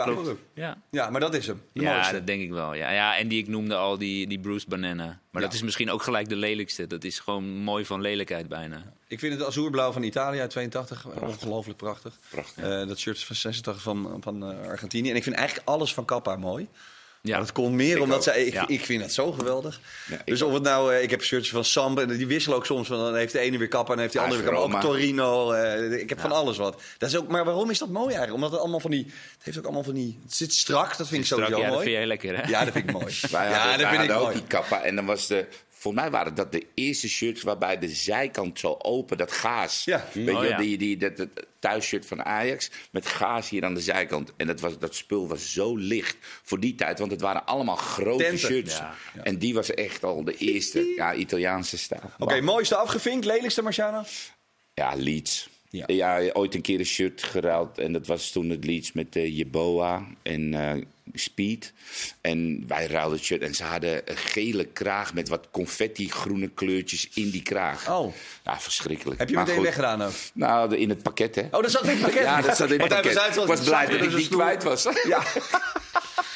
Ja. 0.53 0.77
ja, 0.89 1.09
maar 1.09 1.19
dat 1.19 1.33
is 1.33 1.47
hem. 1.47 1.61
Ja, 1.73 2.11
dat 2.11 2.27
denk 2.27 2.41
ik 2.41 2.51
wel. 2.51 2.73
Ja. 2.73 2.91
Ja, 2.91 3.17
en 3.17 3.27
die 3.27 3.39
ik 3.39 3.47
noemde 3.47 3.75
al, 3.75 3.97
die, 3.97 4.27
die 4.27 4.39
Bruce 4.39 4.67
Banana. 4.67 5.19
Maar 5.31 5.41
dat 5.41 5.53
is 5.53 5.61
misschien 5.61 5.91
ook 5.91 6.03
gelijk 6.03 6.29
de 6.29 6.35
lelijkste. 6.35 6.87
Dat 6.87 7.03
is 7.03 7.19
gewoon 7.19 7.43
mooi 7.43 7.85
van 7.85 8.01
lelijkheid 8.01 8.47
bijna. 8.47 8.93
Ik 9.11 9.19
vind 9.19 9.33
het 9.33 9.47
azuurblauw 9.47 9.91
van 9.91 10.03
Italië 10.03 10.39
uit 10.39 10.49
82 10.49 11.05
ongelooflijk 11.05 11.77
prachtig. 11.77 12.13
prachtig. 12.29 12.63
Uh, 12.63 12.87
dat 12.87 12.99
shirt 12.99 13.23
van 13.23 13.35
86 13.35 13.83
van, 13.83 14.17
van 14.21 14.51
uh, 14.51 14.67
Argentinië. 14.67 15.09
En 15.09 15.15
ik 15.15 15.23
vind 15.23 15.35
eigenlijk 15.35 15.67
alles 15.67 15.93
van 15.93 16.05
Kappa 16.05 16.35
mooi. 16.35 16.67
Ja, 17.21 17.37
dat 17.37 17.51
komt 17.51 17.73
meer 17.73 17.95
ik 17.95 18.01
omdat 18.01 18.17
ook. 18.17 18.23
zij. 18.23 18.43
Ik, 18.43 18.53
ja. 18.53 18.67
ik 18.67 18.85
vind 18.85 19.01
het 19.01 19.13
zo 19.13 19.31
geweldig. 19.31 19.79
Ja, 20.07 20.21
dus 20.25 20.41
of 20.41 20.53
het 20.53 20.63
nou. 20.63 20.93
Uh, 20.93 21.03
ik 21.03 21.09
heb 21.09 21.23
shirts 21.23 21.49
van 21.49 21.65
Sambe. 21.65 22.01
En 22.01 22.17
die 22.17 22.27
wisselen 22.27 22.57
ook 22.57 22.65
soms. 22.65 22.87
dan 22.87 23.15
heeft 23.15 23.33
de 23.33 23.39
ene 23.39 23.57
weer 23.57 23.67
kappa 23.67 23.93
en 23.93 23.99
heeft 23.99 24.11
die 24.11 24.21
andere 24.21 24.41
weer 24.41 24.51
kappa. 24.51 24.75
Ook 24.75 24.81
Torino. 24.81 25.53
Uh, 25.53 25.91
ik 25.91 26.09
heb 26.09 26.19
van 26.19 26.31
alles 26.31 26.57
wat. 26.57 26.81
Dat 26.97 27.09
is 27.09 27.17
ook, 27.17 27.27
maar 27.27 27.45
waarom 27.45 27.69
is 27.69 27.79
dat 27.79 27.89
mooi 27.89 28.07
eigenlijk? 28.07 28.35
Omdat 28.35 28.51
het 28.51 28.59
allemaal 28.59 28.79
van 28.79 28.91
die. 28.91 29.05
Het 29.05 29.43
heeft 29.43 29.57
ook 29.57 29.63
allemaal 29.63 29.83
van 29.83 29.93
die. 29.93 30.19
Het 30.23 30.33
zit 30.33 30.53
strak. 30.53 30.97
Dat 30.97 31.07
vind 31.07 31.21
ik 31.21 31.27
sowieso 31.27 31.51
mooi. 31.51 31.63
Ja, 31.63 31.69
dat 31.69 31.81
vind 31.81 31.91
jij 31.91 32.05
lekker, 32.05 32.37
hè? 32.37 32.49
Ja, 32.49 32.63
dat 32.63 32.73
vind 32.73 32.89
ik 32.89 32.93
mooi. 32.93 33.13
ja, 33.31 33.77
dat 33.77 33.89
vind 33.89 34.03
ik 34.03 34.11
ook 34.11 34.33
die 34.33 34.47
kappa. 34.47 34.81
En 34.81 34.95
dan 34.95 35.05
was 35.05 35.27
de 35.27 35.45
Volgens 35.81 36.03
mij 36.03 36.11
waren 36.11 36.35
dat 36.35 36.51
de 36.51 36.65
eerste 36.73 37.09
shirts 37.09 37.41
waarbij 37.41 37.79
de 37.79 37.89
zijkant 37.89 38.59
zo 38.59 38.75
open, 38.77 39.17
dat 39.17 39.31
gaas. 39.31 39.83
Ja. 39.83 40.05
Weet 40.13 40.25
je, 40.25 40.37
oh, 40.37 40.47
ja. 40.47 40.57
die, 40.57 40.77
die, 40.77 40.97
dat, 40.97 41.17
dat 41.17 41.29
thuisshirt 41.59 42.05
van 42.05 42.23
Ajax 42.23 42.69
met 42.91 43.05
gaas 43.05 43.49
hier 43.49 43.63
aan 43.63 43.73
de 43.73 43.81
zijkant. 43.81 44.33
En 44.37 44.47
dat, 44.47 44.59
was, 44.59 44.79
dat 44.79 44.95
spul 44.95 45.27
was 45.27 45.53
zo 45.53 45.75
licht 45.75 46.17
voor 46.21 46.59
die 46.59 46.75
tijd, 46.75 46.99
want 46.99 47.11
het 47.11 47.21
waren 47.21 47.45
allemaal 47.45 47.75
grote 47.75 48.37
shirts. 48.37 48.77
Ja, 48.77 48.95
ja. 49.15 49.23
En 49.23 49.37
die 49.37 49.53
was 49.53 49.73
echt 49.73 50.03
al 50.03 50.23
de 50.23 50.37
eerste 50.37 50.93
ja, 50.95 51.13
Italiaanse 51.13 51.77
stijl. 51.77 52.01
Oké, 52.03 52.23
okay, 52.23 52.39
mooiste 52.39 52.75
afgevinkt, 52.75 53.25
lelijkste 53.25 53.61
Marciano? 53.61 54.03
Ja, 54.73 54.93
Leeds. 54.95 55.49
Ja. 55.69 55.83
ja, 55.87 56.29
ooit 56.33 56.55
een 56.55 56.61
keer 56.61 56.79
een 56.79 56.85
shirt 56.85 57.23
geruild. 57.23 57.77
En 57.77 57.93
dat 57.93 58.07
was 58.07 58.31
toen 58.31 58.49
het 58.49 58.65
Leeds 58.65 58.91
met 58.91 59.15
uh, 59.15 59.37
Jeboa 59.37 60.07
en 60.21 60.53
uh, 60.53 60.73
Speed. 61.13 61.73
En 62.21 62.63
wij 62.67 62.87
ruilden 62.87 63.17
het 63.17 63.25
shirt. 63.25 63.41
En 63.41 63.55
ze 63.55 63.63
hadden 63.63 64.01
een 64.05 64.17
gele 64.17 64.65
kraag 64.65 65.13
met 65.13 65.29
wat 65.29 65.47
confetti-groene 65.51 66.47
kleurtjes 66.47 67.09
in 67.13 67.29
die 67.29 67.41
kraag. 67.41 67.89
Oh. 67.89 68.13
Ja, 68.43 68.59
verschrikkelijk. 68.59 69.19
Heb 69.19 69.29
je 69.29 69.35
maar 69.35 69.43
meteen 69.43 69.59
goed. 69.59 69.67
weggedaan 69.67 70.01
ook? 70.01 70.13
Nou, 70.33 70.75
in 70.75 70.89
het 70.89 71.03
pakket, 71.03 71.35
hè. 71.35 71.41
Oh, 71.51 71.61
dat 71.61 71.71
zat 71.71 71.83
in 71.83 71.89
het 71.89 72.01
pakket? 72.01 72.23
Ja, 72.23 72.41
dat 72.41 72.57
zat 72.57 72.71
in 72.71 72.79
het 72.79 72.89
pakket. 72.89 73.37
Ik 73.37 73.45
was 73.45 73.61
blij 73.61 73.85
dat 73.85 74.01
ik 74.01 74.15
die 74.15 74.27
kwijt 74.27 74.63
was. 74.63 74.87
Ja. 75.03 75.23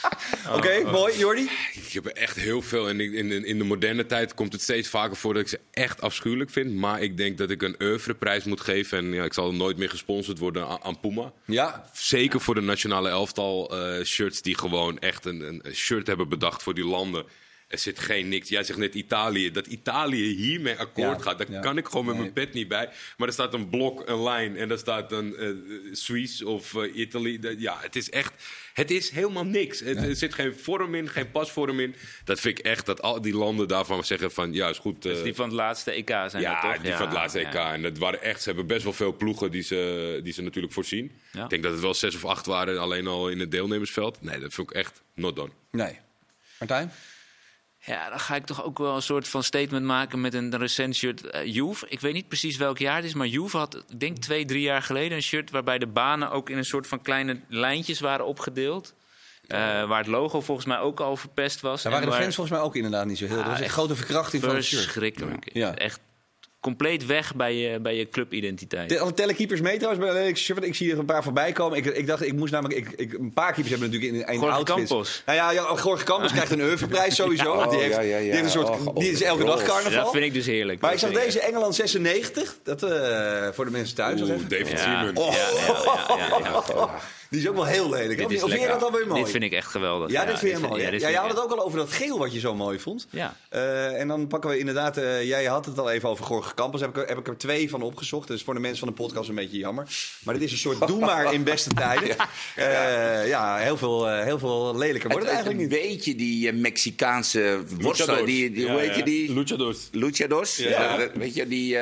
Oké, 0.47 0.57
okay, 0.57 0.81
oh, 0.81 0.91
mooi. 0.91 1.17
Jordi? 1.17 1.49
Ik 1.73 1.91
heb 1.91 2.05
echt 2.05 2.35
heel 2.35 2.61
veel. 2.61 2.89
En 2.89 2.99
in, 2.99 3.13
in, 3.13 3.45
in, 3.45 3.57
de 3.57 3.63
moderne 3.63 4.05
tijd 4.05 4.33
komt 4.33 4.53
het 4.53 4.61
steeds 4.61 4.89
vaker 4.89 5.15
voor 5.15 5.33
dat 5.33 5.41
ik 5.41 5.47
ze 5.47 5.59
echt 5.71 6.01
afschuwelijk 6.01 6.49
vind. 6.49 6.75
Maar 6.75 7.01
ik 7.01 7.17
denk 7.17 7.37
dat 7.37 7.49
ik 7.49 7.61
een 7.61 7.75
oeuvreprijs 7.81 8.43
moet 8.43 8.61
geven. 8.61 8.97
En 8.97 9.13
ja, 9.13 9.23
ik 9.23 9.33
zal 9.33 9.53
nooit 9.53 9.77
meer 9.77 9.89
gesponsord 9.89 10.39
worden 10.39 10.67
aan, 10.67 10.83
aan 10.83 10.99
Puma. 10.99 11.33
Ja. 11.45 11.89
Zeker 11.93 12.41
voor 12.41 12.55
de 12.55 12.61
nationale 12.61 13.09
elftal 13.09 13.77
uh, 13.97 14.03
shirts 14.03 14.41
die 14.41 14.57
gewoon 14.57 14.99
echt 14.99 15.25
een, 15.25 15.41
een 15.41 15.73
shirt 15.73 16.07
hebben 16.07 16.29
bedacht 16.29 16.63
voor 16.63 16.73
die 16.73 16.85
landen. 16.85 17.25
Er 17.67 17.77
zit 17.77 17.99
geen 17.99 18.29
niks. 18.29 18.49
Jij 18.49 18.63
zegt 18.63 18.79
net 18.79 18.95
Italië. 18.95 19.51
Dat 19.51 19.67
Italië 19.67 20.35
hiermee 20.35 20.75
akkoord 20.75 21.21
gaat, 21.21 21.37
daar 21.37 21.59
kan 21.61 21.77
ik 21.77 21.87
gewoon 21.87 22.05
met 22.05 22.17
mijn 22.17 22.33
pet 22.33 22.53
niet 22.53 22.67
bij. 22.67 22.89
Maar 23.17 23.27
er 23.27 23.33
staat 23.33 23.53
een 23.53 23.69
blok, 23.69 24.09
een 24.09 24.23
lijn 24.23 24.57
en 24.57 24.67
daar 24.67 24.77
staat 24.77 25.11
een 25.11 25.35
uh, 25.39 25.93
Suisse 25.93 26.47
of 26.47 26.73
uh, 26.73 26.95
Italy. 26.95 27.55
Ja, 27.57 27.77
het 27.81 27.95
is 27.95 28.09
echt. 28.09 28.33
Het 28.73 28.91
is 28.91 29.09
helemaal 29.09 29.45
niks. 29.45 29.79
Het, 29.79 29.97
Er 29.97 30.15
zit 30.15 30.33
geen 30.33 30.55
vorm 30.55 30.95
in, 30.95 31.09
geen 31.09 31.31
pasvorm 31.31 31.79
in. 31.79 31.95
Dat 32.23 32.39
vind 32.39 32.59
ik 32.59 32.65
echt 32.65 32.85
dat 32.85 33.01
al 33.01 33.21
die 33.21 33.35
landen 33.35 33.67
daarvan 33.67 34.03
zeggen 34.03 34.31
van 34.31 34.53
ja, 34.53 34.69
is 34.69 34.77
goed. 34.77 35.05
Uh, 35.05 35.23
die 35.23 35.35
van 35.35 35.45
het 35.45 35.53
laatste 35.53 35.91
EK 35.91 36.09
zijn 36.09 36.39
ja, 36.39 36.61
dat 36.61 36.73
toch? 36.73 36.83
Die 36.83 36.93
van 36.93 37.05
het 37.05 37.15
laatste 37.15 37.39
EK. 37.39 37.53
En 37.53 37.81
dat 37.81 37.97
waren 37.97 38.21
echt, 38.21 38.41
ze 38.41 38.47
hebben 38.47 38.67
best 38.67 38.83
wel 38.83 38.93
veel 38.93 39.15
ploegen 39.15 39.51
die 39.51 39.61
ze, 39.61 40.19
die 40.23 40.33
ze 40.33 40.41
natuurlijk 40.41 40.73
voorzien. 40.73 41.11
Ik 41.33 41.49
denk 41.49 41.63
dat 41.63 41.71
het 41.71 41.81
wel 41.81 41.93
zes 41.93 42.15
of 42.15 42.25
acht 42.25 42.45
waren 42.45 42.79
alleen 42.79 43.07
al 43.07 43.29
in 43.29 43.39
het 43.39 43.51
deelnemersveld. 43.51 44.21
Nee, 44.21 44.39
dat 44.39 44.53
vind 44.53 44.69
ik 44.69 44.75
echt 44.75 45.01
not 45.13 45.35
done. 45.35 45.51
Nee. 45.71 45.99
Martijn? 46.59 46.91
Ja, 47.85 48.09
dan 48.09 48.19
ga 48.19 48.35
ik 48.35 48.45
toch 48.45 48.63
ook 48.63 48.77
wel 48.77 48.95
een 48.95 49.01
soort 49.01 49.27
van 49.27 49.43
statement 49.43 49.85
maken 49.85 50.21
met 50.21 50.33
een 50.33 50.57
recent 50.57 50.95
shirt. 50.95 51.35
Uh, 51.35 51.45
Juve, 51.45 51.85
ik 51.89 51.99
weet 51.99 52.13
niet 52.13 52.27
precies 52.27 52.57
welk 52.57 52.77
jaar 52.77 52.95
het 52.95 53.05
is, 53.05 53.13
maar 53.13 53.27
Juve 53.27 53.57
had, 53.57 53.75
ik 53.89 53.99
denk 53.99 54.17
twee, 54.17 54.45
drie 54.45 54.61
jaar 54.61 54.81
geleden, 54.81 55.17
een 55.17 55.23
shirt 55.23 55.51
waarbij 55.51 55.77
de 55.77 55.87
banen 55.87 56.31
ook 56.31 56.49
in 56.49 56.57
een 56.57 56.65
soort 56.65 56.87
van 56.87 57.01
kleine 57.01 57.39
lijntjes 57.47 57.99
waren 57.99 58.25
opgedeeld. 58.25 58.93
Uh, 59.47 59.57
waar 59.87 59.97
het 59.97 60.07
logo 60.07 60.41
volgens 60.41 60.67
mij 60.67 60.79
ook 60.79 60.99
al 60.99 61.17
verpest 61.17 61.61
was. 61.61 61.81
Daar 61.81 61.91
waren 61.91 62.07
waar... 62.07 62.17
de 62.17 62.23
fans 62.23 62.35
volgens 62.35 62.57
mij 62.57 62.65
ook 62.65 62.75
inderdaad 62.75 63.05
niet 63.05 63.17
zo 63.17 63.25
heel. 63.25 63.35
Dat 63.35 63.45
was 63.45 63.59
een 63.59 63.69
grote 63.69 63.95
verkrachting 63.95 64.43
van 64.43 64.55
het 64.55 64.63
shirt. 64.63 64.81
Verschrikkelijk. 64.81 65.49
Ja. 65.53 65.75
Echt 65.75 65.99
compleet 66.65 67.05
weg 67.05 67.35
bij 67.35 67.55
je, 67.55 67.79
bij 67.79 67.95
je 67.95 68.09
clubidentiteit. 68.09 68.89
De, 68.89 69.11
tellen 69.15 69.35
keepers 69.35 69.61
mee 69.61 69.77
trouwens 69.77 70.05
bij 70.05 70.67
Ik 70.67 70.75
zie 70.75 70.91
er 70.91 70.99
een 70.99 71.05
paar 71.05 71.23
voorbij 71.23 71.51
komen. 71.51 71.77
Ik, 71.77 71.85
ik 71.85 72.07
dacht, 72.07 72.25
ik 72.25 72.33
moest 72.33 72.51
namelijk... 72.51 72.79
Ik, 72.79 72.91
ik, 72.91 73.13
een 73.13 73.33
paar 73.33 73.53
keepers 73.53 73.69
hebben 73.69 73.89
natuurlijk 73.91 74.13
in 74.13 74.35
een 74.35 74.49
outfit. 74.49 74.75
Campos. 74.75 75.23
Nou 75.25 75.37
ja, 75.37 75.51
ja 75.51 75.75
Jorge 75.83 76.03
Campos 76.03 76.31
krijgt 76.37 76.51
een 76.51 76.59
Europaprijs 76.59 77.15
sowieso. 77.15 77.51
Oh, 77.51 77.69
die, 77.69 77.79
heeft, 77.79 77.95
ja, 77.95 78.01
ja, 78.01 78.17
ja. 78.17 78.21
die 78.21 78.31
heeft 78.31 78.43
een 78.43 78.49
soort... 78.49 78.69
Oh, 78.69 78.95
die 78.95 79.11
is 79.11 79.21
elke 79.21 79.43
dag 79.43 79.63
carnaval. 79.63 80.03
Dat 80.03 80.11
vind 80.11 80.25
ik 80.25 80.33
dus 80.33 80.45
heerlijk. 80.45 80.81
Maar 80.81 80.93
ik 80.93 80.99
zag 80.99 81.11
deze 81.11 81.39
Engeland 81.39 81.75
96. 81.75 82.57
Dat 82.63 82.83
uh, 82.83 83.47
voor 83.51 83.65
de 83.65 83.71
mensen 83.71 83.95
thuis. 83.95 84.21
Oeh, 84.21 84.29
David 84.47 84.79
Seaman. 84.79 85.13
Die 87.29 87.39
is 87.39 87.47
ook 87.47 87.55
wel 87.55 87.65
heel 87.65 87.89
lelijk. 87.89 88.17
Dit 88.29 88.43
of 88.43 88.49
vind 88.49 88.61
je 88.61 88.67
dat 88.67 88.79
dan 88.79 88.91
weer 88.91 89.07
mooi? 89.07 89.21
Dit 89.21 89.31
vind 89.31 89.43
ik 89.43 89.51
echt 89.51 89.67
geweldig. 89.67 90.11
Ja, 90.11 90.25
dit 90.25 90.39
vind 90.39 90.59
je 90.59 90.67
mooi. 90.67 90.81
Ja, 90.81 90.91
ja, 90.91 90.97
jij 90.97 91.13
had 91.13 91.29
het 91.29 91.41
ook 91.43 91.51
al 91.51 91.65
over 91.65 91.77
dat 91.77 91.91
geel 91.91 92.17
wat 92.17 92.33
je 92.33 92.39
zo 92.39 92.55
mooi 92.55 92.79
vond. 92.79 93.07
Ja. 93.09 93.35
Uh, 93.53 93.99
en 93.99 94.07
dan 94.07 94.27
pakken 94.27 94.49
we 94.49 94.57
inderdaad... 94.57 94.97
Uh, 94.97 95.23
jij 95.23 95.45
had 95.45 95.65
het 95.65 95.79
al 95.79 95.91
even 95.91 96.09
over 96.09 96.25
Gorge 96.25 96.53
Campus. 96.53 96.81
Heb 96.81 96.97
ik, 96.97 97.07
heb 97.07 97.17
ik 97.17 97.27
er 97.27 97.37
twee 97.37 97.69
van 97.69 97.81
opgezocht. 97.81 98.27
Dus 98.27 98.43
voor 98.43 98.53
de 98.53 98.59
mensen 98.59 98.79
van 98.79 98.87
de 98.87 98.93
podcast 98.93 99.29
een 99.29 99.35
beetje 99.35 99.57
jammer. 99.57 99.87
Maar 100.23 100.33
dit 100.33 100.43
is 100.43 100.51
een 100.51 100.57
soort 100.57 100.87
doe 100.87 100.99
maar 100.99 101.33
in 101.33 101.43
beste 101.43 101.69
tijden. 101.83 102.15
ja, 102.55 103.21
uh, 103.21 103.27
ja 103.27 103.57
heel, 103.57 103.77
veel, 103.77 104.07
heel 104.07 104.39
veel 104.39 104.77
lelijker 104.77 105.09
wordt 105.09 105.25
het, 105.25 105.35
het 105.35 105.45
eigenlijk 105.45 105.59
niet. 105.59 105.81
Weet 105.81 106.05
je 106.05 106.15
die 106.15 106.53
Mexicaanse 106.53 107.63
worstelen? 107.79 108.25
Die, 108.25 108.51
die, 108.51 108.69
hoe 108.69 108.79
heet 108.79 108.95
je 108.95 109.03
die? 109.03 109.33
Luchadors. 109.33 109.87
Luchadors? 109.91 110.57
Ja. 110.57 111.09
Weet 111.13 111.35
je, 111.35 111.47
die... 111.47 111.77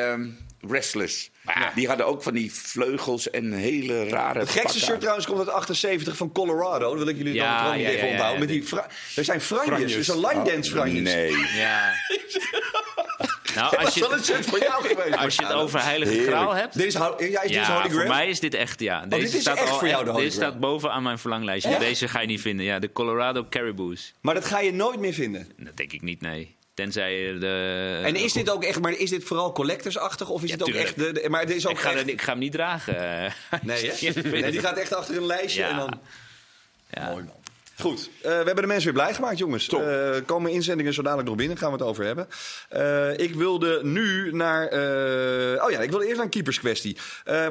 Wrestlers. 0.67 1.29
Ja. 1.45 1.71
Die 1.75 1.87
hadden 1.87 2.05
ook 2.05 2.23
van 2.23 2.33
die 2.33 2.53
vleugels 2.53 3.29
en 3.29 3.51
hele 3.51 4.09
rare. 4.09 4.39
Het 4.39 4.49
gekste 4.49 4.79
shirt 4.79 4.99
trouwens 4.99 5.25
komt 5.25 5.39
uit 5.39 5.49
78 5.49 6.17
van 6.17 6.31
Colorado. 6.31 6.89
Dat 6.89 6.97
wil 6.97 7.07
ik 7.07 7.17
jullie 7.17 7.33
ja, 7.33 7.63
dan 7.63 7.79
ja, 7.79 7.89
even 7.89 8.07
onthouden. 8.07 8.39
Met 8.39 8.49
die 8.49 8.65
er 9.15 9.23
zijn 9.23 9.41
franjes, 9.41 9.93
dus 9.93 10.07
een 10.07 10.19
line 10.19 10.43
dance 10.43 10.71
franjes. 10.71 11.09
Oh, 11.09 11.15
nee. 11.15 11.31
Ja. 11.55 11.91
Nou, 13.55 13.77
als 13.77 13.93
je, 13.93 14.09
een 14.11 14.23
shirt 14.23 14.45
voor 14.45 14.59
jou 14.59 14.83
geweest. 14.87 15.17
Als 15.17 15.35
je 15.35 15.45
het 15.45 15.53
over 15.53 15.83
Heilige 15.83 16.23
Graal 16.23 16.53
hebt. 16.55 16.77
Dit 16.77 16.85
is, 16.85 16.93
ja, 16.93 17.17
is 17.17 17.29
dit 17.41 17.49
ja, 17.51 17.81
Holy 17.81 17.93
voor 17.93 18.07
mij 18.07 18.27
is 18.27 18.39
dit 18.39 18.53
echt, 18.53 18.79
ja. 18.79 19.05
Deze 19.05 19.15
oh, 19.15 19.21
dit 19.21 19.33
is 19.33 19.41
staat 19.41 19.57
echt 19.57 19.69
al 19.69 19.77
voor 19.77 19.87
jou 19.87 20.03
de 20.03 20.09
Holy 20.09 20.23
Deze 20.23 20.35
staat 20.35 20.59
bovenaan 20.59 21.03
mijn 21.03 21.19
verlanglijstje. 21.19 21.79
Deze 21.79 22.07
ga 22.07 22.19
je 22.19 22.27
niet 22.27 22.41
vinden. 22.41 22.65
Ja, 22.65 22.79
de 22.79 22.91
Colorado 22.91 23.45
Caribous. 23.49 24.13
Maar 24.21 24.33
dat 24.33 24.45
ga 24.45 24.59
je 24.59 24.73
nooit 24.73 24.99
meer 24.99 25.13
vinden? 25.13 25.51
Dat 25.57 25.77
denk 25.77 25.93
ik 25.93 26.01
niet, 26.01 26.21
nee. 26.21 26.55
Tenzij 26.73 27.37
de. 27.39 28.01
En 28.03 28.15
is 28.15 28.33
dit 28.33 28.49
ook 28.49 28.63
echt, 28.63 28.79
maar 28.79 28.91
is 28.91 29.09
dit 29.09 29.23
vooral 29.23 29.51
collectorsachtig 29.51 30.29
of 30.29 30.43
is 30.43 30.49
ja, 30.49 30.55
het 30.55 30.67
ook 30.67 30.73
echt. 30.73 30.95
De, 30.95 31.25
maar 31.29 31.41
het 31.41 31.49
is 31.49 31.65
ook 31.65 31.71
ik, 31.71 31.79
ga 31.79 31.91
echt... 31.91 32.07
ik 32.07 32.21
ga 32.21 32.31
hem 32.31 32.39
niet 32.39 32.51
dragen. 32.51 32.93
Nee, 33.61 33.91
hè? 33.91 34.21
nee, 34.29 34.51
die 34.51 34.59
gaat 34.59 34.77
echt 34.77 34.93
achter 34.93 35.17
een 35.17 35.25
lijstje 35.25 35.61
ja. 35.61 35.69
en 35.69 35.75
dan. 35.75 36.01
Ja. 36.89 37.09
Mooi 37.09 37.23
man. 37.23 37.42
Goed, 37.79 38.09
uh, 38.17 38.21
we 38.21 38.29
hebben 38.29 38.55
de 38.55 38.67
mensen 38.67 38.93
weer 38.93 39.01
blij 39.03 39.13
gemaakt, 39.13 39.37
jongens. 39.37 39.67
Er 39.67 40.15
uh, 40.15 40.25
komen 40.25 40.51
inzendingen 40.51 40.93
zo 40.93 41.01
dadelijk 41.01 41.27
nog 41.27 41.37
binnen, 41.37 41.57
gaan 41.57 41.71
we 41.71 41.77
het 41.77 41.87
over 41.87 42.05
hebben. 42.05 42.27
Uh, 42.75 43.17
ik 43.17 43.35
wilde 43.35 43.79
nu 43.83 44.33
naar. 44.33 44.65
oh 45.63 45.71
ja, 45.71 45.79
ik 45.79 45.89
wilde 45.89 46.03
eerst 46.03 46.15
naar 46.15 46.25
een 46.25 46.31
keeperskwestie. 46.31 46.97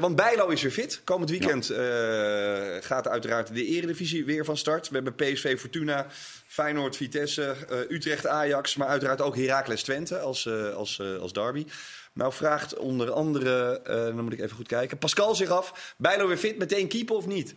want 0.01 0.17
Bijlo 0.17 0.49
is 0.49 0.63
weer 0.63 0.71
fit. 0.71 1.01
Komend 1.05 1.31
weekend 1.31 1.67
ja. 1.67 2.81
gaat 2.81 3.09
uiteraard 3.09 3.55
de 3.55 3.67
Eredivisie 3.67 4.25
weer 4.25 4.45
van 4.45 4.57
start. 4.57 4.89
We 4.89 4.95
hebben 4.95 5.15
PSV 5.15 5.59
Fortuna, 5.59 6.07
Feyenoord, 6.47 6.97
Vitesse, 6.97 7.55
Utrecht, 7.89 8.27
Ajax. 8.27 8.77
Maar 8.77 8.89
uiteraard 8.89 9.21
ook 9.21 9.37
Heracles 9.37 9.83
Twente 9.83 10.19
als, 10.19 10.49
als, 10.75 11.03
als 11.21 11.33
derby. 11.33 11.67
Nou 12.13 12.33
vraagt 12.33 12.77
onder 12.77 13.11
andere, 13.11 13.81
dan 13.85 14.25
moet 14.25 14.33
ik 14.33 14.41
even 14.41 14.57
goed 14.57 14.69
kijken, 14.69 14.99
Pascal 14.99 15.35
zich 15.35 15.49
af. 15.49 15.95
Bijlo 15.97 16.27
weer 16.27 16.37
fit, 16.37 16.59
meteen 16.59 16.89
keeper 16.89 17.17
of 17.17 17.27
niet? 17.27 17.55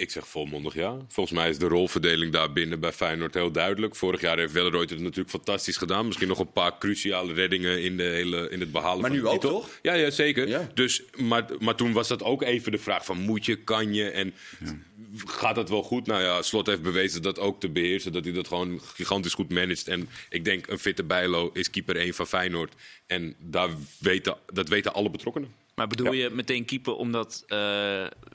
Ik 0.00 0.10
zeg 0.10 0.28
volmondig 0.28 0.74
ja. 0.74 0.96
Volgens 1.08 1.38
mij 1.38 1.48
is 1.48 1.58
de 1.58 1.66
rolverdeling 1.66 2.32
daar 2.32 2.52
binnen 2.52 2.80
bij 2.80 2.92
Feyenoord 2.92 3.34
heel 3.34 3.50
duidelijk. 3.50 3.96
Vorig 3.96 4.20
jaar 4.20 4.38
heeft 4.38 4.52
Welleroyd 4.52 4.90
het 4.90 5.00
natuurlijk 5.00 5.30
fantastisch 5.30 5.76
gedaan. 5.76 6.06
Misschien 6.06 6.28
nog 6.28 6.38
een 6.38 6.52
paar 6.52 6.78
cruciale 6.78 7.32
reddingen 7.32 7.82
in, 7.82 7.96
de 7.96 8.02
hele, 8.02 8.48
in 8.50 8.60
het 8.60 8.72
behalen 8.72 9.00
maar 9.00 9.10
van 9.10 9.18
nu 9.18 9.26
ook, 9.26 9.40
toch? 9.40 9.68
Ja, 9.82 9.94
ja 9.94 10.10
zeker. 10.10 10.48
Ja. 10.48 10.70
Dus, 10.74 11.02
maar, 11.16 11.44
maar 11.58 11.74
toen 11.74 11.92
was 11.92 12.08
dat 12.08 12.22
ook 12.22 12.42
even 12.42 12.72
de 12.72 12.78
vraag 12.78 13.04
van 13.04 13.18
moet 13.18 13.44
je, 13.44 13.56
kan 13.56 13.94
je 13.94 14.10
en 14.10 14.34
ja. 14.64 14.78
gaat 15.24 15.54
dat 15.54 15.68
wel 15.68 15.82
goed? 15.82 16.06
Nou 16.06 16.22
ja, 16.22 16.42
Slot 16.42 16.66
heeft 16.66 16.82
bewezen 16.82 17.22
dat 17.22 17.38
ook 17.38 17.60
te 17.60 17.68
beheersen. 17.68 18.12
Dat 18.12 18.24
hij 18.24 18.32
dat 18.32 18.48
gewoon 18.48 18.80
gigantisch 18.94 19.34
goed 19.34 19.50
managt. 19.50 19.88
En 19.88 20.08
ik 20.28 20.44
denk 20.44 20.66
een 20.66 20.78
fitte 20.78 21.04
Bijlo 21.04 21.50
is 21.52 21.70
keeper 21.70 21.96
1 21.96 22.14
van 22.14 22.26
Feyenoord. 22.26 22.74
En 23.06 23.34
daar 23.38 23.68
weten, 23.98 24.36
dat 24.52 24.68
weten 24.68 24.94
alle 24.94 25.10
betrokkenen. 25.10 25.54
Maar 25.80 25.88
bedoel 25.88 26.12
je 26.12 26.30
meteen 26.30 26.64
keeper 26.64 26.94
omdat 26.94 27.44
uh, 27.48 27.58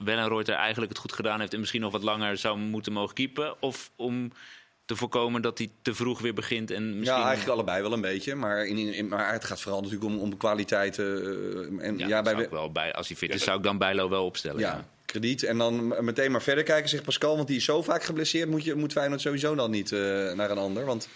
Wellenreuter 0.03 0.55
eigenlijk 0.55 0.91
het 0.91 1.01
goed 1.01 1.13
gedaan 1.13 1.39
heeft... 1.39 1.53
en 1.53 1.60
misschien 1.60 1.81
nog 1.81 1.91
wat 1.91 2.03
langer 2.03 2.38
zou 2.38 2.58
moeten 2.58 2.93
mogen 2.93 3.15
keepen? 3.15 3.62
Of 3.62 3.91
om 3.95 4.31
te 4.86 4.95
voorkomen 4.95 5.41
dat 5.41 5.58
hij 5.58 5.69
te 5.81 5.93
vroeg 5.93 6.19
weer 6.19 6.34
begint. 6.34 6.71
En 6.71 6.97
misschien... 6.99 7.19
Ja, 7.19 7.25
eigenlijk 7.25 7.53
allebei 7.53 7.81
wel 7.81 7.93
een 7.93 8.01
beetje. 8.01 8.36
Maar, 8.36 8.65
in, 8.65 8.77
in, 8.77 9.08
maar 9.08 9.34
het 9.34 9.45
gaat 9.45 9.62
vooral 9.62 9.81
natuurlijk 9.81 10.12
om, 10.12 10.19
om 10.19 10.38
kwaliteit. 10.38 10.97
Uh, 10.97 11.05
en, 11.79 11.97
ja, 11.97 12.08
ja 12.08 12.21
bij... 12.21 12.49
wel 12.49 12.71
bij, 12.71 12.93
als 12.93 13.08
hij 13.08 13.17
fit 13.17 13.34
is, 13.34 13.43
zou 13.43 13.58
ik 13.58 13.63
dan 13.63 13.77
Bijlo 13.77 14.10
wel 14.10 14.25
opstellen. 14.25 14.60
Ja, 14.60 14.88
krediet. 15.05 15.43
En 15.43 15.58
dan 15.58 16.05
meteen 16.05 16.31
maar 16.31 16.41
verder 16.41 16.63
kijken, 16.63 16.89
zegt 16.89 17.03
Pascal. 17.03 17.36
Want 17.36 17.47
die 17.47 17.58
is 17.58 17.65
zo 17.65 17.81
vaak 17.81 18.03
geblesseerd, 18.03 18.49
moet, 18.49 18.63
je, 18.63 18.75
moet 18.75 18.91
Feyenoord 18.91 19.21
sowieso 19.21 19.55
dan 19.55 19.71
niet 19.71 19.91
uh, 19.91 19.99
naar 20.34 20.51
een 20.51 20.58
ander. 20.58 20.86
Want 20.86 21.08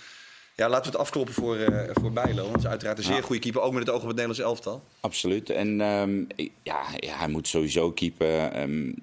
ja, 0.59 0.69
laten 0.69 0.91
we 0.91 0.97
het 0.97 1.07
afkloppen 1.07 1.33
voor, 1.33 1.57
uh, 1.57 1.89
voor 1.93 2.11
Bijlo. 2.11 2.43
Want 2.43 2.57
is 2.57 2.65
uiteraard 2.65 2.97
een 2.97 3.03
zeer 3.03 3.23
goede 3.23 3.41
keeper, 3.41 3.61
ook 3.61 3.73
met 3.73 3.81
het 3.81 3.89
oog 3.89 4.01
op 4.01 4.07
het 4.07 4.17
Nederlands 4.17 4.39
elftal. 4.39 4.83
Absoluut. 4.99 5.49
En 5.49 5.81
um, 5.81 6.27
ja, 6.63 6.85
hij 7.05 7.27
moet 7.27 7.47
sowieso 7.47 7.91
keeper. 7.91 8.61
Um, 8.61 8.95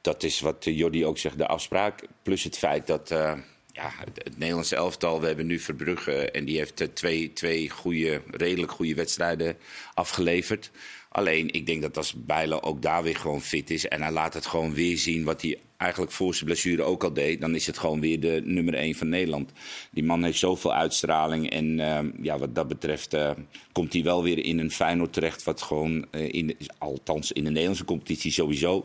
dat 0.00 0.22
is 0.22 0.40
wat 0.40 0.64
Jordi 0.64 1.06
ook 1.06 1.18
zegt, 1.18 1.38
de 1.38 1.46
afspraak. 1.46 2.06
Plus 2.22 2.44
het 2.44 2.58
feit 2.58 2.86
dat 2.86 3.10
uh, 3.10 3.32
ja, 3.72 3.90
het, 4.14 4.38
Nederlandse 4.38 4.76
elftal, 4.76 5.20
we 5.20 5.26
hebben 5.26 5.46
nu 5.46 5.58
Verbrugge... 5.58 6.30
en 6.30 6.44
die 6.44 6.56
heeft 6.56 6.88
twee, 6.94 7.32
twee 7.32 7.70
goede, 7.70 8.22
redelijk 8.30 8.72
goede 8.72 8.94
wedstrijden 8.94 9.56
afgeleverd. 9.94 10.70
Alleen, 11.08 11.52
ik 11.52 11.66
denk 11.66 11.82
dat 11.82 11.96
als 11.96 12.14
Bijlo 12.16 12.58
ook 12.60 12.82
daar 12.82 13.02
weer 13.02 13.16
gewoon 13.16 13.42
fit 13.42 13.70
is... 13.70 13.88
en 13.88 14.02
hij 14.02 14.12
laat 14.12 14.34
het 14.34 14.46
gewoon 14.46 14.74
weer 14.74 14.98
zien 14.98 15.24
wat 15.24 15.42
hij 15.42 15.58
eigenlijk 15.82 16.12
voor 16.12 16.34
zijn 16.34 16.44
blessure 16.44 16.82
ook 16.82 17.04
al 17.04 17.12
deed... 17.12 17.40
dan 17.40 17.54
is 17.54 17.66
het 17.66 17.78
gewoon 17.78 18.00
weer 18.00 18.20
de 18.20 18.42
nummer 18.44 18.74
1 18.74 18.94
van 18.94 19.08
Nederland. 19.08 19.52
Die 19.90 20.04
man 20.04 20.24
heeft 20.24 20.38
zoveel 20.38 20.74
uitstraling. 20.74 21.50
En 21.50 21.78
uh, 21.78 21.98
ja, 22.22 22.38
wat 22.38 22.54
dat 22.54 22.68
betreft 22.68 23.14
uh, 23.14 23.30
komt 23.72 23.92
hij 23.92 24.02
wel 24.02 24.22
weer 24.22 24.44
in 24.44 24.58
een 24.58 24.70
Feyenoord 24.70 25.12
terecht... 25.12 25.42
wat 25.42 25.62
gewoon, 25.62 26.06
uh, 26.10 26.32
in, 26.32 26.56
althans 26.78 27.32
in 27.32 27.44
de 27.44 27.50
Nederlandse 27.50 27.84
competitie 27.84 28.32
sowieso 28.32 28.84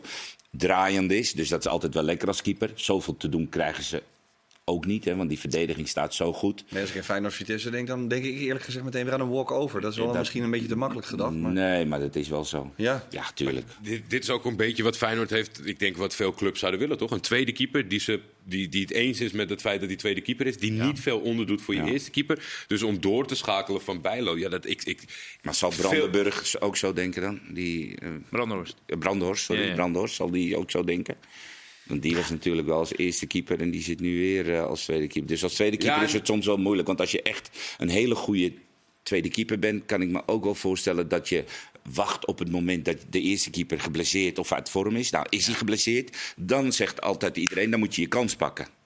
draaiend 0.50 1.10
is. 1.10 1.32
Dus 1.32 1.48
dat 1.48 1.60
is 1.60 1.70
altijd 1.70 1.94
wel 1.94 2.02
lekker 2.02 2.28
als 2.28 2.42
keeper. 2.42 2.72
Zoveel 2.74 3.16
te 3.16 3.28
doen 3.28 3.48
krijgen 3.48 3.84
ze 3.84 4.02
ook 4.68 4.86
niet, 4.86 5.04
hè, 5.04 5.16
want 5.16 5.28
die 5.28 5.38
verdediging 5.38 5.88
staat 5.88 6.14
zo 6.14 6.32
goed. 6.32 6.64
Nee, 6.70 6.80
als 6.80 6.90
ik 6.90 6.96
in 6.96 7.02
Feyenoord 7.02 7.34
Vitesse 7.34 7.70
denk, 7.70 7.86
dan 7.86 8.08
denk 8.08 8.24
ik 8.24 8.38
eerlijk 8.38 8.64
gezegd 8.64 8.84
meteen 8.84 9.04
weer 9.04 9.14
aan 9.14 9.20
een 9.20 9.28
walk-over. 9.28 9.80
Dat 9.80 9.92
is 9.92 9.98
wel 9.98 10.14
misschien 10.14 10.42
een 10.42 10.50
beetje 10.50 10.68
te 10.68 10.76
makkelijk 10.76 11.06
gedacht. 11.06 11.34
Maar... 11.34 11.52
Nee, 11.52 11.86
maar 11.86 12.00
dat 12.00 12.16
is 12.16 12.28
wel 12.28 12.44
zo. 12.44 12.72
Ja? 12.76 13.06
Ja, 13.10 13.24
tuurlijk. 13.34 13.66
Dit, 13.82 14.02
dit, 14.08 14.22
is 14.22 14.30
ook 14.30 14.44
een 14.44 14.56
beetje 14.56 14.82
wat 14.82 14.96
Feyenoord 14.96 15.30
heeft, 15.30 15.66
ik 15.66 15.78
denk 15.78 15.96
wat 15.96 16.14
veel 16.14 16.32
clubs 16.32 16.58
zouden 16.58 16.80
willen, 16.80 16.98
toch? 16.98 17.10
Een 17.10 17.20
tweede 17.20 17.52
keeper 17.52 17.88
die, 17.88 18.00
ze, 18.00 18.20
die, 18.44 18.68
die 18.68 18.82
het 18.82 18.90
eens 18.90 19.20
is 19.20 19.32
met 19.32 19.50
het 19.50 19.60
feit 19.60 19.80
dat 19.80 19.88
die 19.88 19.98
tweede 19.98 20.20
keeper 20.20 20.46
is. 20.46 20.56
Die 20.56 20.74
ja. 20.74 20.86
niet 20.86 21.00
veel 21.00 21.18
onderdoet 21.18 21.62
voor 21.62 21.74
je 21.74 21.82
ja. 21.82 21.86
eerste 21.86 22.10
keeper. 22.10 22.64
Dus 22.66 22.82
om 22.82 23.00
door 23.00 23.26
te 23.26 23.34
schakelen 23.34 23.80
van 23.80 24.00
Bijlo, 24.00 24.38
ja, 24.38 24.48
dat 24.48 24.66
ik... 24.66 24.82
ik 24.84 25.02
maar 25.42 25.54
zal 25.54 25.72
Brandenburg 25.76 26.48
veel... 26.48 26.60
ook 26.60 26.76
zo 26.76 26.92
denken 26.92 27.22
dan? 27.22 27.40
Die, 27.50 27.94
uh, 28.02 28.08
Brandhorst. 28.28 28.76
Brandhorst, 28.86 29.44
sorry. 29.44 29.66
Ja, 29.66 29.74
Brandhorst, 29.74 30.14
zal 30.14 30.30
die 30.30 30.56
ook 30.56 30.70
zo 30.70 30.84
denken? 30.84 31.16
Want 31.88 32.02
die 32.02 32.16
was 32.16 32.30
natuurlijk 32.30 32.66
wel 32.66 32.78
als 32.78 32.96
eerste 32.96 33.26
keeper 33.26 33.60
en 33.60 33.70
die 33.70 33.82
zit 33.82 34.00
nu 34.00 34.18
weer 34.18 34.48
uh, 34.48 34.64
als 34.64 34.84
tweede 34.84 35.06
keeper. 35.06 35.30
Dus 35.30 35.42
als 35.42 35.54
tweede 35.54 35.76
keeper 35.76 36.00
ja, 36.00 36.06
is 36.06 36.12
het 36.12 36.26
soms 36.26 36.46
wel 36.46 36.56
moeilijk. 36.56 36.86
Want 36.86 37.00
als 37.00 37.10
je 37.10 37.22
echt 37.22 37.50
een 37.78 37.88
hele 37.88 38.14
goede 38.14 38.52
tweede 39.02 39.28
keeper 39.28 39.58
bent, 39.58 39.86
kan 39.86 40.02
ik 40.02 40.08
me 40.08 40.22
ook 40.26 40.44
wel 40.44 40.54
voorstellen 40.54 41.08
dat 41.08 41.28
je 41.28 41.44
wacht 41.92 42.26
op 42.26 42.38
het 42.38 42.50
moment 42.50 42.84
dat 42.84 42.96
de 43.10 43.20
eerste 43.20 43.50
keeper 43.50 43.80
geblesseerd 43.80 44.38
of 44.38 44.52
uit 44.52 44.70
vorm 44.70 44.96
is. 44.96 45.10
Nou, 45.10 45.26
is 45.28 45.46
hij 45.46 45.54
geblesseerd, 45.54 46.34
dan 46.36 46.72
zegt 46.72 47.00
altijd 47.00 47.36
iedereen, 47.36 47.70
dan 47.70 47.78
moet 47.78 47.94
je 47.94 48.00
je 48.00 48.08
kans 48.08 48.36
pakken. 48.36 48.77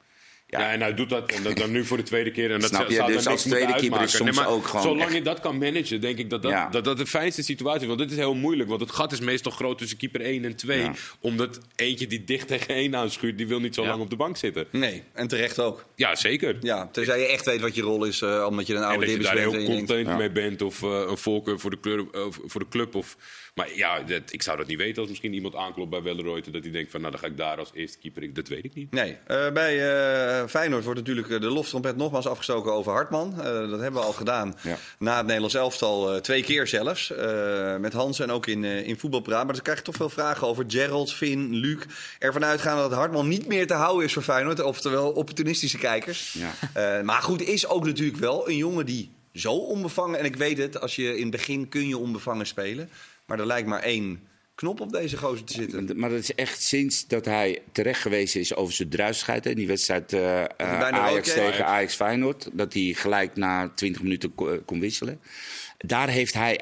Ja. 0.52 0.60
ja, 0.60 0.70
en 0.72 0.80
hij 0.80 0.94
doet 0.94 1.08
dat 1.08 1.32
en 1.32 1.54
dan 1.54 1.70
nu 1.70 1.84
voor 1.84 1.96
de 1.96 2.02
tweede 2.02 2.30
keer. 2.30 2.50
En 2.52 2.60
dat 2.60 2.68
Snap 2.68 2.88
je? 2.88 2.94
zou 2.94 3.12
dus 3.12 3.26
als 3.26 3.42
tweede 3.42 3.74
keeper 3.74 4.02
is 4.02 4.16
soms 4.16 4.36
nee, 4.36 4.46
ook 4.46 4.66
gewoon 4.66 4.82
Zolang 4.82 5.02
echt... 5.02 5.12
je 5.12 5.22
dat 5.22 5.40
kan 5.40 5.58
managen, 5.58 6.00
denk 6.00 6.18
ik 6.18 6.30
dat 6.30 6.42
dat, 6.42 6.50
Ja. 6.50 6.68
dat 6.68 6.84
dat 6.84 6.96
de 6.98 7.06
fijnste 7.06 7.42
situatie 7.42 7.80
is. 7.80 7.86
Want 7.86 7.98
dit 7.98 8.10
is 8.10 8.16
heel 8.16 8.34
moeilijk. 8.34 8.68
Want 8.68 8.80
het 8.80 8.90
gat 8.90 9.12
is 9.12 9.20
meestal 9.20 9.52
groot 9.52 9.78
tussen 9.78 9.98
keeper 9.98 10.20
1 10.20 10.44
en 10.44 10.56
2. 10.56 10.80
Ja. 10.80 10.92
Omdat 11.20 11.58
eentje 11.76 12.06
die 12.06 12.24
dicht 12.24 12.48
tegen 12.48 12.74
1 12.74 12.96
aanschuurt, 12.96 13.38
die 13.38 13.46
wil 13.46 13.60
niet 13.60 13.74
zo 13.74 13.82
Ja. 13.82 13.88
lang 13.88 14.00
op 14.00 14.10
de 14.10 14.16
bank 14.16 14.36
zitten. 14.36 14.66
Nee, 14.70 15.02
en 15.12 15.28
terecht 15.28 15.58
ook. 15.60 15.84
Ja, 15.96 16.14
zeker. 16.16 16.56
Ja, 16.60 16.88
tenzij 16.92 17.20
je 17.20 17.26
echt 17.26 17.44
weet 17.44 17.60
wat 17.60 17.74
je 17.74 17.82
rol 17.82 18.04
is, 18.04 18.20
uh, 18.20 18.46
omdat 18.48 18.66
je 18.66 18.74
een 18.74 18.82
En 18.82 18.86
oude 18.88 19.00
dat 19.06 19.08
je 19.14 19.18
dibbes 19.20 19.26
daar 19.26 19.50
bent. 19.50 19.50
heel 19.52 19.60
en 19.60 19.66
je 19.66 19.86
denkt, 19.86 19.92
content 19.92 20.18
mee 20.18 20.30
bent 20.30 20.62
of 20.62 20.82
uh, 20.82 21.04
een 21.08 21.18
voorkeur 21.18 21.58
voor 21.58 21.70
de, 21.70 21.78
kleur, 21.80 21.98
uh, 21.98 22.22
voor 22.46 22.60
de 22.60 22.68
club. 22.68 22.94
Of, 22.94 23.16
maar 23.54 23.76
ja, 23.76 24.00
dat, 24.00 24.22
ik 24.30 24.42
zou 24.42 24.56
dat 24.56 24.66
niet 24.66 24.78
weten 24.78 25.00
als 25.00 25.08
misschien 25.08 25.34
iemand 25.34 25.54
aanklopt 25.56 25.90
bij 25.90 26.02
Welleroyte. 26.02 26.50
Dat 26.50 26.62
hij 26.62 26.72
denkt 26.72 26.90
van, 26.90 27.00
nou 27.00 27.12
dan 27.12 27.20
ga 27.20 27.26
ik 27.26 27.36
daar 27.36 27.58
als 27.58 27.70
eerste 27.74 27.98
keeper. 27.98 28.22
Ik, 28.22 28.34
dat 28.34 28.48
weet 28.48 28.64
ik 28.64 28.74
niet. 28.74 28.90
Nee, 28.90 29.16
uh, 29.28 29.50
bij 29.50 29.76
uh, 30.42 30.48
Feyenoord 30.48 30.84
wordt 30.84 30.98
natuurlijk 30.98 31.28
uh, 31.28 31.40
de 31.40 31.50
loftrompet 31.50 31.96
nogmaals 31.96 32.26
afgestoken 32.26 32.72
over 32.72 32.92
Hartman. 32.92 33.34
Uh, 33.36 33.44
dat 33.44 33.80
hebben 33.80 34.00
we 34.00 34.06
al 34.06 34.12
gedaan 34.12 34.54
Ja. 34.62 34.78
na 34.98 35.16
het 35.16 35.24
Nederlands 35.26 35.54
elftal 35.54 36.20
twee 36.20 36.42
keer 36.42 36.66
zelfs. 36.66 37.12
Met 37.78 37.92
Hans 37.92 38.20
en 38.20 38.30
ook 38.30 38.46
in, 38.46 38.64
in 38.64 38.98
voetbalpraat. 38.98 39.44
Maar 39.44 39.54
dan 39.54 39.62
krijg 39.62 39.78
je 39.78 39.84
toch 39.84 39.96
veel 39.96 40.08
vragen 40.10 40.46
over 40.46 40.64
Gerald, 40.68 41.12
Finn, 41.12 41.54
Luc. 41.54 41.78
Ervan 42.18 42.44
uitgaan 42.44 42.76
dat 42.76 42.92
Hartman 42.92 43.28
niet 43.28 43.46
meer 43.46 43.66
te 43.66 43.74
houden 43.74 44.04
is 44.04 44.12
voor 44.12 44.22
Feyenoord. 44.22 44.62
Oftewel 44.62 45.10
opportunistische 45.10 45.78
kijkers. 45.78 46.36
Ja. 46.72 47.02
Maar 47.02 47.22
goed, 47.22 47.42
is 47.42 47.66
ook 47.66 47.84
natuurlijk 47.84 48.18
wel 48.18 48.48
een 48.48 48.56
jongen 48.56 48.86
die 48.86 49.10
zo 49.34 49.52
onbevangen... 49.52 50.18
En 50.18 50.24
ik 50.24 50.36
weet 50.36 50.58
het, 50.58 50.80
als 50.80 50.96
je 50.96 51.16
in 51.16 51.22
het 51.22 51.30
begin 51.30 51.68
kun 51.68 51.88
je 51.88 51.98
onbevangen 51.98 52.46
spelen. 52.46 52.88
Maar 53.26 53.38
er 53.40 53.46
lijkt 53.46 53.68
maar 53.68 53.82
één 53.82 54.20
knop 54.54 54.80
op 54.80 54.92
deze 54.92 55.16
gozer 55.16 55.44
te 55.44 55.52
zitten. 55.52 55.98
Maar 55.98 56.10
dat 56.10 56.18
is 56.18 56.34
echt 56.34 56.62
sinds 56.62 57.06
dat 57.06 57.24
hij 57.24 57.62
terecht 57.72 58.00
geweest 58.00 58.36
is 58.36 58.54
over 58.54 58.74
zijn 58.74 58.88
druisigheid. 58.88 59.46
In 59.46 59.54
die 59.56 59.66
wedstrijd 59.66 60.12
uh, 60.12 60.44
Ajax 60.58 61.32
tegen 61.32 61.66
Ajax 61.66 61.94
Feyenoord. 61.94 62.48
Dat 62.52 62.72
hij 62.72 62.92
gelijk 62.96 63.36
na 63.36 63.68
20 63.74 64.02
minuten 64.02 64.34
ko- 64.34 64.62
kon 64.64 64.80
wisselen. 64.80 65.20
Daar 65.78 66.08
heeft 66.08 66.34
hij... 66.34 66.60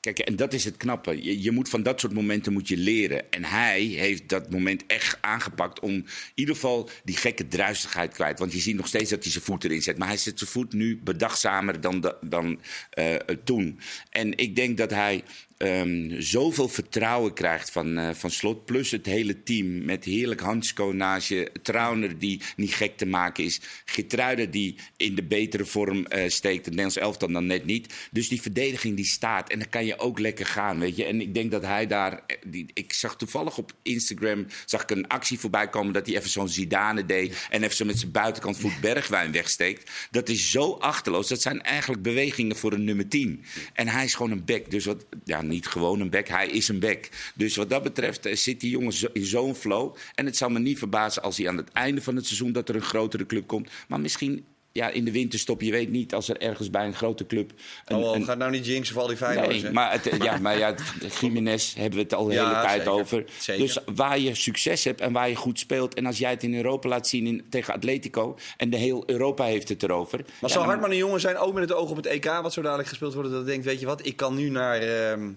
Kijk, 0.00 0.18
en 0.18 0.36
dat 0.36 0.52
is 0.52 0.64
het 0.64 0.76
knappe. 0.76 1.22
Je, 1.22 1.42
je 1.42 1.50
moet 1.50 1.68
van 1.68 1.82
dat 1.82 2.00
soort 2.00 2.12
momenten 2.12 2.52
moet 2.52 2.68
je 2.68 2.76
leren. 2.76 3.30
En 3.32 3.44
hij 3.44 3.80
heeft 3.82 4.28
dat 4.28 4.50
moment 4.50 4.84
echt 4.86 5.18
aangepakt 5.20 5.80
om 5.80 5.90
in 5.90 6.06
ieder 6.34 6.54
geval 6.54 6.88
die 7.04 7.16
gekke 7.16 7.48
druisigheid 7.48 8.12
kwijt. 8.14 8.38
Want 8.38 8.52
je 8.52 8.58
ziet 8.58 8.76
nog 8.76 8.86
steeds 8.86 9.10
dat 9.10 9.22
hij 9.22 9.32
zijn 9.32 9.44
voet 9.44 9.64
erin 9.64 9.82
zet. 9.82 9.98
Maar 9.98 10.08
hij 10.08 10.16
zet 10.16 10.38
zijn 10.38 10.50
voet 10.50 10.72
nu 10.72 11.00
bedachtzamer 11.04 11.80
dan, 11.80 12.00
da- 12.00 12.16
dan 12.20 12.60
eh, 12.90 13.14
toen. 13.44 13.80
En 14.10 14.36
ik 14.36 14.56
denk 14.56 14.76
dat 14.78 14.90
hij 14.90 15.22
ehm, 15.60 16.20
zoveel 16.20 16.68
vertrouwen 16.68 17.32
krijgt 17.32 17.70
van, 17.70 17.98
eh, 17.98 18.10
van 18.14 18.30
Slot. 18.30 18.64
Plus 18.64 18.90
het 18.90 19.06
hele 19.06 19.42
team 19.42 19.84
met 19.84 20.04
heerlijk 20.04 20.40
Hansko 20.40 20.92
naast 20.92 21.28
je. 21.28 21.50
Trauner 21.62 22.18
die 22.18 22.40
niet 22.56 22.74
gek 22.74 22.96
te 22.96 23.06
maken 23.06 23.44
is. 23.44 23.60
Getruiden 23.84 24.50
die 24.50 24.74
in 24.96 25.14
de 25.14 25.22
betere 25.22 25.64
vorm 25.64 26.06
eh, 26.06 26.28
steekt. 26.28 26.56
Het 26.58 26.74
Nederlands 26.74 26.96
elftal 26.96 27.32
dan 27.32 27.46
net 27.46 27.64
niet. 27.64 27.94
Dus 28.10 28.28
die 28.28 28.40
verdediging 28.42 28.96
die 28.96 29.04
staat. 29.04 29.50
En 29.50 29.58
dan 29.58 29.68
kan 29.68 29.86
je 29.86 29.98
ook 29.98 30.18
lekker 30.18 30.46
gaan, 30.46 30.78
weet 30.78 30.96
je. 30.96 31.04
En 31.04 31.20
ik 31.20 31.34
denk 31.34 31.50
dat 31.50 31.62
hij 31.62 31.86
daar... 31.86 32.12
eh, 32.26 32.36
Die, 32.46 32.66
ik 32.74 32.92
zag 32.92 33.16
toevallig 33.16 33.58
op 33.58 33.72
Instagram 33.82 34.46
zag 34.66 34.82
ik 34.82 34.90
een 34.90 35.08
actie 35.08 35.38
voorbij 35.38 35.68
komen... 35.68 35.92
dat 35.92 36.06
hij 36.06 36.16
even 36.16 36.30
zo'n 36.30 36.48
Zidane 36.48 37.06
deed... 37.06 37.46
en 37.50 37.62
even 37.62 37.76
zo 37.76 37.84
met 37.84 37.98
zijn 37.98 38.10
buitenkant 38.12 38.58
voet 38.58 38.80
Bergwijn 38.80 39.32
wegsteekt. 39.32 39.90
Dat 40.10 40.28
is 40.28 40.50
zo 40.50 40.72
achterloos. 40.72 41.28
Dat 41.28 41.42
zijn 41.42 41.62
eigenlijk 41.62 42.02
bewegingen 42.02 42.56
voor 42.56 42.72
een 42.72 42.84
nummer 42.84 43.08
10. 43.08 43.44
En 43.72 43.88
hij 43.88 44.04
is 44.04 44.14
gewoon 44.14 44.30
een 44.32 44.44
bek. 44.44 44.70
Dus 44.70 44.84
wat... 44.84 45.06
Ja, 45.24 45.42
niet 45.50 45.66
gewoon 45.66 46.00
een 46.00 46.10
bek. 46.10 46.28
Hij 46.28 46.48
is 46.48 46.68
een 46.68 46.78
bek. 46.78 47.32
Dus 47.34 47.56
wat 47.56 47.70
dat 47.70 47.82
betreft 47.82 48.26
eh, 48.26 48.36
zit 48.36 48.60
die 48.60 48.70
jongen 48.70 48.94
in 49.12 49.24
zo'n 49.24 49.54
flow. 49.54 49.96
En 50.14 50.26
het 50.26 50.36
zal 50.36 50.48
me 50.48 50.58
niet 50.58 50.78
verbazen 50.78 51.22
als 51.22 51.36
hij 51.36 51.48
aan 51.48 51.56
het 51.56 51.72
einde 51.72 52.02
van 52.02 52.16
het 52.16 52.26
seizoen... 52.26 52.52
dat 52.52 52.68
er 52.68 52.74
een 52.74 52.80
grotere 52.82 53.26
club 53.26 53.46
komt. 53.46 53.70
Maar 53.88 54.00
misschien... 54.00 54.44
Ja, 54.72 54.88
in 54.88 55.04
de 55.04 55.12
winterstop, 55.12 55.60
je 55.60 55.70
weet 55.70 55.90
niet 55.90 56.14
als 56.14 56.28
er 56.28 56.36
ergens 56.40 56.70
bij 56.70 56.86
een 56.86 56.94
grote 56.94 57.26
club... 57.26 57.52
Een, 57.84 57.96
Oh, 57.96 58.16
een- 58.16 58.24
gaat 58.24 58.38
nou 58.38 58.50
niet 58.50 58.66
jinxen 58.66 58.92
voor 58.94 59.02
al 59.02 59.08
die 59.08 59.16
Feyenoorders. 59.16 59.62
Nee, 59.62 59.72
maar, 59.72 59.92
het, 59.92 60.10
ja, 60.22 60.38
maar 60.38 60.58
ja, 60.58 60.74
Jiménez 61.20 61.74
hebben 61.74 61.94
we 61.98 62.02
het 62.02 62.14
al 62.14 62.24
de 62.24 62.32
Ja, 62.32 62.48
hele 62.48 62.62
tijd 62.62 62.76
zeker. 62.82 62.90
over. 62.92 63.24
Zeker. 63.38 63.62
Dus 63.62 63.78
waar 63.94 64.18
je 64.18 64.34
succes 64.34 64.84
hebt 64.84 65.00
en 65.00 65.12
waar 65.12 65.28
je 65.28 65.34
goed 65.34 65.58
speelt... 65.58 65.94
en 65.94 66.06
als 66.06 66.18
jij 66.18 66.30
het 66.30 66.42
in 66.42 66.54
Europa 66.54 66.88
laat 66.88 67.08
zien 67.08 67.26
in, 67.26 67.44
tegen 67.50 67.74
Atletico... 67.74 68.38
en 68.56 68.70
de 68.70 68.76
heel 68.76 69.02
Europa 69.06 69.44
heeft 69.44 69.68
het 69.68 69.82
erover... 69.82 70.18
Maar 70.18 70.34
ja, 70.40 70.48
zal 70.48 70.62
Hartman 70.64 70.90
een 70.90 70.96
jongen 70.96 71.20
zijn, 71.20 71.36
ook 71.36 71.54
met 71.54 71.62
het 71.62 71.72
oog 71.72 71.90
op 71.90 71.96
het 71.96 72.06
EK... 72.06 72.24
wat 72.24 72.52
zo 72.52 72.62
dadelijk 72.62 72.88
gespeeld 72.88 73.14
wordt, 73.14 73.30
dat 73.30 73.46
denkt... 73.46 73.64
weet 73.64 73.80
je 73.80 73.86
wat, 73.86 74.06
ik 74.06 74.16
kan 74.16 74.34
nu 74.34 74.48
naar... 74.48 74.76
ehm, 74.78 75.30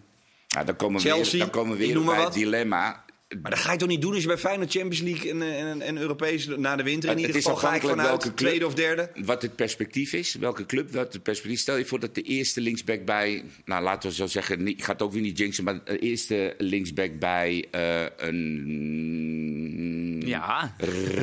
Ja, 0.47 0.63
dan 0.63 0.75
komen 0.75 1.01
we 1.01 1.09
weer, 1.13 1.37
dan 1.39 1.49
komen 1.49 1.77
we 1.77 1.85
weer 1.85 2.03
bij 2.03 2.23
het 2.23 2.33
dilemma. 2.33 3.03
Maar 3.41 3.51
dat 3.51 3.59
ga 3.59 3.71
je 3.71 3.77
toch 3.77 3.87
niet 3.87 4.01
doen 4.01 4.13
als 4.13 4.21
je 4.21 4.27
bij 4.27 4.37
Feyenoord 4.37 4.71
Champions 4.71 5.01
League 5.01 5.31
en, 5.31 5.41
en, 5.41 5.81
en 5.81 5.97
Europees 5.97 6.45
na 6.47 6.75
de 6.75 6.83
winter 6.83 7.09
in 7.09 7.15
Het 7.17 7.25
ieder 7.25 7.41
geval 7.41 7.55
ga 7.57 7.75
ik 7.75 7.81
vanuit 7.81 8.07
welke 8.07 8.23
club. 8.33 8.37
tweede 8.37 8.65
of 8.65 8.73
derde. 8.73 9.09
Wat 9.25 9.41
het 9.41 9.55
perspectief 9.55 10.13
is, 10.13 10.33
welke 10.35 10.65
club, 10.65 10.91
wat 10.91 11.13
het 11.13 11.23
perspectief. 11.23 11.59
Stel 11.59 11.77
je 11.77 11.85
voor 11.85 11.99
dat 11.99 12.15
de 12.15 12.21
eerste 12.21 12.61
linksback 12.61 13.05
bij, 13.05 13.43
nou 13.65 13.83
laten 13.83 14.09
we 14.09 14.15
zo 14.15 14.27
zeggen, 14.27 14.63
niet- 14.63 14.77
ik 14.77 14.83
ga 14.83 14.91
het 14.91 15.01
ook 15.01 15.11
weer 15.13 15.21
niet 15.21 15.37
jinxen, 15.37 15.63
maar 15.63 15.83
de 15.83 15.99
eerste 15.99 16.55
linksback 16.57 17.19
bij 17.19 17.65
eh, 17.71 18.05
een 18.17 20.23
Ja. 20.25 20.75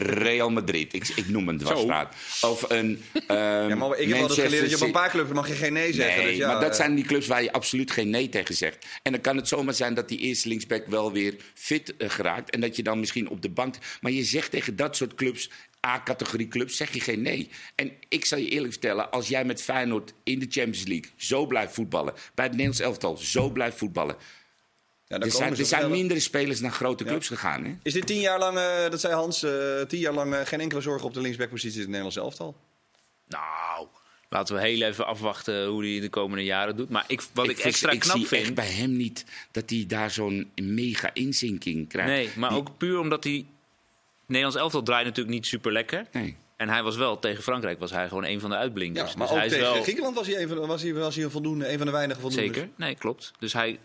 Real 0.05 0.51
Madrid, 0.51 0.95
ik, 0.95 1.09
ik 1.15 1.29
noem 1.29 1.49
een 1.49 1.59
dwarsstraat. 1.59 2.15
Of 2.41 2.65
een 2.71 3.03
ehm 3.27 3.69
Ja, 3.69 3.75
maar 3.75 3.99
ik 3.99 4.09
heb 4.09 4.19
altijd 4.21 4.41
geleerd 4.41 4.61
dat 4.63 4.71
je 4.71 4.77
op 4.77 4.83
een 4.83 4.93
paar 4.93 5.11
clubs 5.11 5.33
mag 5.33 5.49
je 5.49 5.55
geen 5.55 5.73
nee 5.73 5.93
zeggen. 5.93 6.19
Nee, 6.23 6.29
dus 6.31 6.37
ja, 6.39 6.47
maar 6.53 6.61
dat 6.61 6.71
eh, 6.71 6.77
zijn 6.77 6.95
die 6.95 7.05
clubs 7.05 7.27
waar 7.27 7.43
je 7.43 7.53
absoluut 7.53 7.91
geen 7.91 8.11
nee 8.11 8.29
tegen 8.29 8.55
zegt. 8.55 8.87
En 9.03 9.13
dan 9.13 9.21
kan 9.21 9.37
het 9.37 9.49
zomaar 9.49 9.75
zijn 9.75 9.95
dat 9.95 10.09
die 10.09 10.19
eerste 10.19 10.49
linksback 10.49 10.87
wel 10.87 11.13
weer 11.13 11.35
fit 11.55 11.97
eh, 11.97 12.00
geraakt. 12.09 12.51
En 12.51 12.61
dat 12.61 12.77
je 12.77 12.83
dan 12.83 13.01
misschien 13.01 13.29
op 13.29 13.43
de 13.43 13.51
bank... 13.51 13.75
Maar 14.01 14.13
je 14.13 14.25
zegt 14.25 14.51
tegen 14.51 14.77
dat 14.77 14.97
soort 14.97 15.15
clubs, 15.15 15.51
A-categorie 15.87 16.49
clubs, 16.49 16.77
zeg 16.77 16.93
je 16.93 17.01
geen 17.01 17.23
nee. 17.23 17.51
En 17.75 17.93
ik 18.09 18.25
zal 18.25 18.39
je 18.39 18.49
eerlijk 18.49 18.73
vertellen, 18.73 19.11
als 19.11 19.29
jij 19.29 19.45
met 19.45 19.63
Feyenoord 19.63 20.13
in 20.23 20.39
de 20.39 20.47
Champions 20.49 20.87
League 20.87 21.11
zo 21.17 21.47
blijft 21.47 21.75
voetballen... 21.75 22.15
bij 22.35 22.45
het 22.45 22.55
Nederlands 22.55 22.81
elftal 22.81 23.17
zo 23.17 23.51
blijft 23.51 23.79
voetballen... 23.79 24.17
Ja, 25.07 25.19
er 25.19 25.31
zijn, 25.31 25.57
er 25.57 25.65
zijn 25.65 25.91
mindere 25.91 26.21
spelers 26.21 26.61
naar 26.61 26.71
grote 26.71 27.05
clubs 27.05 27.27
gegaan. 27.27 27.65
Hè? 27.65 27.77
Is 27.83 27.93
dit 27.93 28.07
tien 28.07 28.21
jaar 28.21 28.39
lang, 28.39 28.59
uh, 28.59 28.91
dat 28.91 29.01
zei 29.01 29.15
Hans, 29.15 29.45
uh, 29.45 29.81
tien 29.81 30.01
jaar 30.01 30.13
lang 30.13 30.35
uh, 30.35 30.41
geen 30.45 30.61
enkele 30.61 30.81
zorg 30.81 31.03
op 31.03 31.15
de 31.15 31.21
linksbackpositie 31.21 31.75
in 31.75 31.81
het 31.81 31.89
Nederlands 31.89 32.17
elftal? 32.17 32.57
Nou, 33.29 33.87
laten 34.31 34.55
we 34.55 34.61
heel 34.61 34.83
even 34.83 35.07
afwachten 35.07 35.67
hoe 35.67 35.87
hij 35.87 36.01
de 36.01 36.09
komende 36.09 36.45
jaren 36.45 36.77
doet. 36.77 36.89
Maar 36.89 37.05
ik, 37.07 37.23
wat 37.33 37.45
ik, 37.49 37.59
ik 37.59 37.65
extra 37.65 37.91
ik 37.91 38.01
knap 38.01 38.17
zie 38.17 38.27
vind... 38.27 38.43
echt 38.43 38.55
bij 38.55 38.71
hem 38.71 38.97
niet 38.97 39.25
dat 39.51 39.71
hij 39.71 39.85
daar 39.89 40.11
zo'n 40.11 40.51
mega 40.63 41.11
inzinking 41.15 41.89
krijgt. 41.89 42.11
Nee, 42.11 42.31
maar 42.37 42.55
ook 42.55 42.77
puur 42.77 42.99
omdat 42.99 43.25
hij... 43.25 43.47
Nederlands 44.27 44.59
elftal 44.59 44.83
draait 44.83 45.05
natuurlijk 45.05 45.35
niet 45.35 45.47
super 45.47 45.73
lekker. 45.73 46.07
Nee. 46.13 46.37
En 46.57 46.69
hij 46.69 46.83
was 46.83 46.97
wel, 46.97 47.19
tegen 47.19 47.43
Frankrijk 47.43 47.79
was 47.79 47.91
hij 47.91 48.09
gewoon 48.09 48.25
een 48.25 48.41
van 48.41 48.51
de 48.51 48.57
uitblinkers. 48.57 49.11
Ja, 49.11 49.19
maar 49.19 49.27
dus 49.27 49.37
ook 49.37 49.43
hij 49.43 49.47
is 49.47 49.53
tegen 49.53 49.73
wel... 49.73 49.83
Griekenland 49.83 50.15
was 50.17 50.27
hij, 50.27 50.43
een 50.43 50.49
van, 50.49 50.67
was 50.67 50.83
hij, 50.83 50.95
was 50.95 51.15
hij 51.15 51.25
een, 51.25 51.31
voldoende, 51.31 51.73
een 51.73 51.77
van 51.77 51.87
de 51.87 51.93
weinige 51.93 52.21
voldoende. 52.21 52.55
Zeker, 52.55 52.69
nee, 52.77 52.95
klopt. 52.95 53.33
Dus 53.39 53.53
hij 53.53 53.79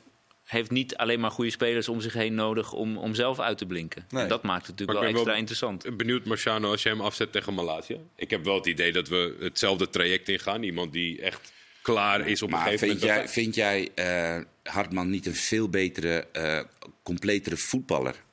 heeft 0.45 0.71
niet 0.71 0.95
alleen 0.95 1.19
maar 1.19 1.31
goede 1.31 1.51
spelers 1.51 1.89
om 1.89 2.01
zich 2.01 2.13
heen 2.13 2.35
nodig 2.35 2.73
om, 2.73 2.97
om 2.97 3.15
zelf 3.15 3.39
uit 3.39 3.57
te 3.57 3.65
blinken. 3.65 4.05
Nee. 4.09 4.23
En 4.23 4.29
dat 4.29 4.43
maakt 4.43 4.67
het 4.67 4.69
natuurlijk 4.69 4.99
wel 4.99 5.09
extra 5.09 5.29
wel 5.29 5.39
interessant. 5.39 5.97
Benieuwd, 5.97 6.25
Marciano, 6.25 6.71
als 6.71 6.83
je 6.83 6.89
hem 6.89 7.01
afzet 7.01 7.31
tegen 7.31 7.53
Malaysia. 7.53 7.97
Ik 8.15 8.29
heb 8.29 8.43
wel 8.43 8.55
het 8.55 8.65
idee 8.65 8.91
dat 8.91 9.07
we 9.07 9.35
hetzelfde 9.39 9.89
traject 9.89 10.29
ingaan. 10.29 10.63
Iemand 10.63 10.93
die 10.93 11.21
echt 11.21 11.53
klaar 11.81 12.27
is 12.27 12.41
op 12.41 12.47
een 12.47 12.55
Maar 12.55 12.63
gegeven 12.63 12.87
vind 12.87 13.01
moment. 13.01 13.19
jij, 13.19 13.29
vind 13.29 13.55
jij 13.55 13.89
eh, 13.95 14.41
Hartman 14.63 15.09
niet 15.09 15.25
een 15.25 15.35
veel 15.35 15.69
betere, 15.69 16.27
eh, 16.31 16.59
completere 17.03 17.57
voetballer? 17.57 18.23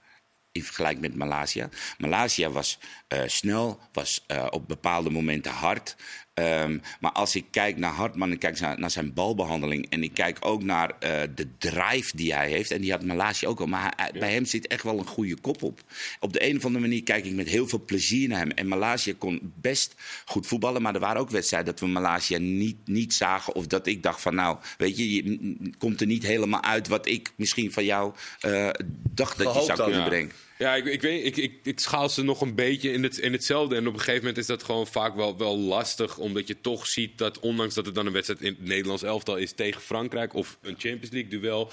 In 0.52 0.62
vergelijking 0.62 1.02
met 1.02 1.14
Malaysia. 1.14 1.68
Malaysia 1.98 2.50
was 2.50 2.78
eh, 3.08 3.22
snel, 3.26 3.80
was 3.92 4.24
eh, 4.26 4.46
op 4.50 4.68
bepaalde 4.68 5.10
momenten 5.10 5.52
hard. 5.52 5.96
Ehm, 6.34 6.78
maar 7.00 7.12
als 7.12 7.36
ik 7.36 7.44
kijk 7.50 7.76
naar 7.76 7.92
Hartman 7.92 8.30
en 8.30 8.38
kijk 8.38 8.60
naar, 8.60 8.78
naar 8.78 8.90
zijn 8.90 9.12
balbehandeling. 9.12 9.86
en 9.90 10.02
ik 10.02 10.14
kijk 10.14 10.36
ook 10.40 10.62
naar 10.62 10.90
eh, 10.98 11.20
de 11.34 11.46
drive 11.58 12.16
die 12.16 12.34
hij 12.34 12.48
heeft. 12.50 12.70
en 12.70 12.80
die 12.80 12.90
had 12.90 13.04
Malaysia 13.04 13.48
ook 13.48 13.60
al. 13.60 13.66
Maar 13.66 13.92
hij- 13.96 14.12
bij 14.20 14.32
hem 14.32 14.44
zit 14.44 14.66
echt 14.66 14.82
wel 14.82 14.98
een 14.98 15.06
goede 15.06 15.36
kop 15.40 15.62
op. 15.62 15.80
Op 16.20 16.32
de 16.32 16.48
een 16.48 16.56
of 16.56 16.64
andere 16.64 16.84
manier 16.84 17.02
kijk 17.02 17.24
ik 17.24 17.32
met 17.32 17.48
heel 17.48 17.68
veel 17.68 17.84
plezier 17.84 18.28
naar 18.28 18.38
hem. 18.38 18.50
En 18.50 18.68
Malaysia 18.68 19.12
kon 19.18 19.52
best 19.60 19.94
goed 20.24 20.46
voetballen. 20.46 20.82
maar 20.82 20.94
er 20.94 21.00
waren 21.00 21.20
ook 21.20 21.30
wedstrijden 21.30 21.70
dat 21.70 21.80
we 21.80 21.86
Malaysia 21.86 22.38
niet, 22.38 22.76
niet 22.84 23.14
zagen. 23.14 23.54
of 23.54 23.66
dat 23.66 23.86
ik 23.86 24.02
dacht 24.02 24.20
van 24.20 24.34
nou, 24.34 24.58
weet 24.78 24.96
je, 24.96 25.14
je 25.14 25.70
komt 25.78 26.00
er 26.00 26.06
niet 26.06 26.22
helemaal 26.26 26.62
uit 26.62 26.88
wat 26.88 27.06
ik 27.06 27.32
misschien 27.36 27.72
van 27.72 27.84
jou 27.84 28.12
eh, 28.40 28.68
dacht 29.10 29.38
dat 29.38 29.54
je 29.54 29.62
zou 29.64 29.78
kunnen 29.82 30.00
Ja. 30.00 30.08
brengen. 30.08 30.32
Ja, 30.62 30.74
ik, 30.74 30.84
ik, 30.84 31.02
weet, 31.02 31.24
ik, 31.26 31.36
ik, 31.36 31.52
ik 31.62 31.80
schaal 31.80 32.08
ze 32.08 32.22
nog 32.22 32.40
een 32.40 32.54
beetje 32.54 32.92
in, 32.92 33.02
het, 33.02 33.18
in 33.18 33.32
hetzelfde. 33.32 33.76
En 33.76 33.86
op 33.86 33.92
een 33.92 33.98
gegeven 33.98 34.20
moment 34.20 34.38
is 34.38 34.46
dat 34.46 34.62
gewoon 34.62 34.86
vaak 34.86 35.14
wel, 35.14 35.38
wel 35.38 35.58
lastig. 35.58 36.18
Omdat 36.18 36.46
je 36.46 36.60
toch 36.60 36.86
ziet 36.86 37.18
dat, 37.18 37.38
ondanks 37.40 37.74
dat 37.74 37.86
het 37.86 37.94
dan 37.94 38.06
een 38.06 38.12
wedstrijd 38.12 38.40
in 38.40 38.56
het 38.58 38.66
Nederlands 38.66 39.02
elftal 39.02 39.36
is 39.36 39.52
tegen 39.52 39.80
Frankrijk. 39.80 40.34
of 40.34 40.58
een 40.62 40.74
Champions 40.78 41.10
League 41.10 41.40
duel. 41.40 41.70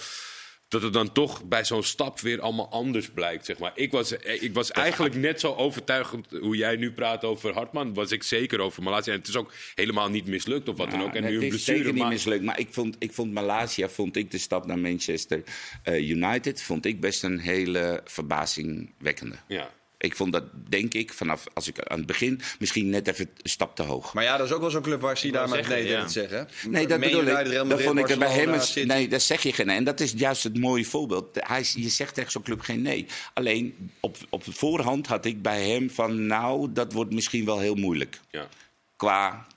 Dat 0.70 0.82
het 0.82 0.94
dan 0.94 1.12
toch 1.12 1.44
bij 1.44 1.66
zo'n 1.66 1.84
stap 1.84 2.20
weer 2.20 2.42
allemaal 2.42 2.70
anders 2.72 3.10
blijkt. 3.10 3.46
Zeg 3.46 3.58
maar. 3.60 3.72
Ik 3.76 3.92
was, 3.92 4.18
eh, 4.18 4.42
ik 4.44 4.54
was 4.54 4.72
eigenlijk 4.72 5.16
net 5.16 5.40
zo 5.40 5.54
overtuigend 5.54 6.28
hoe 6.42 6.56
jij 6.56 6.76
nu 6.76 6.92
praat 6.92 7.24
over 7.24 7.54
Hartman. 7.54 7.94
was 7.94 8.12
ik 8.12 8.24
zeker 8.24 8.60
over 8.60 8.84
Malaysia. 8.84 9.12
En 9.14 9.18
het 9.20 9.28
is 9.28 9.36
ook 9.36 9.54
helemaal 9.76 10.10
niet 10.10 10.26
mislukt 10.28 10.70
of 10.70 10.78
wat 10.78 10.92
dan 10.92 11.02
ook. 11.02 11.14
En 11.14 11.24
nu 11.24 11.28
een 11.30 11.34
het 11.34 11.44
is 11.44 11.50
blessure. 11.50 11.78
zeker 11.78 11.94
niet 11.94 12.02
maar- 12.02 12.12
mislukt. 12.12 12.44
Maar 12.44 12.60
ik 12.60 12.68
vond, 12.72 12.96
ik 13.00 13.14
vond 13.14 13.32
Malaysia, 13.34 13.90
vond 13.90 14.16
ik 14.16 14.32
de 14.32 14.38
stap 14.38 14.66
naar 14.66 14.80
Manchester 14.80 15.44
eh, 15.84 16.10
United, 16.10 16.62
vond 16.62 16.86
ik 16.86 17.00
best 17.02 17.24
een 17.24 17.40
hele 17.40 18.02
verbazingwekkende. 18.06 19.36
Ja. 19.48 19.70
Ik 20.00 20.16
vond 20.16 20.34
dat, 20.34 20.44
denk 20.70 20.94
ik, 20.94 21.14
vanaf 21.14 21.44
als 21.54 21.68
ik 21.68 21.80
aan 21.80 21.98
het 21.98 22.08
begin 22.08 22.42
misschien 22.60 22.90
net 22.90 23.08
even 23.08 23.30
een 23.42 23.50
stap 23.50 23.76
te 23.76 23.84
hoog. 23.84 24.14
Maar 24.14 24.24
ja, 24.24 24.38
dat 24.38 24.48
is 24.48 24.54
ook 24.54 24.62
wel 24.62 24.70
zo'n 24.70 24.82
club 24.82 25.02
waar 25.02 25.18
Zidane 25.18 25.48
maar 25.48 25.70
nee 25.70 25.88
ja. 25.88 26.08
zeggen. 26.08 26.48
Nee, 26.68 26.88
dat 26.88 27.00
Man 27.00 27.10
bedoel 27.10 27.26
ik. 27.26 27.70
Dat 27.70 27.82
vond 27.82 28.00
ik 28.00 28.10
er 28.10 28.18
bij 28.18 28.32
hem. 28.32 28.60
Nee, 28.88 29.08
dat 29.08 29.22
zeg 29.22 29.44
je 29.44 29.54
geen 29.54 29.66
nee. 29.66 29.76
En 29.76 29.84
dat 29.84 30.00
is 30.00 30.14
juist 30.16 30.44
het 30.44 30.60
mooie 30.60 30.86
voorbeeld. 30.86 31.38
Hij, 31.40 31.66
je 31.74 31.90
zegt 31.90 32.14
tegen 32.14 32.32
zo'n 32.32 32.44
club 32.44 32.62
geen 32.62 32.82
nee. 32.82 33.06
Alleen 33.34 33.92
op, 34.00 34.18
op 34.30 34.44
voorhand 34.48 35.08
had 35.08 35.26
ik 35.26 35.42
bij 35.42 35.70
hem 35.70 35.90
van. 35.90 36.28
Nou, 36.28 36.72
dat 36.72 36.94
wordt 36.94 37.14
misschien 37.14 37.46
wel 37.46 37.60
heel 37.60 37.76
moeilijk. 37.76 38.20
Ja. 38.30 38.48
Qua 38.96 39.48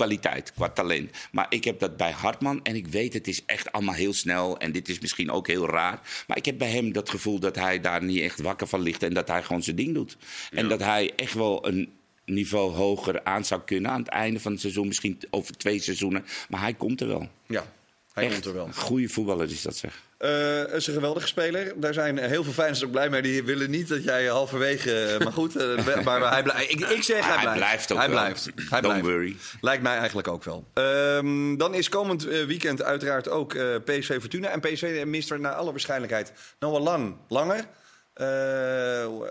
kwaliteit, 0.00 0.52
qua 0.52 0.68
talent. 0.68 1.10
Maar 1.32 1.46
ik 1.48 1.64
heb 1.64 1.78
dat 1.78 1.96
bij 1.96 2.10
Hartman. 2.10 2.60
En 2.62 2.74
ik 2.76 2.86
weet, 2.86 3.12
het 3.12 3.28
is 3.28 3.44
echt 3.46 3.72
allemaal 3.72 3.94
heel 3.94 4.12
snel. 4.12 4.58
En 4.58 4.72
dit 4.72 4.88
is 4.88 4.98
misschien 4.98 5.30
ook 5.30 5.46
heel 5.46 5.68
raar. 5.68 6.00
Maar 6.26 6.36
ik 6.36 6.44
heb 6.44 6.58
bij 6.58 6.70
hem 6.70 6.92
dat 6.92 7.10
gevoel 7.10 7.38
dat 7.38 7.56
hij 7.56 7.80
daar 7.80 8.02
niet 8.02 8.20
echt 8.20 8.40
wakker 8.40 8.66
van 8.66 8.80
ligt. 8.80 9.02
En 9.02 9.14
dat 9.14 9.28
hij 9.28 9.42
gewoon 9.42 9.62
zijn 9.62 9.76
ding 9.76 9.94
doet. 9.94 10.16
En 10.50 10.68
dat 10.68 10.80
hij 10.80 11.12
echt 11.16 11.34
wel 11.34 11.66
een 11.66 11.92
niveau 12.24 12.72
hoger 12.72 13.24
aan 13.24 13.44
zou 13.44 13.60
kunnen 13.60 13.90
aan 13.90 14.00
het 14.00 14.08
einde 14.08 14.40
van 14.40 14.52
het 14.52 14.60
seizoen. 14.60 14.86
Misschien 14.86 15.18
over 15.30 15.56
twee 15.56 15.80
seizoenen. 15.80 16.24
Maar 16.48 16.60
hij 16.60 16.74
komt 16.74 17.00
er 17.00 17.06
wel. 17.06 17.28
Ja, 17.46 17.72
hij 18.12 18.24
Echt 18.24 18.32
komt 18.32 18.44
er 18.44 18.54
wel. 18.54 18.68
Goede 18.72 19.08
voetballer 19.08 19.50
is 19.50 19.62
dat 19.62 19.76
zeg. 19.76 20.08
Eh, 20.20 20.72
is 20.72 20.86
een 20.86 20.94
geweldige 20.94 21.26
speler. 21.26 21.72
Daar 21.80 21.92
zijn 21.94 22.18
heel 22.18 22.44
veel 22.44 22.52
fans 22.52 22.84
ook 22.84 22.90
blij 22.90 23.08
mee. 23.10 23.22
Die 23.22 23.42
willen 23.44 23.70
niet 23.70 23.88
dat 23.88 24.04
jij 24.04 24.26
halverwege... 24.26 24.92
eh, 25.04 25.18
maar 25.24 25.32
goed, 25.32 25.56
eh, 25.56 26.02
maar 26.04 26.32
hij 26.32 26.42
blijft. 26.42 26.70
Ik, 26.72 26.80
ik 26.80 27.02
zeg 27.02 27.24
hij, 27.26 27.34
hij 27.34 27.40
blijft. 27.40 27.58
blijft 27.58 27.92
ook 27.92 27.98
Hij 27.98 28.08
wel. 28.10 28.18
blijft. 28.18 28.44
Hij 28.44 28.80
Don't 28.80 29.00
blijft. 29.00 29.06
worry. 29.16 29.36
Lijkt 29.60 29.82
mij 29.82 29.96
eigenlijk 29.96 30.28
ook 30.28 30.44
wel. 30.44 30.66
Ehm, 30.74 31.56
dan 31.56 31.74
is 31.74 31.88
komend 31.88 32.22
weekend 32.24 32.82
uiteraard 32.82 33.28
ook 33.28 33.48
PSV 33.84 34.20
Fortuna. 34.20 34.48
En 34.48 34.60
PSV 34.60 35.02
mist 35.06 35.30
er 35.30 35.40
naar 35.40 35.52
alle 35.54 35.70
waarschijnlijkheid 35.70 36.32
wel 36.58 36.80
lang 36.80 37.16
langer. 37.28 37.64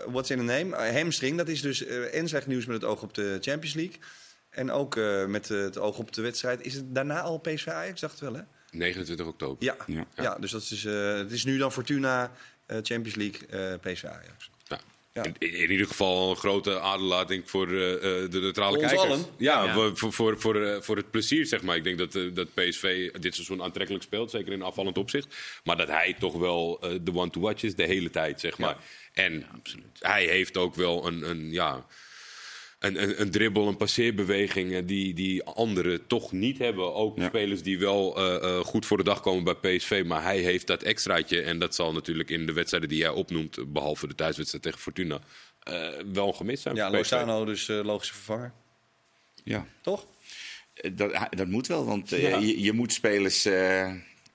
What's 0.06 0.30
in 0.30 0.38
a 0.38 0.42
name? 0.58 0.92
Hamstring, 0.92 1.36
dat 1.36 1.48
is 1.48 1.60
dus 1.62 1.84
en 1.86 2.28
slecht 2.28 2.46
nieuws 2.46 2.66
met 2.66 2.76
het 2.82 2.90
oog 2.90 3.02
op 3.02 3.14
de 3.14 3.38
Champions 3.40 3.74
League. 3.74 3.96
En 4.50 4.70
ook 4.72 4.98
met 5.26 5.48
het 5.48 5.78
oog 5.78 5.98
op 5.98 6.12
de 6.12 6.22
wedstrijd. 6.22 6.60
Is 6.62 6.74
het 6.74 6.94
daarna 6.94 7.20
al 7.20 7.38
PSV 7.38 7.66
Ajax? 7.68 8.00
Dacht 8.00 8.12
het 8.12 8.22
wel, 8.22 8.34
hè? 8.34 8.42
29 8.70 9.26
oktober. 9.26 9.64
Ja, 9.64 9.76
ja. 9.86 10.06
Ja. 10.16 10.36
dus 10.40 10.50
dat 10.50 10.62
is, 10.62 10.84
eh, 10.84 11.14
het 11.14 11.32
is 11.32 11.44
nu 11.44 11.58
dan 11.58 11.72
Fortuna, 11.72 12.32
eh, 12.66 12.76
Champions 12.82 13.14
League, 13.14 13.46
eh 13.48 13.92
PSV 13.92 14.04
Ajax. 14.04 14.50
Ja. 14.68 14.80
Ja. 15.12 15.24
In, 15.24 15.34
in 15.38 15.70
ieder 15.70 15.86
geval 15.86 16.30
een 16.30 16.36
grote 16.36 16.80
aderlating 16.80 17.50
voor 17.50 17.66
eh, 17.72 17.94
eh, 17.94 18.30
de 18.30 18.40
neutrale 18.40 18.74
Voor 18.74 18.82
ons 18.82 18.92
kijkers. 18.92 19.12
allen. 19.12 19.26
Ja, 19.36 19.64
Ja. 19.64 19.74
Voor, 19.74 19.96
voor, 19.96 20.12
voor, 20.12 20.40
voor, 20.40 20.82
voor 20.82 20.96
het 20.96 21.10
plezier, 21.10 21.46
zeg 21.46 21.62
maar. 21.62 21.76
Ik 21.76 21.84
denk 21.84 21.98
dat, 21.98 22.12
dat 22.12 22.54
PSV 22.54 23.10
dit 23.10 23.34
seizoen 23.34 23.62
aantrekkelijk 23.62 24.04
speelt, 24.04 24.30
zeker 24.30 24.52
in 24.52 24.62
afvallend 24.62 24.98
opzicht. 24.98 25.36
Maar 25.64 25.76
dat 25.76 25.88
hij 25.88 26.16
toch 26.18 26.34
wel 26.36 26.78
eh, 26.80 26.90
de 27.02 27.14
one 27.14 27.30
to 27.30 27.40
watch 27.40 27.62
is 27.62 27.74
de 27.74 27.84
hele 27.84 28.10
tijd, 28.10 28.40
zeg 28.40 28.58
maar. 28.58 28.76
En 29.12 29.46
hij 29.98 30.24
heeft 30.24 30.56
ook 30.56 30.74
wel 30.74 31.06
een, 31.06 31.30
een 31.30 31.50
ja... 31.50 31.86
Een, 32.80 33.02
een, 33.02 33.20
een 33.20 33.30
dribbel, 33.30 33.68
een 33.68 33.76
passeerbeweging 33.76 34.72
eh, 34.74 34.82
die, 34.84 35.14
die 35.14 35.44
anderen 35.44 36.06
toch 36.06 36.32
niet 36.32 36.58
hebben. 36.58 36.94
Ook 36.94 37.18
Ja. 37.18 37.26
spelers 37.28 37.62
die 37.62 37.78
wel 37.78 38.16
eh, 38.16 38.34
eh, 38.58 38.64
goed 38.64 38.86
voor 38.86 38.96
de 38.96 39.02
dag 39.04 39.20
komen 39.20 39.44
bij 39.60 39.76
PSV. 39.76 40.02
Maar 40.06 40.22
hij 40.22 40.38
heeft 40.38 40.66
dat 40.66 40.82
extraatje. 40.82 41.40
En 41.42 41.58
dat 41.58 41.74
zal 41.74 41.92
natuurlijk 41.92 42.30
in 42.30 42.46
de 42.46 42.52
wedstrijden 42.52 42.88
die 42.88 42.98
jij 42.98 43.08
opnoemt... 43.08 43.72
behalve 43.72 44.06
de 44.06 44.14
thuiswedstrijd 44.14 44.64
tegen 44.64 44.78
Fortuna... 44.80 45.18
eh, 45.62 45.88
wel 46.12 46.32
gemist 46.32 46.62
zijn. 46.62 46.74
Ja, 46.74 46.90
voor 46.90 47.00
PSV. 47.00 47.10
Lozano 47.10 47.44
dus 47.44 47.66
logische 47.66 48.14
vervanger. 48.14 48.52
Ja. 49.44 49.66
Toch? 49.80 50.06
Dat, 50.92 51.12
dat 51.30 51.46
moet 51.46 51.66
wel, 51.66 51.84
want 51.84 52.10
Ja. 52.10 52.38
je, 52.38 52.62
je 52.62 52.72
moet 52.72 52.92
spelers 52.92 53.44
eh, 53.44 53.92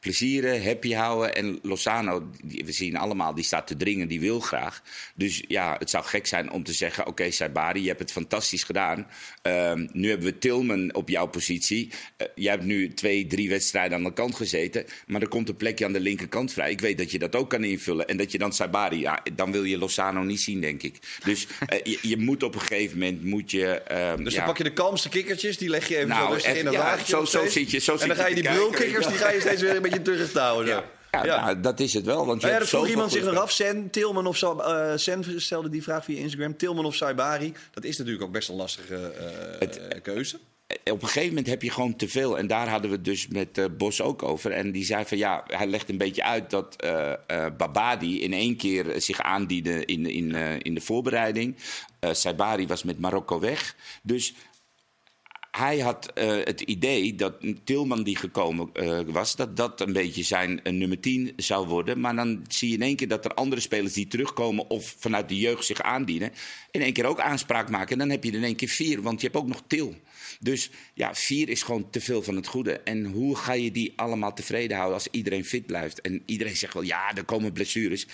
plezieren, 0.09 0.63
happy 0.63 0.93
houden. 0.93 1.35
En 1.35 1.59
Lozano, 1.61 2.29
die, 2.43 2.65
we 2.65 2.71
zien 2.71 2.95
allemaal, 2.97 3.33
die 3.35 3.43
staat 3.43 3.67
te 3.67 3.77
dringen, 3.77 4.07
die 4.07 4.19
wil 4.19 4.39
graag. 4.39 4.81
Dus 5.15 5.43
ja, 5.47 5.75
het 5.79 5.89
zou 5.89 6.03
gek 6.05 6.27
zijn 6.27 6.51
om 6.51 6.63
te 6.63 6.73
zeggen... 6.73 7.07
oké, 7.07 7.31
Saibari, 7.31 7.81
je 7.81 7.87
hebt 7.87 7.99
het 7.99 8.11
fantastisch 8.11 8.63
gedaan. 8.63 9.07
Ehm, 9.41 9.87
nu 9.91 10.09
hebben 10.09 10.27
we 10.27 10.37
Tilman 10.37 10.93
op 10.93 11.09
jouw 11.09 11.25
positie. 11.27 11.89
Eh, 12.17 12.27
jij 12.35 12.51
hebt 12.51 12.63
nu 12.65 12.93
twee, 12.93 13.27
drie 13.27 13.49
wedstrijden 13.49 13.97
aan 13.97 14.03
de 14.03 14.13
kant 14.13 14.35
gezeten... 14.35 14.85
maar 15.07 15.21
er 15.21 15.27
komt 15.27 15.49
een 15.49 15.55
plekje 15.55 15.85
aan 15.85 15.93
de 15.93 15.99
linkerkant 15.99 16.53
vrij. 16.53 16.71
Ik 16.71 16.81
weet 16.81 16.97
dat 16.97 17.11
je 17.11 17.19
dat 17.19 17.35
ook 17.35 17.49
kan 17.49 17.63
invullen. 17.63 18.07
En 18.07 18.17
dat 18.17 18.31
je 18.31 18.37
dan 18.37 18.53
Saibari... 18.53 18.99
Ja, 18.99 19.23
dan 19.35 19.51
wil 19.51 19.63
je 19.63 19.77
Lozano 19.77 20.21
niet 20.23 20.41
zien, 20.41 20.61
denk 20.61 20.83
ik. 20.83 20.95
Dus 21.23 21.47
eh, 21.67 21.79
je, 21.83 21.97
je 22.01 22.17
moet 22.17 22.43
op 22.43 22.53
een 22.55 22.61
gegeven 22.61 22.97
moment... 22.97 23.23
Moet 23.23 23.51
je, 23.51 23.67
ehm, 23.67 24.23
Dus 24.23 24.31
ja, 24.33 24.37
dan 24.39 24.47
pak 24.47 24.57
je 24.57 24.63
de 24.63 24.73
kalmste 24.73 25.09
kikkertjes, 25.09 25.57
die 25.57 25.69
leg 25.69 25.87
je 25.87 25.95
even 25.95 26.07
Nou, 26.09 26.27
zo 26.27 26.33
rustig 26.33 26.57
in 26.57 26.65
een 26.65 26.71
ja, 26.71 26.79
laagje. 26.79 27.05
zo- 27.05 27.25
zo 27.25 27.47
zit 27.47 27.71
je- 27.71 27.79
zo 27.79 27.95
en 27.97 28.07
dan 28.07 28.17
ga 28.17 28.27
je 28.27 28.35
die 28.35 28.43
brulkikkers, 28.43 29.07
die 29.07 29.15
ga 29.17 29.31
je 29.31 29.39
steeds 29.39 29.61
weer 29.61 29.75
een 29.75 29.81
beetje 29.81 29.94
terug 30.03 30.31
te 30.31 30.39
houden. 30.39 30.73
zo. 30.73 30.83
Ja, 31.11 31.25
Ja. 31.25 31.45
nou, 31.45 31.59
dat 31.59 31.79
is 31.79 31.93
het 31.93 32.05
wel. 32.05 32.25
Want 32.25 32.41
je 32.41 32.47
ja, 32.47 32.59
dat 32.59 32.67
vroeg 32.67 32.87
iemand 32.87 33.11
zich 33.11 33.23
nog 33.23 33.37
af. 33.37 33.51
Sen, 33.51 33.89
Tilman 33.89 34.27
of 34.27 34.41
eh, 34.43 34.91
Sen 34.95 35.41
stelde 35.41 35.69
die 35.69 35.83
vraag 35.83 36.03
via 36.03 36.19
Instagram. 36.19 36.57
Tilman 36.57 36.85
of 36.85 36.95
Saibari. 36.95 37.53
Dat 37.73 37.83
is 37.83 37.97
natuurlijk 37.97 38.23
ook 38.23 38.31
best 38.31 38.49
een 38.49 38.55
lastige 38.55 38.95
eh, 38.95 40.01
keuze. 40.01 40.25
spelers. 40.25 40.35
Op 40.91 41.01
een 41.01 41.07
gegeven 41.07 41.29
moment 41.29 41.47
heb 41.47 41.61
je 41.61 41.71
gewoon 41.71 41.95
te 41.95 42.07
veel. 42.07 42.37
En 42.37 42.47
daar 42.47 42.67
hadden 42.69 42.89
we 42.89 42.95
het 42.95 43.05
dus 43.05 43.27
met 43.27 43.57
eh, 43.57 43.65
Bos 43.77 44.01
ook 44.01 44.23
over. 44.23 44.51
En 44.51 44.71
die 44.71 44.85
zei 44.85 45.05
van 45.05 45.17
ja, 45.17 45.43
hij 45.47 45.67
legt 45.67 45.89
een 45.89 45.97
beetje 45.97 46.23
uit 46.23 46.49
dat 46.49 46.75
eh 46.75 47.13
eh, 47.27 47.45
Babadi 47.57 48.21
in 48.21 48.33
één 48.33 48.57
keer 48.57 48.89
eh, 48.89 48.99
zich 48.99 49.21
aandiende 49.21 49.85
in, 49.85 50.05
in, 50.05 50.35
eh, 50.35 50.53
in 50.61 50.73
de 50.73 50.81
voorbereiding. 50.81 51.55
Eh 51.99 52.13
Saibari 52.13 52.67
was 52.67 52.83
met 52.83 52.99
Marokko 52.99 53.39
weg. 53.39 53.75
Dus 54.03 54.33
hij 55.55 55.79
had 55.79 56.11
eh, 56.13 56.37
het 56.43 56.61
idee 56.61 57.15
dat 57.15 57.33
Tilman 57.63 58.03
die 58.03 58.15
gekomen 58.15 58.69
eh, 58.73 58.99
was, 59.05 59.35
dat 59.35 59.57
dat 59.57 59.81
een 59.81 59.93
beetje 59.93 60.23
zijn 60.23 60.59
uh, 60.63 60.73
nummer 60.73 60.99
10 60.99 61.33
zou 61.35 61.67
worden. 61.67 61.99
Maar 61.99 62.15
dan 62.15 62.45
zie 62.47 62.69
je 62.69 62.75
in 62.75 62.81
één 62.81 62.95
keer 62.95 63.07
dat 63.07 63.25
er 63.25 63.33
andere 63.33 63.61
spelers 63.61 63.93
die 63.93 64.07
terugkomen 64.07 64.69
of 64.69 64.95
vanuit 64.99 65.29
de 65.29 65.37
jeugd 65.37 65.65
zich 65.65 65.81
aandienen, 65.81 66.31
in 66.71 66.81
één 66.81 66.93
keer 66.93 67.05
ook 67.05 67.19
aanspraak 67.19 67.69
maken. 67.69 67.91
En 67.91 67.97
dan 67.97 68.09
heb 68.09 68.23
je 68.23 68.31
in 68.31 68.43
één 68.43 68.55
keer 68.55 68.67
vier, 68.67 69.01
want 69.01 69.21
je 69.21 69.27
hebt 69.27 69.39
ook 69.39 69.47
nog 69.47 69.63
Til. 69.67 69.95
Dus 70.39 70.69
ja, 70.93 71.13
vier 71.13 71.49
is 71.49 71.63
gewoon 71.63 71.89
te 71.89 72.01
veel 72.01 72.21
van 72.23 72.35
het 72.35 72.47
goede. 72.47 72.79
En 72.79 73.05
hoe 73.05 73.35
ga 73.35 73.53
je 73.53 73.71
die 73.71 73.93
allemaal 73.95 74.33
tevreden 74.33 74.75
houden 74.77 74.97
als 74.97 75.07
iedereen 75.11 75.45
fit 75.45 75.65
blijft? 75.65 76.01
En 76.01 76.23
iedereen 76.25 76.55
zegt 76.55 76.73
wel, 76.73 76.83
ja, 76.83 77.15
er 77.15 77.23
komen 77.23 77.53
blessures. 77.53 78.07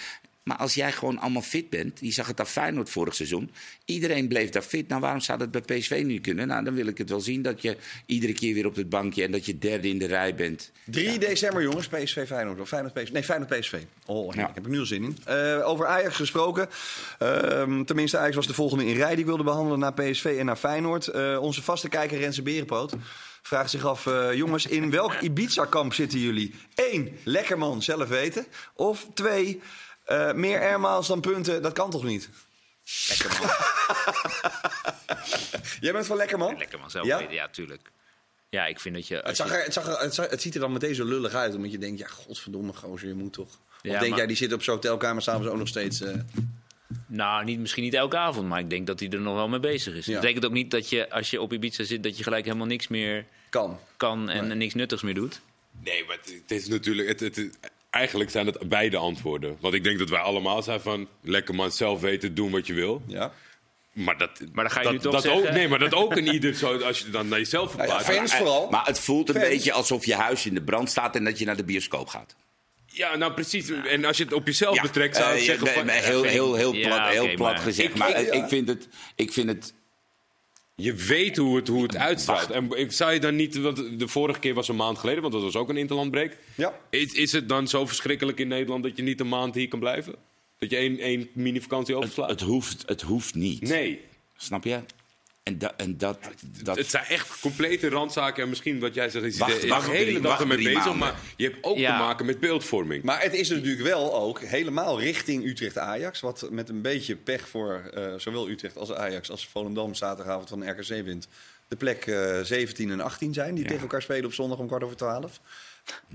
Maar 0.43 0.57
als 0.57 0.73
jij 0.73 0.91
gewoon 0.91 1.17
allemaal 1.17 1.41
fit 1.41 1.69
bent, 1.69 1.99
je 1.99 2.11
zag 2.11 2.27
het 2.27 2.39
aan 2.39 2.47
Feyenoord 2.47 2.89
vorig 2.89 3.15
seizoen. 3.15 3.51
Iedereen 3.85 4.27
bleef 4.27 4.49
daar 4.49 4.61
fit. 4.61 4.87
Nou, 4.87 5.01
waarom 5.01 5.19
zou 5.19 5.39
dat 5.39 5.51
bij 5.51 5.61
PSV 5.61 6.01
nu 6.05 6.19
kunnen? 6.19 6.47
Nou, 6.47 6.63
dan 6.63 6.73
wil 6.73 6.87
ik 6.87 6.97
het 6.97 7.09
wel 7.09 7.21
zien 7.21 7.41
dat 7.41 7.61
je 7.61 7.77
iedere 8.05 8.33
keer 8.33 8.53
weer 8.53 8.65
op 8.65 8.75
het 8.75 8.89
bankje 8.89 9.23
en 9.23 9.31
dat 9.31 9.45
je 9.45 9.57
derde 9.57 9.87
in 9.87 9.97
de 9.97 10.05
rij 10.05 10.35
bent. 10.35 10.71
3 10.83 11.19
december, 11.19 11.61
jongens, 11.61 11.87
PSV 11.87 12.27
Feyenoord. 12.27 12.59
Of 12.59 12.67
Feyenoord 12.67 12.93
PSV. 12.93 13.11
Nee, 13.11 13.23
Feyenoord 13.23 13.59
PSV. 13.59 13.77
Oh, 14.05 14.33
ja. 14.33 14.49
ik 14.49 14.55
heb 14.55 14.63
er 14.63 14.69
nu 14.69 14.79
al 14.79 14.85
zin 14.85 15.03
in. 15.03 15.17
Uh, 15.29 15.67
over 15.67 15.85
Ajax 15.85 16.15
gesproken. 16.15 16.69
Uh, 17.21 17.79
tenminste, 17.79 18.17
Ajax 18.17 18.35
was 18.35 18.47
de 18.47 18.53
volgende 18.53 18.85
in 18.85 18.95
rij 18.95 19.09
die 19.09 19.19
ik 19.19 19.25
wilde 19.25 19.43
behandelen 19.43 19.79
naar 19.79 19.93
PSV 19.93 20.35
en 20.39 20.45
naar 20.45 20.55
Feyenoord. 20.55 21.07
Uh, 21.15 21.41
onze 21.41 21.63
vaste 21.63 21.89
kijker 21.89 22.19
Renze 22.19 22.41
Berenpoot 22.41 22.95
vraagt 23.41 23.69
zich 23.69 23.85
af, 23.85 24.05
uh, 24.05 24.33
jongens, 24.33 24.65
in 24.65 24.91
welk 24.91 25.13
Ibiza-kamp 25.13 25.93
zitten 25.93 26.19
jullie? 26.19 26.53
Eén, 26.75 27.17
Lekkerman, 27.23 27.81
zelf 27.81 28.07
weten. 28.07 28.45
Of 28.73 29.07
twee, 29.13 29.61
uh, 30.07 30.33
meer 30.33 30.59
airmiles 30.59 31.07
dan 31.07 31.21
punten, 31.21 31.61
dat 31.61 31.73
kan 31.73 31.89
toch 31.89 32.03
niet? 32.03 32.29
Lekker 33.07 33.39
man. 33.39 33.49
Jij 35.81 35.91
bent 35.91 36.05
van 36.05 36.17
lekker 36.17 36.37
man? 36.37 36.51
Ja, 36.51 36.57
lekker 36.57 36.79
man, 36.79 36.91
zelf 36.91 37.05
ja? 37.05 37.17
weten, 37.17 37.33
ja, 37.33 37.47
tuurlijk. 37.47 37.91
Ja, 38.49 38.65
ik 38.65 38.79
vind 38.79 38.95
dat 38.95 39.07
je... 39.07 39.21
Het, 39.23 39.35
zag 39.35 39.51
er, 39.51 39.63
het, 39.63 39.73
zag 39.73 39.87
er, 39.87 39.99
het, 39.99 40.13
zag, 40.13 40.29
het, 40.29 40.41
ziet 40.41 40.53
er 40.53 40.59
dan 40.59 40.71
meteen 40.71 40.95
zo 40.95 41.05
lullig 41.05 41.33
uit, 41.33 41.55
omdat 41.55 41.71
je 41.71 41.77
denkt, 41.77 41.99
ja, 41.99 42.07
godverdomme 42.07 42.73
gozer, 42.73 43.07
je 43.07 43.13
moet 43.13 43.33
toch... 43.33 43.47
Of 43.47 43.79
ja, 43.81 43.99
denk 43.99 44.09
maar... 44.09 44.17
jij, 44.17 44.27
die 44.27 44.35
zit 44.35 44.53
op 44.53 44.63
zo'n 44.63 44.73
hotelkamer 44.73 45.21
s'avonds 45.21 45.47
ook 45.47 45.57
nog 45.57 45.67
steeds... 45.67 46.01
Uh... 46.01 46.13
Nou, 47.07 47.43
niet, 47.43 47.59
misschien 47.59 47.83
niet 47.83 47.93
elke 47.93 48.17
avond, 48.17 48.47
maar 48.47 48.59
ik 48.59 48.69
denk 48.69 48.87
dat 48.87 48.99
hij 48.99 49.09
er 49.09 49.21
nog 49.21 49.35
wel 49.35 49.47
mee 49.47 49.59
bezig 49.59 49.93
is. 49.93 50.05
Ja. 50.05 50.11
Dat 50.11 50.21
betekent 50.21 50.45
ook 50.45 50.51
niet 50.51 50.71
dat 50.71 50.89
je, 50.89 51.09
als 51.09 51.29
je 51.29 51.41
op 51.41 51.53
Ibiza 51.53 51.83
zit, 51.83 52.03
dat 52.03 52.17
je 52.17 52.23
gelijk 52.23 52.45
helemaal 52.45 52.67
niks 52.67 52.87
meer 52.87 53.25
kan, 53.49 53.79
kan 53.97 54.29
en 54.29 54.47
nee. 54.47 54.57
niks 54.57 54.73
nuttigs 54.73 55.01
meer 55.01 55.13
doet. 55.13 55.41
Nee, 55.83 56.05
maar 56.05 56.17
het 56.23 56.51
is 56.51 56.67
natuurlijk... 56.67 57.07
Het, 57.07 57.19
het, 57.19 57.49
eigenlijk 57.91 58.29
zijn 58.29 58.45
het 58.45 58.69
beide 58.69 58.97
antwoorden. 58.97 59.57
Want 59.59 59.73
ik 59.73 59.83
denk 59.83 59.99
dat 59.99 60.09
wij 60.09 60.19
allemaal 60.19 60.63
zijn 60.63 60.81
van... 60.81 61.07
lekker 61.21 61.55
man, 61.55 61.71
zelf 61.71 62.01
weten, 62.01 62.35
doen 62.35 62.51
wat 62.51 62.67
je 62.67 62.73
wil. 62.73 63.01
Ja. 63.07 63.31
Maar, 63.93 64.17
dat, 64.17 64.41
maar 64.53 64.63
dan 64.63 64.73
ga 64.73 64.79
je 64.79 64.83
dat, 64.83 64.93
nu 64.93 64.99
toch 64.99 65.13
dat 65.13 65.21
zeggen... 65.21 65.47
Ook, 65.47 65.53
nee, 65.53 65.67
maar 65.67 65.79
dat 65.79 65.93
ook 65.93 66.15
in 66.15 66.27
ieder 66.27 66.53
zo... 66.53 66.77
als 66.77 66.99
je 66.99 67.09
dan 67.09 67.27
naar 67.27 67.39
jezelf 67.39 67.71
verplaatst. 67.71 68.07
Ja, 68.07 68.13
fans 68.13 68.35
vooral. 68.35 68.69
Maar 68.69 68.85
het 68.85 68.99
voelt 68.99 69.29
een 69.29 69.35
fans. 69.35 69.47
beetje 69.47 69.71
alsof 69.71 70.05
je 70.05 70.15
huis 70.15 70.45
in 70.45 70.53
de 70.53 70.61
brand 70.61 70.89
staat... 70.89 71.15
en 71.15 71.23
dat 71.23 71.39
je 71.39 71.45
naar 71.45 71.57
de 71.57 71.63
bioscoop 71.63 72.07
gaat. 72.07 72.35
Ja, 72.85 73.15
nou 73.15 73.33
precies. 73.33 73.69
En 73.69 74.05
als 74.05 74.17
je 74.17 74.23
het 74.23 74.33
op 74.33 74.45
jezelf 74.45 74.75
ja, 74.75 74.81
betrekt, 74.81 75.15
zou 75.15 75.33
ik 75.33 75.39
uh, 75.39 75.45
zeggen... 75.45 75.67
Van, 75.67 75.87
heel, 75.87 76.23
heel, 76.23 76.55
heel 76.55 76.71
plat, 76.71 76.83
ja, 76.83 77.07
heel 77.07 77.23
okay, 77.23 77.35
plat 77.35 77.53
maar 77.53 77.61
gezegd. 77.61 77.89
Ik, 77.89 77.95
maar 77.95 78.19
ik, 78.19 78.33
ik, 78.33 78.45
vind 78.47 78.67
het, 78.67 78.87
ik 79.15 79.33
vind 79.33 79.49
het 79.49 79.73
je 80.81 80.93
weet 80.93 81.37
hoe 81.37 81.55
het, 81.55 81.67
hoe 81.67 81.83
het 81.83 81.97
uitstraalt. 81.97 82.49
En 82.49 82.69
ik 82.71 82.91
zou 82.91 83.13
je 83.13 83.19
dan 83.19 83.35
niet, 83.35 83.55
want 83.55 83.99
de 83.99 84.07
vorige 84.07 84.39
keer 84.39 84.53
was 84.53 84.67
een 84.67 84.75
maand 84.75 84.97
geleden, 84.97 85.21
want 85.21 85.33
dat 85.33 85.43
was 85.43 85.55
ook 85.55 85.69
een 85.69 85.77
interlandbreek. 85.77 86.37
Ja. 86.55 86.79
Is, 86.89 87.13
is 87.13 87.31
het 87.31 87.49
dan 87.49 87.67
zo 87.67 87.85
verschrikkelijk 87.85 88.39
in 88.39 88.47
Nederland 88.47 88.83
dat 88.83 88.97
je 88.97 89.03
niet 89.03 89.19
een 89.19 89.29
maand 89.29 89.55
hier 89.55 89.67
kan 89.67 89.79
blijven? 89.79 90.15
Dat 90.57 90.69
je 90.69 90.75
één, 90.75 90.99
één 90.99 91.29
mini-vakantie 91.33 91.95
overslaat? 91.95 92.29
Het, 92.29 92.39
het, 92.39 92.49
hoeft, 92.49 92.83
het 92.85 93.01
hoeft 93.01 93.35
niet. 93.35 93.61
Nee. 93.61 94.01
Snap 94.35 94.63
je? 94.63 94.79
En, 95.43 95.57
da, 95.57 95.73
en 95.77 95.97
dat, 95.97 96.19
dat... 96.63 96.77
Het 96.77 96.89
zijn 96.89 97.05
echt 97.05 97.39
complete 97.39 97.89
randzaken. 97.89 98.43
En 98.43 98.49
misschien 98.49 98.79
wat 98.79 98.93
jij 98.93 99.09
zegt, 99.09 99.25
is 99.25 99.37
wacht, 99.37 99.67
wacht, 99.67 99.85
de 99.85 99.91
hele 99.91 100.19
dag 100.19 100.39
ermee 100.39 100.57
bezig. 100.57 100.73
Maanden. 100.73 100.97
Maar 100.97 101.15
je 101.37 101.45
hebt 101.49 101.57
ook 101.63 101.77
ja. 101.77 101.97
te 101.97 102.03
maken 102.03 102.25
met 102.25 102.39
beeldvorming. 102.39 103.03
Maar 103.03 103.21
het 103.21 103.33
is 103.33 103.49
natuurlijk 103.49 103.81
wel 103.81 104.15
ook 104.15 104.39
helemaal 104.39 104.99
richting 104.99 105.45
Utrecht-Ajax. 105.45 106.19
Wat 106.19 106.47
met 106.51 106.69
een 106.69 106.81
beetje 106.81 107.15
pech 107.15 107.49
voor 107.49 107.91
uh, 107.97 108.13
zowel 108.17 108.49
Utrecht 108.49 108.77
als 108.77 108.91
Ajax 108.91 109.29
als 109.29 109.47
Volendam 109.47 109.93
zaterdagavond 109.93 110.49
van 110.49 110.59
de 110.59 110.69
RKC 110.69 111.05
wint. 111.05 111.27
De 111.67 111.75
plek 111.75 112.05
uh, 112.05 112.39
17 112.41 112.91
en 112.91 113.01
18 113.01 113.33
zijn 113.33 113.53
die 113.53 113.63
ja. 113.63 113.69
tegen 113.69 113.83
elkaar 113.83 114.01
spelen 114.01 114.25
op 114.25 114.33
zondag 114.33 114.57
om 114.57 114.67
kwart 114.67 114.83
over 114.83 114.97
twaalf. 114.97 115.39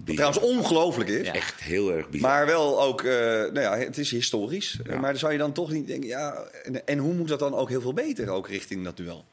Wat 0.05 0.17
trouwens 0.17 0.41
ongelooflijk 0.41 1.11
is. 1.11 1.27
Ja. 1.27 1.33
Echt 1.33 1.61
heel 1.61 1.93
erg 1.93 2.09
bizar. 2.09 2.31
Maar 2.31 2.47
wel 2.47 2.83
ook, 2.83 3.03
uh, 3.03 3.13
nou 3.13 3.61
ja, 3.61 3.77
het 3.77 3.99
is 3.99 4.11
historisch. 4.11 4.79
Ja. 4.85 4.99
Maar 4.99 5.11
dan 5.11 5.19
zou 5.19 5.33
je 5.33 5.39
dan 5.39 5.53
toch 5.53 5.71
niet 5.71 5.87
denken, 5.87 6.09
ja, 6.09 6.45
en, 6.65 6.87
en, 6.87 6.99
hoe 6.99 7.15
moet 7.15 7.29
dat 7.29 7.39
dan 7.39 7.55
ook 7.55 7.69
heel 7.69 7.81
veel 7.81 7.93
beter, 7.93 8.29
ook 8.29 8.49
richting 8.49 8.85
dat 8.85 8.97
duel? 8.97 9.25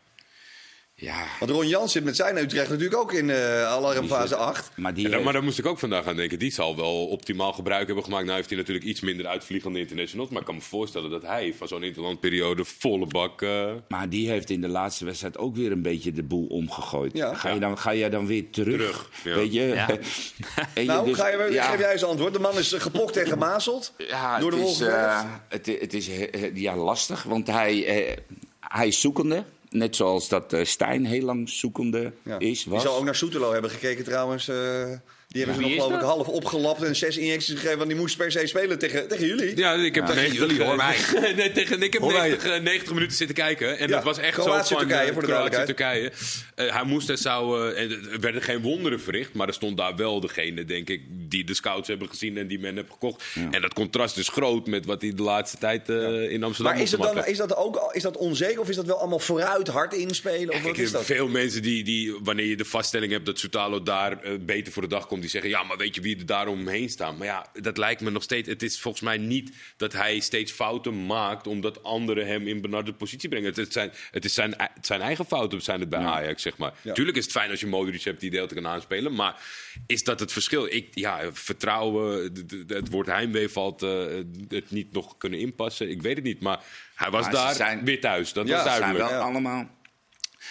Ja. 1.04 1.26
Want 1.40 1.52
Ron 1.52 1.68
Jans 1.68 1.92
zit 1.92 2.04
met 2.04 2.16
zijn 2.16 2.38
Utrecht 2.38 2.70
natuurlijk 2.70 3.02
ook 3.02 3.14
in 3.14 3.30
uh, 3.30 3.64
alarmfase 3.66 4.36
8. 4.36 4.72
Maar, 4.76 4.94
die 4.94 5.04
ja, 5.04 5.10
heeft... 5.10 5.24
maar 5.24 5.34
daar 5.34 5.44
moest 5.44 5.60
ik 5.60 5.66
ook 5.66 5.80
vandaag 5.80 6.06
aan 6.06 6.16
denken. 6.16 6.40
Die 6.40 6.52
zal 6.52 6.76
wel 6.76 7.08
optimaal 7.08 7.54
gebruik 7.54 7.86
hebben 7.86 8.04
gemaakt. 8.04 8.24
Nou 8.24 8.36
heeft 8.36 8.50
hij 8.50 8.58
natuurlijk 8.58 8.86
iets 8.86 9.02
minder 9.02 9.28
uitvliegende 9.28 9.80
internationals. 9.80 10.30
Maar 10.30 10.40
ik 10.40 10.46
kan 10.46 10.56
me 10.56 10.62
voorstellen 10.62 11.10
dat 11.10 11.22
hij 11.22 11.54
van 11.58 11.68
zo'n 11.68 11.84
interlandperiode 11.84 12.66
volle 12.66 13.06
bak... 13.06 13.42
Uh... 13.42 13.72
Maar 13.88 14.10
die 14.10 14.30
heeft 14.30 14.50
in 14.50 14.62
de 14.62 14.68
laatste 14.68 15.06
wedstrijd 15.06 15.38
ook 15.38 15.56
weer 15.56 15.72
een 15.72 15.82
beetje 15.82 16.12
de 16.12 16.24
boel 16.24 16.48
omgegooid. 16.48 17.18
Ja. 17.18 17.34
Ga, 17.34 17.50
je 17.50 17.60
dan, 17.60 17.78
ga 17.78 17.94
jij 17.94 18.10
dan 18.10 18.28
weer 18.28 18.50
terug? 18.50 18.76
terug 18.76 19.10
ja. 19.24 19.36
Weet 19.36 19.54
je? 19.54 19.62
Ja. 19.62 19.88
je 20.76 20.84
nou, 20.86 21.06
dus, 21.06 21.18
ga 21.18 21.28
je, 21.28 21.62
geef 21.62 21.80
jij 21.80 21.92
eens 21.92 22.04
antwoord. 22.04 22.34
De 22.34 22.40
man 22.40 22.58
is 22.58 22.74
gepokt 22.74 23.18
en 23.18 23.28
gemazeld 23.28 23.94
ja, 23.98 24.40
door 24.40 24.52
de 24.52 24.58
het 24.58 24.68
is, 24.70 24.82
uh, 24.82 25.22
het, 25.50 25.66
het, 25.66 25.94
is 25.94 26.10
ja, 26.54 26.76
lastig, 26.76 27.24
want 27.24 27.48
hij, 27.48 28.18
hij 28.60 28.88
is 28.88 29.02
zoekende. 29.02 29.44
Net 29.74 29.96
zoals 29.96 30.30
dat 30.30 30.54
uh, 30.54 30.64
Stijn 30.64 31.06
heel 31.06 31.26
lang 31.26 31.50
zoekende 31.50 32.12
ja. 32.24 32.40
is. 32.40 32.66
Was. 32.66 32.82
Die 32.82 32.90
zal 32.90 33.00
ook 33.00 33.06
naar 33.06 33.16
Soetelo 33.16 33.52
hebben 33.52 33.72
gekeken 33.72 34.04
trouwens. 34.04 34.52
Die 35.34 35.46
hebben 35.46 35.62
ja, 35.62 35.70
ze 35.70 35.76
nog 35.76 35.86
geloof 35.86 36.02
ik 36.02 36.08
half 36.08 36.28
opgelapt 36.28 36.84
en 36.84 36.96
zes 36.96 37.18
injecties 37.18 37.54
gegeven. 37.54 37.78
Want 37.78 37.90
die 37.90 38.00
moest 38.00 38.18
per 38.18 38.32
se 38.32 38.48
spelen 38.48 38.80
tegen, 38.80 39.08
tegen 39.08 39.28
jullie. 39.28 39.58
Ja, 39.58 39.74
ik 39.74 39.96
heb 39.96 40.08
ja, 40.08 40.14
90, 40.14 40.40
jullie, 40.40 40.64
hoor 40.64 40.76
mij. 40.76 40.98
nee, 41.36 41.52
tegen, 41.52 41.82
ik 41.82 41.94
heb 41.94 42.02
90, 42.02 42.62
90, 42.62 42.94
minuten 42.94 43.18
zitten 43.18 43.36
kijken. 43.36 43.78
En 43.80 43.88
dat 43.88 44.04
was 44.04 44.18
echt 44.18 44.34
Kroatië, 44.34 44.68
zo 44.68 44.78
van... 44.78 44.88
Turkije, 44.88 45.14
voor 45.14 45.22
de 45.22 45.28
Kroatië, 45.28 45.64
Turkije. 45.66 46.12
Uh, 46.56 46.74
hij 46.74 46.84
moest 46.84 47.10
en 47.10 47.18
zou... 47.18 47.72
Uh, 47.72 47.92
er 48.14 48.20
werden 48.20 48.42
geen 48.42 48.62
wonderen 48.62 49.02
verricht. 49.02 49.34
Maar 49.34 49.48
er 49.48 49.54
stond 49.54 49.78
daar 49.78 49.96
wel 49.96 50.20
degene, 50.20 50.66
denk 50.66 50.90
ik, 50.90 51.02
die 51.10 51.44
de 51.44 51.54
scouts 51.54 51.88
hebben 51.88 52.10
gezien 52.10 52.38
en 52.38 52.48
die 52.48 52.60
men 52.60 52.76
heeft 52.76 52.92
gekocht. 52.92 53.24
Ja. 53.34 53.48
En 53.52 53.62
dat 53.62 53.74
contrast 53.74 54.18
is 54.18 54.28
groot 54.28 54.68
met 54.68 54.86
wat 54.86 55.02
hij 55.02 55.14
de 55.14 55.24
laatste 55.24 55.58
tijd 55.58 55.90
uh, 55.90 56.02
ja. 56.02 56.30
in 56.30 56.44
Amsterdam 56.44 56.74
Maar 56.74 56.84
is, 56.84 56.92
het 56.92 57.02
dan, 57.02 57.26
is 57.26 57.38
dat 57.38 57.56
ook 57.56 57.90
is 57.94 58.02
dat 58.02 58.18
onzeker 58.18 58.60
of 58.60 58.70
is 58.70 58.76
dat 58.76 58.86
wel 58.86 59.00
allemaal 59.00 59.20
vooruit 59.20 59.68
hard 59.68 59.94
inspelen? 59.94 60.54
Of 60.54 60.62
wat 60.62 60.78
is 60.78 60.92
dat? 60.92 61.06
Veel 61.06 61.28
mensen 61.28 61.62
die, 61.62 61.84
die, 61.84 62.16
wanneer 62.24 62.46
je 62.46 62.58
de 62.58 62.66
vaststelling 62.66 63.12
hebt 63.12 63.26
dat 63.26 63.40
Soutalo 63.40 63.84
daar 63.84 64.20
beter 64.40 64.74
voor 64.74 64.82
de 64.82 64.88
dag 64.88 65.08
komt, 65.08 65.23
die 65.24 65.32
zeggen, 65.32 65.50
ja, 65.50 65.64
maar 65.64 65.78
weet 65.78 65.96
je 65.96 66.02
wie 66.02 66.18
er 66.18 66.26
daaromheen 66.26 66.90
staan. 66.90 67.18
Maar 67.18 67.28
ja, 67.28 67.46
dat 67.62 67.78
lijkt 67.78 68.02
me 68.02 68.10
nog 68.10 68.24
steeds. 68.24 68.50
Het 68.50 68.64
is 68.64 68.80
volgens 68.80 69.04
mij 69.04 69.18
niet 69.18 69.52
dat 69.78 69.94
hij 69.94 70.20
steeds 70.20 70.52
fouten 70.52 71.06
maakt 71.06 71.48
omdat 71.48 71.84
anderen 71.84 72.28
hem 72.28 72.48
in 72.48 72.62
benarde 72.62 72.94
positie 72.94 73.30
brengen. 73.30 73.54
Het, 73.54 73.74
zijn, 73.74 73.92
het 74.12 74.26
is 74.26 74.34
zijn, 74.34 74.54
het 74.58 74.86
zijn 74.86 75.02
eigen 75.02 75.26
fouten, 75.26 75.62
zijn 75.62 75.80
het 75.80 75.90
bij 75.90 76.00
ja. 76.00 76.06
Ajax, 76.06 76.42
zeg 76.42 76.58
maar. 76.58 76.74
Ja. 76.82 76.94
Tuurlijk 76.94 77.18
is 77.18 77.24
het 77.24 77.34
fijn 77.34 77.50
als 77.50 77.60
je 77.60 77.68
Modric 77.68 78.04
hebt 78.04 78.20
die 78.20 78.30
deel 78.30 78.48
te 78.48 78.54
kan 78.56 78.68
aanspelen. 78.68 79.14
Maar 79.16 79.42
is 79.88 80.04
dat 80.04 80.20
het 80.20 80.32
verschil? 80.32 80.66
Ik, 80.66 80.88
ja, 80.94 81.34
vertrouwen, 81.34 82.34
het 82.68 82.90
woord 82.90 83.08
heimwee 83.08 83.50
valt, 83.50 83.84
uh, 83.84 84.06
het 84.48 84.72
niet 84.72 84.92
nog 84.92 85.18
kunnen 85.18 85.40
inpassen. 85.40 85.90
Ik 85.90 86.02
weet 86.02 86.16
het 86.16 86.26
niet. 86.26 86.40
Maar 86.40 86.60
hij 86.96 87.10
was 87.10 87.24
maar 87.24 87.32
daar 87.32 87.56
zijn, 87.56 87.86
weer 87.86 88.00
thuis. 88.00 88.34
Dat 88.34 88.48
ja, 88.48 88.56
was 88.56 88.64
duidelijk. 88.64 88.98
Zijn 88.98 89.12
wel 89.12 89.22
allemaal 89.22 89.70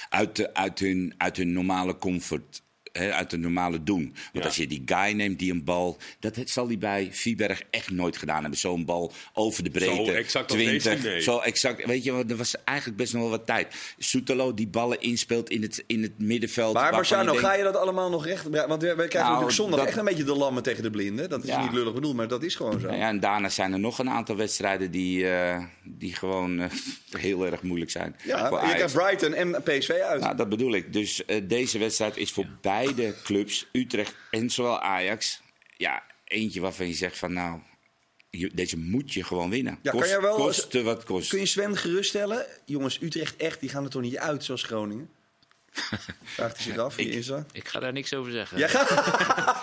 uit, 0.08 0.36
de, 0.36 0.54
uit, 0.54 0.78
hun, 0.78 1.14
uit 1.16 1.36
hun 1.36 1.52
normale 1.52 1.96
comfort 1.96 2.61
He, 2.92 3.12
uit 3.12 3.30
het 3.30 3.40
normale 3.40 3.82
doen. 3.82 4.02
Want 4.02 4.16
ja. 4.32 4.44
als 4.44 4.56
je 4.56 4.66
die 4.66 4.82
guy 4.84 5.12
neemt 5.12 5.38
die 5.38 5.52
een 5.52 5.64
bal. 5.64 5.96
Dat 6.20 6.38
zal 6.44 6.66
hij 6.66 6.78
bij 6.78 7.08
Viberg 7.12 7.62
echt 7.70 7.90
nooit 7.90 8.16
gedaan 8.16 8.40
hebben. 8.40 8.58
Zo'n 8.58 8.84
bal 8.84 9.12
over 9.32 9.64
de 9.64 9.70
breedte. 9.70 10.04
Zo 10.04 10.12
exact 10.12 10.48
20. 10.48 11.02
nee. 11.02 11.20
Zo 11.20 11.38
exact. 11.38 11.86
Weet 11.86 12.04
je, 12.04 12.24
er 12.28 12.36
was 12.36 12.54
eigenlijk 12.64 12.98
best 12.98 13.12
nog 13.12 13.22
wel 13.22 13.30
wat 13.30 13.46
tijd. 13.46 13.74
Soetelo 13.98 14.54
die 14.54 14.68
ballen 14.68 15.00
inspeelt 15.00 15.50
in 15.50 15.62
het, 15.62 15.84
in 15.86 16.02
het 16.02 16.18
middenveld. 16.18 16.74
Maar 16.74 16.92
Marciano, 16.92 17.34
ga 17.34 17.54
je 17.54 17.62
dat 17.62 17.76
allemaal 17.76 18.10
nog 18.10 18.26
recht? 18.26 18.48
Want 18.66 18.82
we, 18.82 18.88
we 18.88 18.94
krijgen 18.94 19.18
nou, 19.18 19.28
natuurlijk 19.28 19.56
zondag 19.56 19.78
dat... 19.78 19.88
echt 19.88 19.98
een 19.98 20.04
beetje 20.04 20.24
de 20.24 20.34
lammen 20.34 20.62
tegen 20.62 20.82
de 20.82 20.90
blinden. 20.90 21.28
Dat 21.28 21.42
is 21.42 21.48
ja. 21.48 21.62
niet 21.62 21.72
lullig 21.72 21.94
bedoeld, 21.94 22.16
maar 22.16 22.28
dat 22.28 22.42
is 22.42 22.54
gewoon 22.54 22.80
zo. 22.80 22.92
Ja, 22.92 23.08
en 23.08 23.20
daarna 23.20 23.48
zijn 23.48 23.72
er 23.72 23.80
nog 23.80 23.98
een 23.98 24.10
aantal 24.10 24.36
wedstrijden 24.36 24.90
die, 24.90 25.24
uh, 25.24 25.64
die 25.84 26.14
gewoon 26.14 26.60
uh, 26.60 26.66
heel 27.10 27.46
erg 27.46 27.62
moeilijk 27.62 27.90
zijn. 27.90 28.16
Ja, 28.24 28.48
je 28.48 28.74
krijgt 28.74 28.94
Brighton 28.94 29.34
en 29.34 29.62
PSV 29.62 29.90
uit. 29.90 30.20
Nou, 30.20 30.36
dat 30.36 30.48
bedoel 30.48 30.74
ik. 30.74 30.92
Dus 30.92 31.22
uh, 31.26 31.40
deze 31.44 31.78
wedstrijd 31.78 32.16
is 32.16 32.32
voor 32.32 32.46
beide 32.60 32.81
clubs, 33.22 33.68
Utrecht 33.72 34.14
en 34.30 34.50
zowel 34.50 34.80
Ajax, 34.80 35.40
ja, 35.76 36.02
eentje 36.24 36.60
waarvan 36.60 36.86
je 36.86 36.94
zegt 36.94 37.18
van 37.18 37.32
nou, 37.32 37.60
je, 38.30 38.50
deze 38.54 38.78
moet 38.78 39.14
je 39.14 39.24
gewoon 39.24 39.50
winnen. 39.50 39.78
Ja, 39.82 39.90
kost, 39.90 40.04
kan 40.04 40.12
je 40.12 40.20
wel, 40.20 40.36
koste 40.36 40.82
wat 40.82 41.04
kost. 41.04 41.28
Kun 41.28 41.38
je 41.38 41.46
Sven 41.46 41.76
geruststellen? 41.76 42.46
Jongens, 42.64 43.00
Utrecht 43.00 43.36
echt, 43.36 43.60
die 43.60 43.68
gaan 43.68 43.84
er 43.84 43.90
toch 43.90 44.02
niet 44.02 44.18
uit 44.18 44.44
zoals 44.44 44.62
Groningen? 44.62 45.10
Vraagt 46.24 46.56
hij 46.56 46.64
zich 46.64 46.78
af, 46.78 46.96
wie 46.96 47.10
is 47.10 47.26
dat? 47.26 47.44
Ik 47.52 47.68
ga 47.68 47.80
daar 47.80 47.92
niks 47.92 48.14
over 48.14 48.32
zeggen. 48.32 48.58
Ja, 48.58 48.68
ga... 48.68 49.62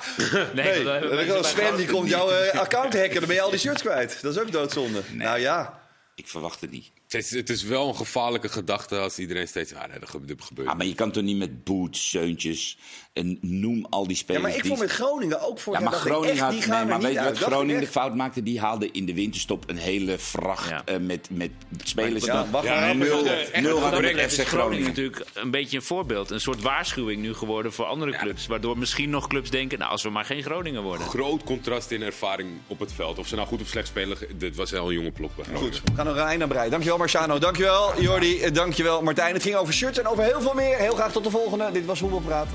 nee, 0.53 1.43
Sven 1.43 1.75
die 1.75 1.87
komt 1.87 2.09
jouw 2.09 2.31
uh, 2.31 2.49
account 2.65 2.93
hacken, 2.93 3.13
dan 3.13 3.25
ben 3.25 3.35
je 3.35 3.41
al 3.41 3.49
die 3.49 3.59
shirts 3.59 3.81
kwijt. 3.81 4.21
Dat 4.21 4.35
is 4.35 4.41
ook 4.41 4.51
doodzonde. 4.51 5.01
Nee. 5.07 5.17
Nou 5.17 5.39
ja. 5.39 5.87
Ik 6.15 6.27
verwacht 6.27 6.61
het 6.61 6.71
niet. 6.71 6.91
Het 7.09 7.21
is, 7.23 7.31
het 7.31 7.49
is 7.49 7.63
wel 7.63 7.87
een 7.87 7.95
gevaarlijke 7.95 8.49
gedachte 8.49 8.99
als 8.99 9.19
iedereen 9.19 9.47
steeds... 9.47 9.73
Ah, 9.73 9.89
nee, 9.89 9.99
dat 9.99 10.09
gebeurt. 10.09 10.67
Ah, 10.69 10.77
maar 10.77 10.85
je 10.85 10.95
kan 10.95 11.11
toch 11.11 11.23
niet 11.23 11.37
met 11.37 11.63
Boots, 11.63 12.09
Zeuntjes 12.09 12.77
en 13.13 13.37
noem 13.41 13.85
al 13.89 14.07
die 14.07 14.15
spelers... 14.15 14.41
Ja, 14.43 14.47
maar 14.49 14.57
ik 14.57 14.61
die- 14.63 14.71
vond 14.71 14.81
met 14.83 14.91
Groningen 14.91 15.41
ook 15.47 15.59
voor 15.59 15.73
Ja, 15.73 15.79
maar 15.79 15.93
Groningen 15.93 16.29
echt, 16.31 16.39
had, 16.39 16.51
die 16.51 16.65
nee, 16.67 16.85
maar 16.85 16.99
weet 17.01 17.13
je 17.13 17.23
wat 17.23 17.37
Groningen 17.37 17.75
de 17.75 17.81
echt. 17.81 17.91
fout 17.91 18.15
maakte? 18.15 18.43
Die 18.43 18.59
haalde 18.59 18.91
in 18.91 19.05
de 19.05 19.13
winterstop 19.13 19.69
een 19.69 19.77
hele 19.77 20.17
vracht 20.17 20.69
Ja. 20.69 20.81
eh, 20.85 20.97
met, 20.97 21.27
met 21.31 21.51
spelers. 21.83 22.25
Ja, 22.25 22.49
wacht 22.51 22.65
Ja, 22.65 22.93
nul, 22.93 23.25
Echt, 23.25 23.61
nul 23.61 23.79
FC 23.79 24.17
is 24.19 24.37
Groningen 24.39 24.87
natuurlijk 24.87 25.25
een 25.33 25.51
beetje 25.51 25.77
een 25.77 25.83
voorbeeld. 25.83 26.29
Een 26.31 26.41
soort 26.41 26.61
waarschuwing 26.61 27.21
nu 27.21 27.33
geworden 27.33 27.73
voor 27.73 27.85
andere 27.85 28.17
clubs. 28.17 28.47
Waardoor 28.47 28.77
misschien 28.77 29.09
nog 29.09 29.27
clubs 29.27 29.49
denken, 29.49 29.79
nou 29.79 29.91
als 29.91 30.03
we 30.03 30.09
maar 30.09 30.25
geen 30.25 30.43
Groningen 30.43 30.81
worden. 30.83 31.07
Groot 31.07 31.43
contrast 31.43 31.91
in 31.91 32.01
ervaring 32.01 32.49
op 32.67 32.79
het 32.79 32.93
veld. 32.93 33.19
Of 33.19 33.27
ze 33.27 33.35
nou 33.35 33.47
goed 33.47 33.61
of 33.61 33.67
slecht 33.67 33.87
spelen, 33.87 34.17
dit 34.37 34.55
was 34.55 34.71
wel 34.71 34.87
een 34.87 34.93
jonge 34.93 35.11
plok. 35.11 35.35
bij 35.35 35.45
Groningen. 35.45 35.71
Goed, 35.73 35.81
we 35.85 35.95
gaan 35.95 36.05
nog 36.05 36.15
een 36.15 36.21
eind 36.21 36.41
aan 36.41 36.47
breien. 36.49 36.71
Dankjewel 36.71 36.97
Marciano, 36.99 37.37
dankjewel 37.39 38.01
Jordi, 38.01 38.41
eh, 38.41 38.53
dankjewel 38.53 39.01
Martijn. 39.01 39.33
Het 39.33 39.43
ging 39.43 39.55
over 39.55 39.73
shirts 39.73 39.99
en 39.99 40.07
over 40.07 40.23
heel 40.23 40.41
veel 40.41 40.53
meer. 40.53 40.77
Heel 40.77 40.93
graag 40.93 41.11
tot 41.11 41.23
de 41.23 41.29
volgende. 41.29 41.71
Dit 41.71 41.85
was 41.85 41.99
Voetbalpraat. 41.99 42.47